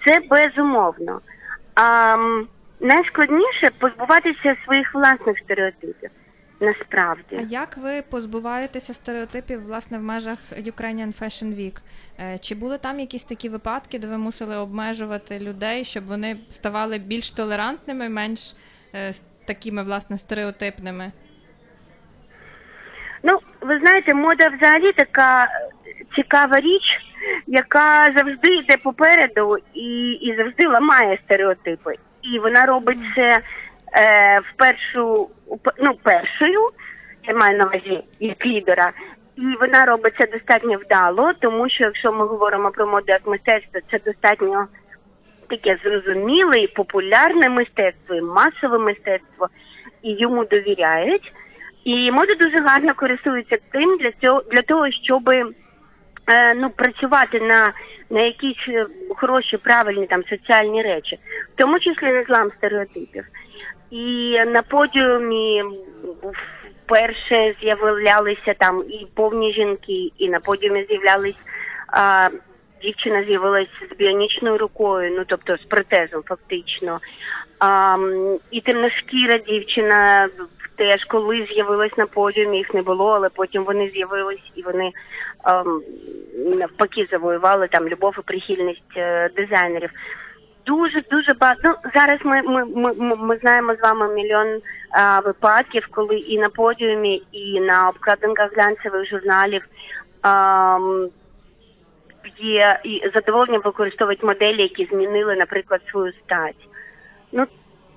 це 0.06 0.20
безумовно. 0.30 1.20
А 1.74 2.16
найскладніше 2.80 3.70
позбуватися 3.78 4.56
своїх 4.64 4.94
власних 4.94 5.38
стереотипів. 5.38 6.10
Насправді. 6.60 7.36
А 7.38 7.40
як 7.40 7.76
ви 7.76 8.02
позбуваєтеся 8.02 8.94
стереотипів 8.94 9.66
власне 9.66 9.98
в 9.98 10.02
межах 10.02 10.38
Ukrainian 10.52 11.22
Fashion 11.22 11.56
Week? 11.56 11.80
Е, 12.20 12.38
Чи 12.38 12.54
були 12.54 12.78
там 12.78 13.00
якісь 13.00 13.24
такі 13.24 13.48
випадки, 13.48 13.98
де 13.98 14.06
ви 14.06 14.18
мусили 14.18 14.56
обмежувати 14.56 15.38
людей, 15.38 15.84
щоб 15.84 16.06
вони 16.06 16.36
ставали 16.50 16.98
більш 16.98 17.30
толерантними, 17.30 18.08
менш 18.08 18.54
е, 18.94 19.12
такими 19.44 19.82
власне 19.82 20.16
стереотипними? 20.16 21.12
Ну, 23.22 23.38
ви 23.60 23.78
знаєте, 23.78 24.14
мода 24.14 24.48
взагалі 24.48 24.92
така 24.92 25.48
цікава 26.16 26.60
річ, 26.60 26.82
яка 27.46 28.12
завжди 28.16 28.54
йде 28.54 28.76
попереду 28.76 29.56
і, 29.74 30.12
і 30.12 30.36
завжди 30.36 30.66
ламає 30.66 31.18
стереотипи. 31.24 31.94
І 32.22 32.38
вона 32.38 32.66
робить 32.66 32.98
це 33.16 33.40
е, 33.92 34.40
в 34.40 34.56
першу 34.56 35.28
ну, 35.78 35.94
першою, 36.02 36.70
я 37.28 37.34
маю 37.34 37.58
на 37.58 37.64
увазі 37.64 38.04
як 38.20 38.46
лідера. 38.46 38.92
І 39.36 39.56
вона 39.60 39.84
робить 39.84 40.14
це 40.18 40.26
достатньо 40.26 40.78
вдало, 40.78 41.32
тому 41.40 41.68
що 41.68 41.84
якщо 41.84 42.12
ми 42.12 42.26
говоримо 42.26 42.70
про 42.70 42.86
моду 42.86 43.06
як 43.08 43.26
мистецтво, 43.26 43.80
це 43.90 43.98
достатньо 44.06 44.66
таке 45.48 45.78
зрозуміле 45.84 46.60
і 46.60 46.66
популярне 46.66 47.48
мистецтво, 47.48 48.14
і 48.14 48.20
масове 48.20 48.78
мистецтво, 48.78 49.48
і 50.02 50.12
йому 50.12 50.44
довіряють. 50.44 51.32
І 51.84 52.10
мода 52.10 52.34
дуже 52.40 52.64
гарно 52.64 52.94
користується 52.94 53.58
тим 53.72 53.98
для 53.98 54.12
цього 54.12 54.42
для 54.52 54.62
того, 54.62 54.90
щоб 54.90 55.28
е, 55.28 55.44
ну 56.56 56.70
працювати 56.70 57.40
на, 57.40 57.72
на 58.10 58.20
якісь 58.20 58.68
е, 58.68 58.86
хороші, 59.16 59.56
правильні 59.56 60.06
там 60.06 60.22
соціальні 60.24 60.82
речі, 60.82 61.18
в 61.54 61.56
тому 61.56 61.78
числі 61.78 62.06
на 62.06 62.24
злам 62.24 62.50
стереотипів. 62.58 63.24
І 63.90 64.38
на 64.46 64.62
подіумі 64.62 65.64
вперше 66.84 67.54
з'являлися 67.60 68.54
там 68.58 68.84
і 68.88 69.06
повні 69.14 69.52
жінки, 69.52 70.12
і 70.18 70.28
на 70.28 70.40
подіумі 70.40 70.86
з'являлись 70.88 71.36
а, 71.92 72.28
дівчина 72.82 73.24
з'явилась 73.24 73.68
з 73.90 73.96
біонічною 73.96 74.58
рукою, 74.58 75.14
ну 75.16 75.24
тобто 75.26 75.56
з 75.56 75.62
протезом, 75.62 76.22
фактично. 76.26 77.00
А, 77.58 77.96
і 78.50 78.60
темношкіра 78.60 79.38
дівчина 79.38 80.28
теж 80.76 81.04
коли 81.04 81.46
з'явилась 81.52 81.96
на 81.96 82.06
подіумі, 82.06 82.58
їх 82.58 82.74
не 82.74 82.82
було, 82.82 83.08
але 83.08 83.28
потім 83.28 83.64
вони 83.64 83.90
з'явились 83.94 84.52
і 84.54 84.62
вони 84.62 84.92
ем, 85.46 85.82
навпаки 86.58 87.08
завоювали 87.10 87.68
там 87.68 87.88
любов 87.88 88.14
і 88.18 88.22
прихильність 88.22 88.96
е, 88.96 89.28
дизайнерів. 89.36 89.90
Дуже 90.66 91.02
дуже 91.10 91.34
багато. 91.34 91.60
Ну, 91.64 91.74
зараз 91.94 92.18
ми, 92.24 92.42
ми, 92.42 92.64
ми, 92.64 93.16
ми- 93.16 93.36
знаємо 93.36 93.74
з 93.74 93.80
вами 93.80 94.14
мільйон 94.14 94.60
а, 94.90 95.20
випадків, 95.20 95.88
коли 95.90 96.16
і 96.16 96.38
на 96.38 96.48
подіумі, 96.48 97.22
і 97.32 97.60
на 97.60 97.88
обкладинках 97.88 98.52
глянцевих 98.56 99.08
журналів 99.08 99.62
ам, 100.22 101.08
є 102.38 102.80
і 102.84 103.02
задоволення 103.14 103.58
використовують 103.58 104.22
моделі, 104.22 104.62
які 104.62 104.84
змінили, 104.84 105.36
наприклад, 105.36 105.80
свою 105.90 106.12
стать. 106.12 106.68
Ну 107.32 107.46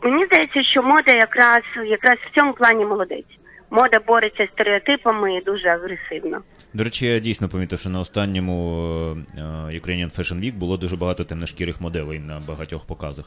мені 0.02 0.26
здається, 0.26 0.64
що 0.64 0.84
мода 0.84 1.12
якраз 1.12 1.62
якраз 1.86 2.16
в 2.16 2.36
цьому 2.36 2.54
плані 2.54 2.86
молодець. 2.86 3.40
Мода 3.74 4.00
бореться 4.08 4.46
з 4.46 4.50
стереотипами 4.50 5.36
і 5.36 5.42
дуже 5.42 5.68
агресивно. 5.68 6.42
До 6.74 6.84
речі, 6.84 7.06
я 7.06 7.20
дійсно 7.20 7.50
помітив, 7.50 7.80
що 7.80 7.90
на 7.90 8.00
останньому 8.00 8.86
е, 9.38 9.42
Ukrainian 9.80 10.20
Fashion 10.20 10.40
Week 10.40 10.54
було 10.54 10.78
дуже 10.78 10.96
багато 10.96 11.24
темношкірих 11.24 11.82
моделей 11.82 12.20
на 12.20 12.42
багатьох 12.48 12.86
показах. 12.86 13.26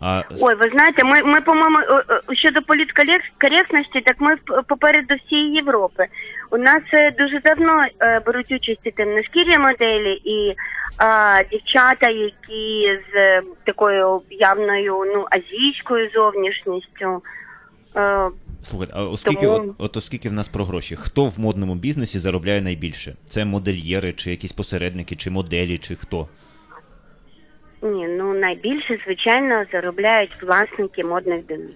А 0.00 0.22
Ой, 0.40 0.54
ви 0.54 0.70
знаєте, 0.72 1.04
ми, 1.04 1.22
ми 1.22 1.40
по-моєму, 1.40 1.78
е, 1.78 2.04
е, 2.10 2.34
щодо 2.34 2.62
політкоректності, 2.62 4.00
так 4.00 4.16
ми 4.18 4.36
попереду 4.68 5.14
всієї 5.14 5.54
Європи. 5.54 6.06
У 6.50 6.58
нас 6.58 6.82
дуже 7.18 7.40
давно 7.40 7.86
беруть 8.26 8.52
участь 8.52 8.80
і 8.84 8.90
темношкірі 8.90 9.58
моделі, 9.58 10.12
і 10.24 10.48
е, 10.48 11.44
дівчата, 11.50 12.10
які 12.10 13.00
з 13.14 13.42
такою 13.64 14.22
явною 14.30 15.04
ну, 15.14 15.26
азійською 15.30 16.10
зовнішністю. 16.14 17.22
Слухайте, 18.62 18.92
а 18.96 19.04
оскільки, 19.04 19.46
Тому- 19.46 19.68
от, 19.68 19.74
от 19.78 19.96
оскільки 19.96 20.28
в 20.28 20.32
нас 20.32 20.48
про 20.48 20.64
гроші, 20.64 20.96
хто 20.96 21.24
в 21.26 21.40
модному 21.40 21.74
бізнесі 21.74 22.18
заробляє 22.18 22.60
найбільше? 22.60 23.14
Це 23.26 23.44
модельєри, 23.44 24.12
чи 24.12 24.30
якісь 24.30 24.52
посередники, 24.52 25.16
чи 25.16 25.30
моделі, 25.30 25.78
чи 25.78 25.94
хто? 25.94 26.28
ні, 27.82 28.06
ну 28.08 28.34
найбільше, 28.34 28.98
звичайно, 29.04 29.64
заробляють 29.72 30.42
власники 30.42 31.04
модних 31.04 31.46
домів. 31.46 31.74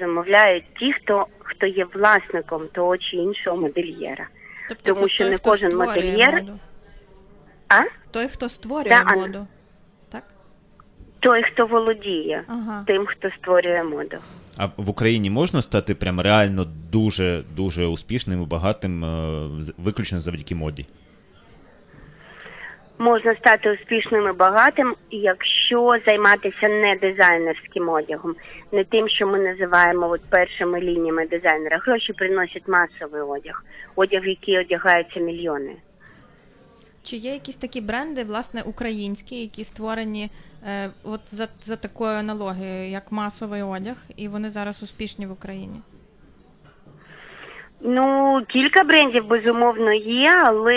Замовляють 0.00 0.64
ті, 0.78 0.92
хто, 0.92 1.26
хто 1.38 1.66
є 1.66 1.84
власником 1.94 2.62
того 2.72 2.96
чи 2.98 3.16
іншого 3.16 3.56
модельєра. 3.56 4.28
Тобто 4.68 4.94
Тому 4.94 5.06
це 5.08 5.14
що 5.14 5.24
той, 5.24 5.30
не 5.30 5.36
хто 5.36 5.50
кожен 5.50 5.70
модельєр- 5.72 6.32
моду. 6.42 6.58
А? 7.68 7.80
Той, 8.10 8.28
хто 8.28 8.48
створює 8.48 8.88
Да, 9.06 9.14
моду. 9.16 9.46
Так? 10.12 10.24
Той, 11.20 11.42
хто 11.42 11.66
володіє 11.66 12.44
Ага. 12.46 12.84
тим, 12.86 13.06
хто 13.06 13.30
створює 13.30 13.84
моду. 13.84 14.16
А 14.58 14.66
в 14.76 14.90
Україні 14.90 15.30
можна 15.30 15.62
стати 15.62 15.94
прям 15.94 16.20
реально 16.20 16.66
дуже 16.92 17.42
дуже 17.56 17.86
успішним 17.86 18.42
і 18.42 18.46
багатим 18.46 19.04
е, 19.04 19.48
виключно 19.78 20.20
завдяки 20.20 20.54
моді? 20.54 20.86
Можна 22.98 23.34
стати 23.34 23.72
успішним 23.72 24.28
і 24.28 24.32
багатим, 24.32 24.94
якщо 25.10 25.96
займатися 26.06 26.68
не 26.68 26.96
дизайнерським 26.96 27.88
одягом, 27.88 28.34
не 28.72 28.84
тим, 28.84 29.08
що 29.08 29.26
ми 29.26 29.38
називаємо 29.38 30.08
от 30.08 30.20
першими 30.30 30.80
лініями 30.80 31.26
дизайнера. 31.26 31.78
Гроші 31.78 32.12
приносять 32.12 32.68
масовий 32.68 33.22
одяг, 33.22 33.64
одяг, 33.96 34.26
який 34.26 34.58
одягаються 34.58 35.20
мільйони. 35.20 35.76
Чи 37.04 37.16
є 37.16 37.32
якісь 37.32 37.56
такі 37.56 37.80
бренди, 37.80 38.24
власне, 38.24 38.62
українські, 38.62 39.40
які 39.40 39.64
створені 39.64 40.30
е, 40.68 40.90
от 41.04 41.20
за, 41.26 41.48
за 41.60 41.76
такою 41.76 42.10
аналогією, 42.10 42.90
як 42.90 43.12
масовий 43.12 43.62
одяг, 43.62 43.96
і 44.16 44.28
вони 44.28 44.48
зараз 44.48 44.82
успішні 44.82 45.26
в 45.26 45.32
Україні? 45.32 45.80
Ну, 47.80 48.38
кілька 48.48 48.84
брендів 48.84 49.26
безумовно 49.26 49.92
є, 49.92 50.42
але 50.44 50.74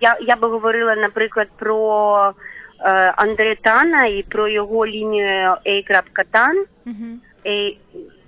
я, 0.00 0.16
я 0.20 0.36
би 0.36 0.48
говорила, 0.48 0.96
наприклад, 0.96 1.48
про 1.58 2.34
е, 2.80 3.12
Андре 3.16 3.56
Тана 3.56 4.06
і 4.06 4.22
про 4.22 4.48
його 4.48 4.86
лінію 4.86 5.56
A.Tan. 5.66 6.64
Угу. 6.86 7.18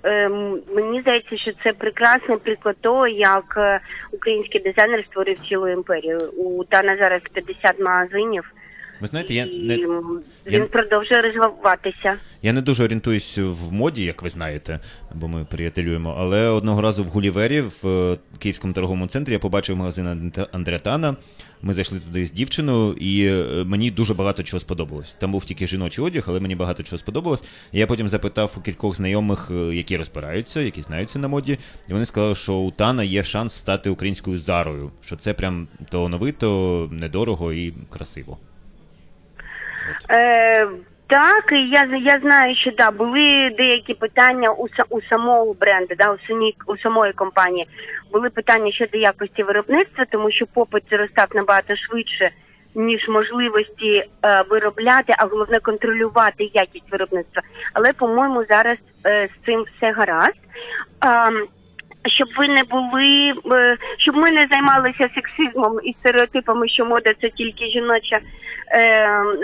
Ем, 0.07 0.61
мені 0.75 1.01
здається, 1.01 1.37
що 1.37 1.51
це 1.63 1.73
прекрасний 1.73 2.37
приклад 2.37 2.75
того, 2.81 3.07
як 3.07 3.55
е, 3.57 3.79
український 4.11 4.61
дизайнер 4.61 5.05
створив 5.05 5.39
цілу 5.49 5.67
імперію. 5.67 6.17
У 6.37 6.63
Тана 6.63 6.97
зараз 6.97 7.21
50 7.33 7.79
магазинів, 7.79 8.51
Ви 9.05 9.09
знаєте, 9.09 9.33
я 9.33 9.45
не, 9.45 9.73
м, 9.75 10.19
я- 10.45 10.59
він 10.59 10.67
продовжує 10.67 11.21
розвиватися. 11.21 12.17
Я 12.41 12.53
не 12.53 12.61
дуже 12.61 12.83
орієнтуюсь 12.83 13.37
в 13.37 13.71
моді, 13.71 14.03
як 14.03 14.21
ви 14.21 14.29
знаєте, 14.29 14.79
бо 15.13 15.27
ми 15.27 15.45
приятелюємо. 15.45 16.15
Але 16.19 16.47
одного 16.47 16.81
разу 16.81 17.03
в 17.03 17.07
Гулівері 17.07 17.61
в 17.61 17.87
е, 17.87 18.17
Київському 18.39 18.73
торговому 18.73 19.07
центрі 19.07 19.33
я 19.33 19.39
побачив 19.39 19.77
магазин 19.77 20.07
Анд- 20.53 21.15
Ми 21.61 21.73
зайшли 21.73 21.99
туди 21.99 22.25
з 22.25 22.31
дівчиною, 22.31 22.93
і 22.93 23.25
е, 23.27 23.63
мені 23.65 23.91
дуже 23.91 24.13
багато 24.13 24.43
чого 24.43 24.59
сподобалось. 24.59 25.15
Там 25.19 25.31
був 25.31 25.45
тільки 25.45 25.67
жіночий 25.67 26.03
одяг, 26.05 26.23
але 26.27 26.39
мені 26.39 26.55
багато 26.55 26.83
чого 26.83 26.97
сподобалось. 26.97 27.43
Я 27.71 27.87
потім 27.87 28.09
запитав 28.09 28.53
у 28.57 28.61
кількох 28.61 28.95
знайомих, 28.95 29.51
е, 29.51 29.75
які 29.75 29.97
розбираються, 29.97 30.61
які 30.61 30.81
знаються 30.81 31.19
на 31.19 31.27
моді, 31.27 31.57
і 31.89 31.93
вони 31.93 32.05
сказали, 32.05 32.35
що 32.35 32.53
у 32.53 32.71
Тана 32.71 33.03
є 33.03 33.23
шанс 33.23 33.53
стати 33.53 33.89
українською 33.89 34.37
зарою, 34.37 34.91
що 35.01 35.15
це 35.15 35.33
прям 35.33 35.67
талановито, 35.89 36.89
недорого 36.91 37.53
і 37.53 37.73
красиво. 37.89 38.37
Е, 40.09 40.67
так, 41.07 41.51
і 41.51 41.69
я, 41.69 41.87
я 42.01 42.19
знаю, 42.19 42.55
що 42.55 42.71
да, 42.77 42.91
були 42.91 43.51
деякі 43.57 43.93
питання 43.93 44.51
у, 44.51 44.67
у 44.89 45.01
самого 45.01 45.53
бренду, 45.53 45.95
да, 45.97 46.11
у, 46.11 46.17
самій, 46.27 46.55
у 46.67 46.77
самої 46.77 47.13
компанії. 47.13 47.67
Були 48.11 48.29
питання 48.29 48.71
щодо 48.71 48.97
якості 48.97 49.43
виробництва, 49.43 50.05
тому 50.11 50.31
що 50.31 50.45
попит 50.45 50.83
зростав 50.89 51.27
набагато 51.33 51.75
швидше, 51.75 52.29
ніж 52.75 53.07
можливості 53.07 54.03
е, 54.25 54.43
виробляти, 54.49 55.13
а 55.17 55.25
головне 55.25 55.59
контролювати 55.59 56.49
якість 56.53 56.91
виробництва. 56.91 57.41
Але, 57.73 57.93
по-моєму, 57.93 58.45
зараз 58.49 58.77
е, 59.05 59.27
з 59.27 59.45
цим 59.45 59.65
все 59.77 59.91
гаразд. 59.91 60.39
Ем, 61.01 61.47
щоб 62.07 62.27
ви 62.37 62.47
не 62.47 62.63
були, 62.63 63.33
е, 63.57 63.77
щоб 63.97 64.15
ми 64.15 64.31
не 64.31 64.47
займалися 64.51 65.09
сексизмом 65.15 65.79
і 65.83 65.95
стереотипами, 65.99 66.69
що 66.69 66.85
мода 66.85 67.13
це 67.21 67.29
тільки 67.29 67.65
жіноча 67.65 68.15
е, 68.15 68.21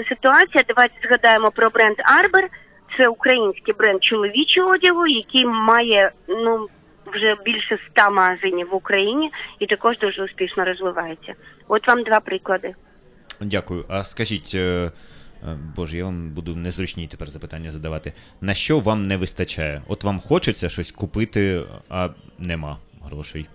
ситуація. 0.10 0.64
Давайте 0.68 0.96
згадаємо 1.04 1.52
про 1.52 1.70
бренд 1.70 1.96
Арбер. 2.20 2.50
Це 2.98 3.08
український 3.08 3.74
бренд 3.74 4.04
чоловічого 4.04 4.70
одягу, 4.70 5.08
який 5.08 5.46
має 5.46 6.12
ну 6.28 6.68
вже 7.06 7.36
більше 7.46 7.76
ста 7.88 8.10
магазинів 8.10 8.70
в 8.72 8.76
Україні 8.76 9.32
і 9.60 9.66
також 9.66 9.98
дуже 9.98 10.24
успішно 10.24 10.66
розвивається. 10.66 11.34
От 11.68 11.88
вам 11.88 12.04
два 12.04 12.20
приклади. 12.20 12.76
Дякую. 13.42 13.86
А 13.90 14.04
скажіть, 14.04 14.52
е, 14.56 14.60
е, 14.60 14.92
боже, 15.76 15.98
я 15.98 16.06
вам 16.06 16.30
буду 16.30 16.56
незручні 16.56 17.08
тепер 17.08 17.30
запитання 17.30 17.72
задавати. 17.72 18.14
На 18.42 18.54
що 18.54 18.80
вам 18.80 19.08
не 19.08 19.18
вистачає? 19.18 19.82
От 19.88 20.04
вам 20.04 20.20
хочеться 20.20 20.70
щось 20.70 20.92
купити, 20.92 21.62
а 21.90 22.10
нема 22.40 22.78
грошей. 23.04 23.46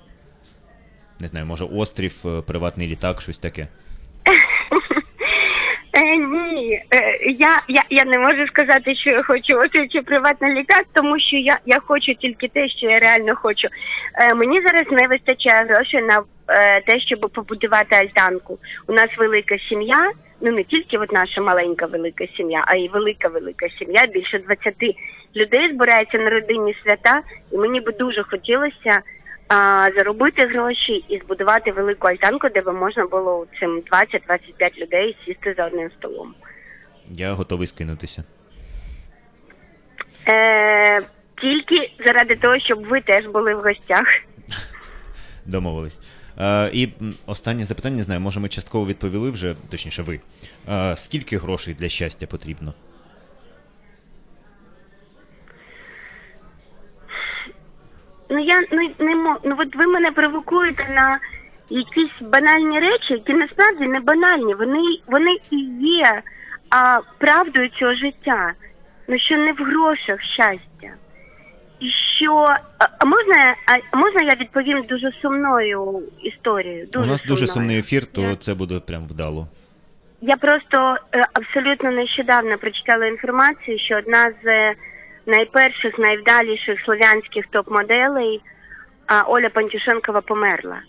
Не 1.21 1.29
знаю, 1.29 1.47
може 1.47 1.64
острів, 1.64 2.14
е, 2.25 2.43
приватний 2.43 2.89
літак, 2.89 3.21
щось 3.21 3.39
таке. 3.39 3.69
Е, 5.97 6.16
ні, 6.16 6.82
е, 6.94 7.30
я, 7.38 7.62
я, 7.68 7.82
я 7.90 8.05
не 8.05 8.18
можу 8.18 8.47
сказати, 8.47 8.94
що 8.97 9.11
я 9.11 9.22
хочу 9.22 9.68
чи 9.90 10.03
приватний 10.03 10.55
літак, 10.55 10.84
тому 10.92 11.20
що 11.20 11.36
я, 11.36 11.59
я 11.66 11.78
хочу 11.86 12.14
тільки 12.14 12.49
те, 12.49 12.68
що 12.68 12.86
я 12.86 12.99
реально 12.99 13.36
хочу. 13.36 13.68
Е, 14.14 14.34
мені 14.34 14.61
зараз 14.66 14.86
не 14.90 15.09
вистачає 15.09 15.66
грошей 15.68 16.03
на 16.03 16.22
е, 16.49 16.80
те, 16.80 17.01
щоб 17.01 17.20
побудувати 17.20 17.97
альтанку. 17.97 18.59
У 18.88 18.92
нас 18.92 19.09
велика 19.18 19.59
сім'я, 19.59 20.11
ну 20.40 20.53
не 20.53 20.64
тільки 20.64 20.99
от 20.99 21.12
наша 21.12 21.40
маленька 21.40 21.86
велика 21.86 22.26
сім'я, 22.36 22.64
а 22.66 22.76
й 22.76 22.88
велика 22.88 23.28
велика 23.28 23.66
сім'я. 23.78 24.07
Більше 24.07 24.38
20 24.38 24.74
людей 25.36 25.74
збирається 25.74 26.18
на 26.18 26.30
родинні 26.30 26.76
свята, 26.82 27.20
і 27.53 27.57
мені 27.57 27.80
би 27.80 27.92
дуже 27.92 28.22
хотілося. 28.22 29.03
А, 29.49 29.88
заробити 29.97 30.47
гроші 30.47 31.05
і 31.09 31.18
збудувати 31.24 31.72
велику 31.72 32.09
альтанку, 32.09 32.49
де 32.49 32.61
би 32.61 32.72
можна 32.72 33.07
було 33.07 33.47
цим 33.61 33.82
20-25 33.92 34.78
людей 34.78 35.16
сісти 35.24 35.55
за 35.57 35.66
одним 35.66 35.90
столом. 35.99 36.34
Я 37.11 37.32
готовий 37.32 37.66
скинутися. 37.66 38.24
Е, 40.28 41.01
тільки 41.40 41.92
заради 42.07 42.34
того, 42.34 42.59
щоб 42.61 42.86
ви 42.86 43.01
теж 43.01 43.26
були 43.26 43.55
в 43.55 43.62
гостях. 43.62 44.07
Домовились. 45.47 45.99
Е, 46.38 46.70
і 46.72 46.88
останнє 47.26 47.64
запитання, 47.64 47.97
не 47.97 48.03
знаю, 48.03 48.20
може 48.20 48.40
ми 48.40 48.49
частково 48.49 48.86
відповіли 48.86 49.30
вже, 49.30 49.55
точніше, 49.70 50.03
ви. 50.03 50.20
Е, 50.68 50.97
скільки 50.97 51.38
грошей 51.38 51.74
для 51.74 51.88
щастя 51.88 52.26
потрібно? 52.26 52.74
Ну 58.37 58.45
я 58.45 58.62
ну 58.70 58.91
не 58.99 59.14
мо... 59.14 59.37
ну 59.45 59.57
от 59.59 59.76
ви 59.76 59.87
мене 59.87 60.11
провокуєте 60.11 60.87
на 60.95 61.18
якісь 61.70 62.28
банальні 62.28 62.80
речі, 62.80 63.12
які 63.12 63.32
насправді 63.32 63.87
не 63.87 64.01
банальні. 64.01 64.55
Вони 64.55 64.82
вони 65.07 65.37
і 65.51 65.57
є 65.80 66.22
а, 66.70 67.01
правдою 67.18 67.68
цього 67.68 67.95
життя. 67.95 68.53
Ну 69.09 69.18
що 69.18 69.37
не 69.37 69.53
в 69.53 69.57
грошах 69.57 70.22
щастя. 70.34 70.95
І 71.80 71.91
що 72.16 72.47
а, 72.78 73.05
можна 73.05 73.55
а, 73.66 73.97
можна 73.97 74.22
я 74.22 74.34
відповім 74.41 74.82
дуже 74.82 75.12
сумною 75.22 76.03
історією? 76.22 76.87
Дуже 76.93 77.07
У 77.07 77.11
нас 77.11 77.24
дуже 77.24 77.47
сумний 77.47 77.78
ефір, 77.78 78.07
то 78.07 78.20
Я- 78.20 78.37
це 78.37 78.55
буде 78.55 78.80
прям 78.80 79.07
вдало. 79.07 79.47
Я 80.20 80.37
просто 80.37 80.97
е, 81.12 81.22
абсолютно 81.32 81.91
нещодавно 81.91 82.59
прочитала 82.59 83.07
інформацію, 83.07 83.78
що 83.78 83.97
одна 83.99 84.32
з 84.45 84.47
е, 84.47 84.74
найперших, 85.27 85.99
найвдаліших 85.99 86.81
слов'янських 86.85 87.47
топ-моделей 87.47 88.41
а, 89.07 89.22
Оля 89.22 89.49
Пантюшенкова 89.49 90.20
померла. 90.20 90.81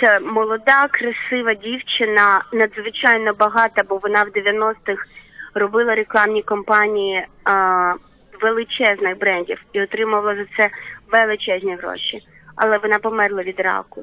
Це 0.00 0.20
молода, 0.20 0.88
красива 0.90 1.54
дівчина, 1.54 2.44
надзвичайно 2.52 3.34
багата, 3.34 3.82
бо 3.88 3.96
вона 3.96 4.22
в 4.22 4.28
90-х 4.28 5.06
робила 5.54 5.94
рекламні 5.94 6.42
кампанії 6.42 7.26
а, 7.44 7.94
величезних 8.42 9.18
брендів 9.18 9.64
і 9.72 9.82
отримувала 9.82 10.34
за 10.34 10.44
це 10.56 10.70
величезні 11.12 11.76
гроші. 11.76 12.26
Але 12.56 12.78
вона 12.78 12.98
померла 12.98 13.42
від 13.42 13.60
раку. 13.60 14.02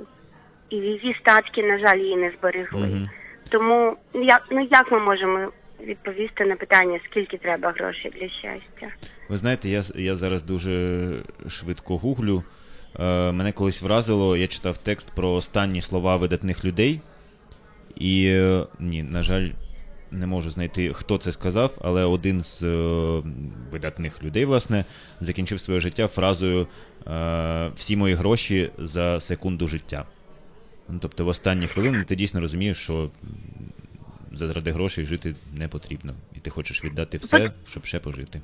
І 0.70 0.76
її 0.76 1.18
статки, 1.20 1.64
на 1.64 1.80
жаль, 1.80 1.98
її 1.98 2.16
не 2.16 2.32
зберегли. 2.40 2.88
Мгм. 2.88 3.10
Тому 3.50 3.98
як 4.14 4.44
ну 4.52 4.68
як 4.72 4.92
ми 4.92 5.00
можемо 5.00 5.52
відповісти 5.88 6.46
на 6.46 6.56
питання, 6.56 7.00
скільки 7.10 7.38
треба 7.38 7.72
грошей 7.72 8.12
для 8.12 8.30
щастя? 8.30 8.96
Ви 9.30 9.38
знаєте, 9.38 9.70
я, 9.70 9.84
я 9.96 10.16
зараз 10.16 10.44
дуже 10.44 11.10
швидко 11.48 11.98
гуглю. 11.98 12.44
Е, 13.00 13.32
мене 13.32 13.52
колись 13.52 13.82
вразило, 13.82 14.38
я 14.38 14.48
читав 14.48 14.78
текст 14.78 15.12
про 15.16 15.32
останні 15.32 15.82
слова 15.82 16.18
видатних 16.18 16.66
людей. 16.66 17.02
І 17.96 18.26
е, 18.26 18.66
ні, 18.80 19.04
на 19.04 19.24
жаль, 19.24 19.50
не 20.12 20.28
можу 20.28 20.50
знайти, 20.50 20.94
хто 20.94 21.18
це 21.18 21.32
сказав, 21.32 21.78
але 21.82 22.04
один 22.04 22.44
з 22.44 22.64
е, 22.64 23.24
видатних 23.72 24.24
людей, 24.24 24.46
власне, 24.46 24.86
закінчив 25.20 25.60
своє 25.60 25.80
життя 25.80 26.08
фразою 26.08 26.68
е, 27.08 27.72
Всі 27.76 27.98
мої 27.98 28.16
гроші 28.16 28.72
за 28.78 29.20
секунду 29.20 29.68
життя. 29.68 30.06
Ну, 30.90 31.00
тобто, 31.02 31.26
в 31.26 31.28
останні 31.28 31.68
хвилини 31.68 32.04
ти 32.04 32.16
дійсно 32.16 32.42
розумієш, 32.42 32.78
що 32.78 33.10
заради 34.32 34.72
грошей 34.72 35.06
жити 35.06 35.36
не 35.58 35.68
потрібно. 35.68 36.14
І 36.36 36.40
ти 36.40 36.50
хочеш 36.50 36.84
віддати 36.84 37.18
все, 37.18 37.52
щоб 37.70 37.86
ще 37.86 38.00
пожити. 38.00 38.42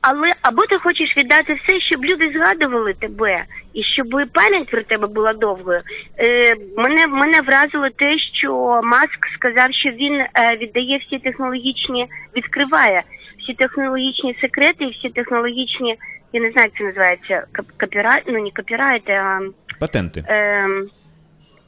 Але 0.00 0.34
або 0.42 0.66
ти 0.66 0.78
хочеш 0.78 1.16
віддати 1.16 1.54
все, 1.54 1.80
щоб 1.80 2.04
люди 2.04 2.32
згадували 2.34 2.94
тебе, 2.94 3.44
і 3.74 3.82
щоб 3.82 4.06
пам'ять 4.32 4.70
про 4.70 4.82
тебе 4.82 5.06
була 5.06 5.32
довгою. 5.32 5.82
Е, 6.18 6.54
мене 6.76 7.06
мене 7.06 7.40
вразило 7.40 7.88
те, 7.96 8.18
що 8.38 8.80
Маск 8.84 9.28
сказав, 9.38 9.68
що 9.72 9.90
він 9.90 10.14
е, 10.14 10.56
віддає 10.56 10.98
всі 11.06 11.18
технологічні, 11.18 12.06
відкриває 12.36 13.02
всі 13.42 13.54
технологічні 13.54 14.36
секрети, 14.40 14.84
і 14.84 14.90
всі 14.90 15.08
технологічні, 15.08 15.96
я 16.32 16.40
не 16.40 16.50
знаю, 16.50 16.68
як 16.68 16.78
це 16.78 16.84
називається, 16.84 17.46
копірайт, 17.80 18.24
ну 18.26 18.44
не 18.44 18.50
копірайт, 18.50 19.10
а 19.10 19.40
Патенти. 19.80 20.24
е, 20.28 20.66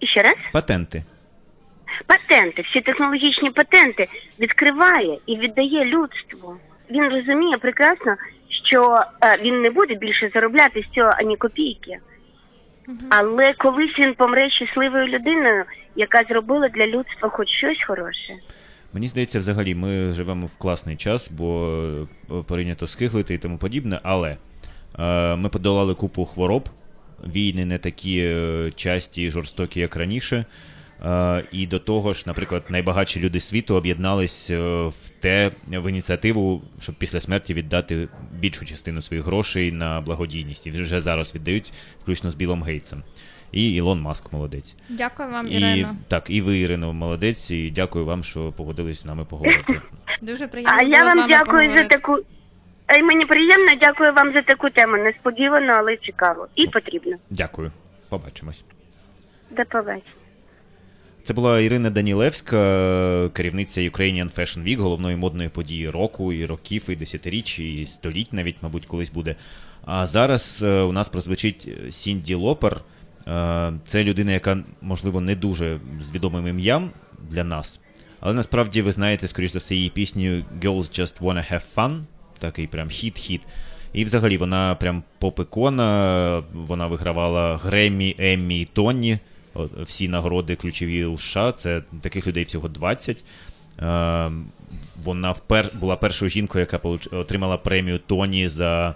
ще 0.02 0.22
раз. 0.22 0.34
Патенти. 0.52 1.02
Патенти, 2.06 2.62
всі 2.62 2.80
технологічні 2.80 3.50
патенти 3.50 4.06
відкриває 4.40 5.18
і 5.26 5.36
віддає 5.36 5.84
людству. 5.84 6.56
Він 6.90 7.08
розуміє 7.08 7.58
прекрасно, 7.58 8.16
що 8.66 9.02
е, 9.24 9.36
він 9.42 9.62
не 9.62 9.70
буде 9.70 9.94
більше 9.94 10.30
заробляти 10.34 10.84
з 10.90 10.94
цього 10.94 11.10
ані 11.18 11.36
копійки. 11.36 11.98
Але 13.08 13.52
колись 13.52 13.98
він 13.98 14.14
помре 14.14 14.50
щасливою 14.50 15.06
людиною, 15.06 15.64
яка 15.96 16.22
зробила 16.28 16.68
для 16.68 16.86
людства 16.86 17.28
хоч 17.28 17.48
щось 17.48 17.84
хороше. 17.86 18.34
Мені 18.92 19.08
здається, 19.08 19.38
взагалі 19.38 19.74
ми 19.74 20.12
живемо 20.12 20.46
в 20.46 20.56
класний 20.56 20.96
час, 20.96 21.30
бо 21.30 21.78
е, 22.30 22.42
прийнято 22.48 22.86
скиглити 22.86 23.34
і 23.34 23.38
тому 23.38 23.58
подібне, 23.58 24.00
але 24.02 24.36
е, 24.98 25.36
ми 25.36 25.48
подолали 25.48 25.94
купу 25.94 26.24
хвороб, 26.24 26.68
війни 27.26 27.64
не 27.64 27.78
такі 27.78 28.20
е, 28.20 28.70
часті 28.76 29.22
і 29.22 29.30
жорстокі, 29.30 29.80
як 29.80 29.96
раніше. 29.96 30.44
Е, 31.04 31.44
і 31.52 31.66
до 31.66 31.78
того 31.78 32.12
ж, 32.12 32.24
наприклад, 32.26 32.62
найбагатші 32.68 33.20
люди 33.20 33.40
світу 33.40 33.74
об'єднались 33.74 34.50
е, 34.50 34.58
в 34.88 35.08
те 35.20 35.50
в 35.68 35.90
ініціативу, 35.90 36.62
щоб 36.80 36.94
після 36.94 37.20
смерті 37.20 37.54
віддати 37.54 38.08
більшу 38.32 38.64
частину 38.64 39.02
своїх 39.02 39.24
грошей 39.24 39.72
на 39.72 40.00
благодійність. 40.00 40.66
І 40.66 40.70
вже 40.70 41.00
зараз 41.00 41.34
віддають, 41.34 41.72
включно 42.02 42.30
з 42.30 42.34
Білом 42.34 42.62
Гейтсом. 42.62 43.02
І 43.52 43.70
Ілон 43.70 44.00
Маск 44.00 44.32
молодець. 44.32 44.76
Дякую 44.88 45.28
вам, 45.28 45.46
І 45.48 45.86
так, 46.08 46.24
і 46.28 46.40
ви, 46.40 46.58
Ірино, 46.58 46.92
молодець, 46.92 47.50
і 47.50 47.70
дякую 47.70 48.04
вам, 48.04 48.24
що 48.24 48.52
погодились 48.52 49.00
з 49.00 49.04
нами 49.04 49.24
поговорити. 49.24 49.80
Дуже 50.22 50.48
приємно. 50.48 50.76
А 50.78 50.84
було 50.84 50.96
я 50.96 51.02
з 51.02 51.04
вам 51.04 51.18
вами 51.18 51.28
дякую 51.28 51.76
за 51.76 51.84
таку. 51.84 52.18
А 52.86 52.94
й 52.94 53.02
мені 53.02 53.26
приємно, 53.26 53.72
дякую 53.80 54.12
вам 54.12 54.32
за 54.32 54.42
таку 54.42 54.70
тему. 54.70 54.96
Несподівано, 54.96 55.72
але 55.72 55.96
цікаво. 55.96 56.48
І 56.54 56.66
потрібно. 56.66 57.16
Дякую. 57.30 57.72
Побачимось. 58.08 58.64
До 59.50 59.64
побачення. 59.64 60.19
Це 61.22 61.34
була 61.34 61.60
Ірина 61.60 61.90
Данілевська, 61.90 63.30
керівниця 63.32 63.80
Ukrainian 63.80 64.34
Fashion 64.38 64.64
Week, 64.64 64.76
головної 64.76 65.16
модної 65.16 65.48
події 65.48 65.90
року, 65.90 66.32
і 66.32 66.46
років, 66.46 66.84
і 66.88 66.96
десятиріч, 66.96 67.58
і 67.58 67.86
століть 67.86 68.32
навіть, 68.32 68.56
мабуть, 68.62 68.86
колись 68.86 69.10
буде. 69.10 69.36
А 69.84 70.06
зараз 70.06 70.62
е, 70.62 70.80
у 70.80 70.92
нас 70.92 71.08
прозвучить 71.08 71.68
Cyndi 71.90 72.34
Lauper. 72.34 72.80
Е, 73.28 73.72
Це 73.86 74.04
людина, 74.04 74.32
яка, 74.32 74.64
можливо, 74.80 75.20
не 75.20 75.34
дуже 75.34 75.80
з 76.02 76.12
відомим 76.12 76.46
ім'ям 76.46 76.90
для 77.30 77.44
нас, 77.44 77.80
Але 78.20 78.34
насправді 78.34 78.82
ви 78.82 78.92
знаєте, 78.92 79.28
скоріш 79.28 79.50
за 79.52 79.58
все, 79.58 79.74
її 79.74 79.90
пісню 79.90 80.44
Girls 80.62 81.00
Just 81.00 81.20
Wanna 81.20 81.52
Have 81.52 81.62
Fun, 81.76 82.00
такий 82.38 82.66
прям 82.66 82.88
хіт-хіт. 82.88 83.40
І 83.92 84.04
взагалі 84.04 84.36
вона 84.36 84.74
прям 84.74 85.02
поп-ікона, 85.20 86.42
вона 86.52 86.86
вигравала 86.86 87.56
Греммі, 87.56 88.16
Еммі 88.18 88.60
і 88.60 88.64
Тоні, 88.64 89.18
всі 89.82 90.08
нагороди 90.08 90.56
ключові 90.56 91.04
у 91.04 91.18
США, 91.18 91.52
це 91.52 91.82
таких 92.00 92.26
людей 92.26 92.44
всього 92.44 92.68
20. 92.68 93.24
Е, 93.80 94.30
Вона 95.04 95.32
впер... 95.32 95.70
була 95.74 95.96
першою 95.96 96.30
жінкою, 96.30 96.66
яка 96.70 96.88
отримала 97.16 97.56
премію 97.56 97.98
Тоні 97.98 98.48
за 98.48 98.94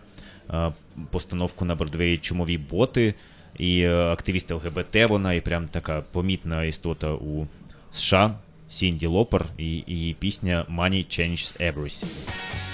е, 0.51 0.73
постановку 1.11 1.65
на 1.65 1.75
Бродвеї 1.75 2.19
Чумові 2.19 2.59
боти. 2.59 3.15
І 3.59 3.81
е, 3.81 3.95
активіст 3.95 4.51
ЛГБТ 4.51 4.97
вона, 5.09 5.35
і 5.35 5.41
прям 5.41 5.69
така 5.69 6.03
помітна 6.13 6.65
істота 6.65 7.13
у 7.13 7.47
США. 7.93 8.35
Сінді 8.69 9.07
Лопер 9.07 9.47
і 9.59 9.85
її 9.87 10.15
пісня 10.15 10.67
Money 10.71 11.07
Changes 11.07 11.73
Everything. 11.73 12.74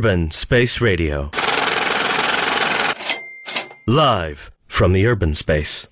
Urban 0.00 0.30
Space 0.30 0.80
Radio. 0.80 1.30
Live 3.86 4.50
from 4.66 4.94
the 4.94 5.06
urban 5.06 5.34
space. 5.34 5.88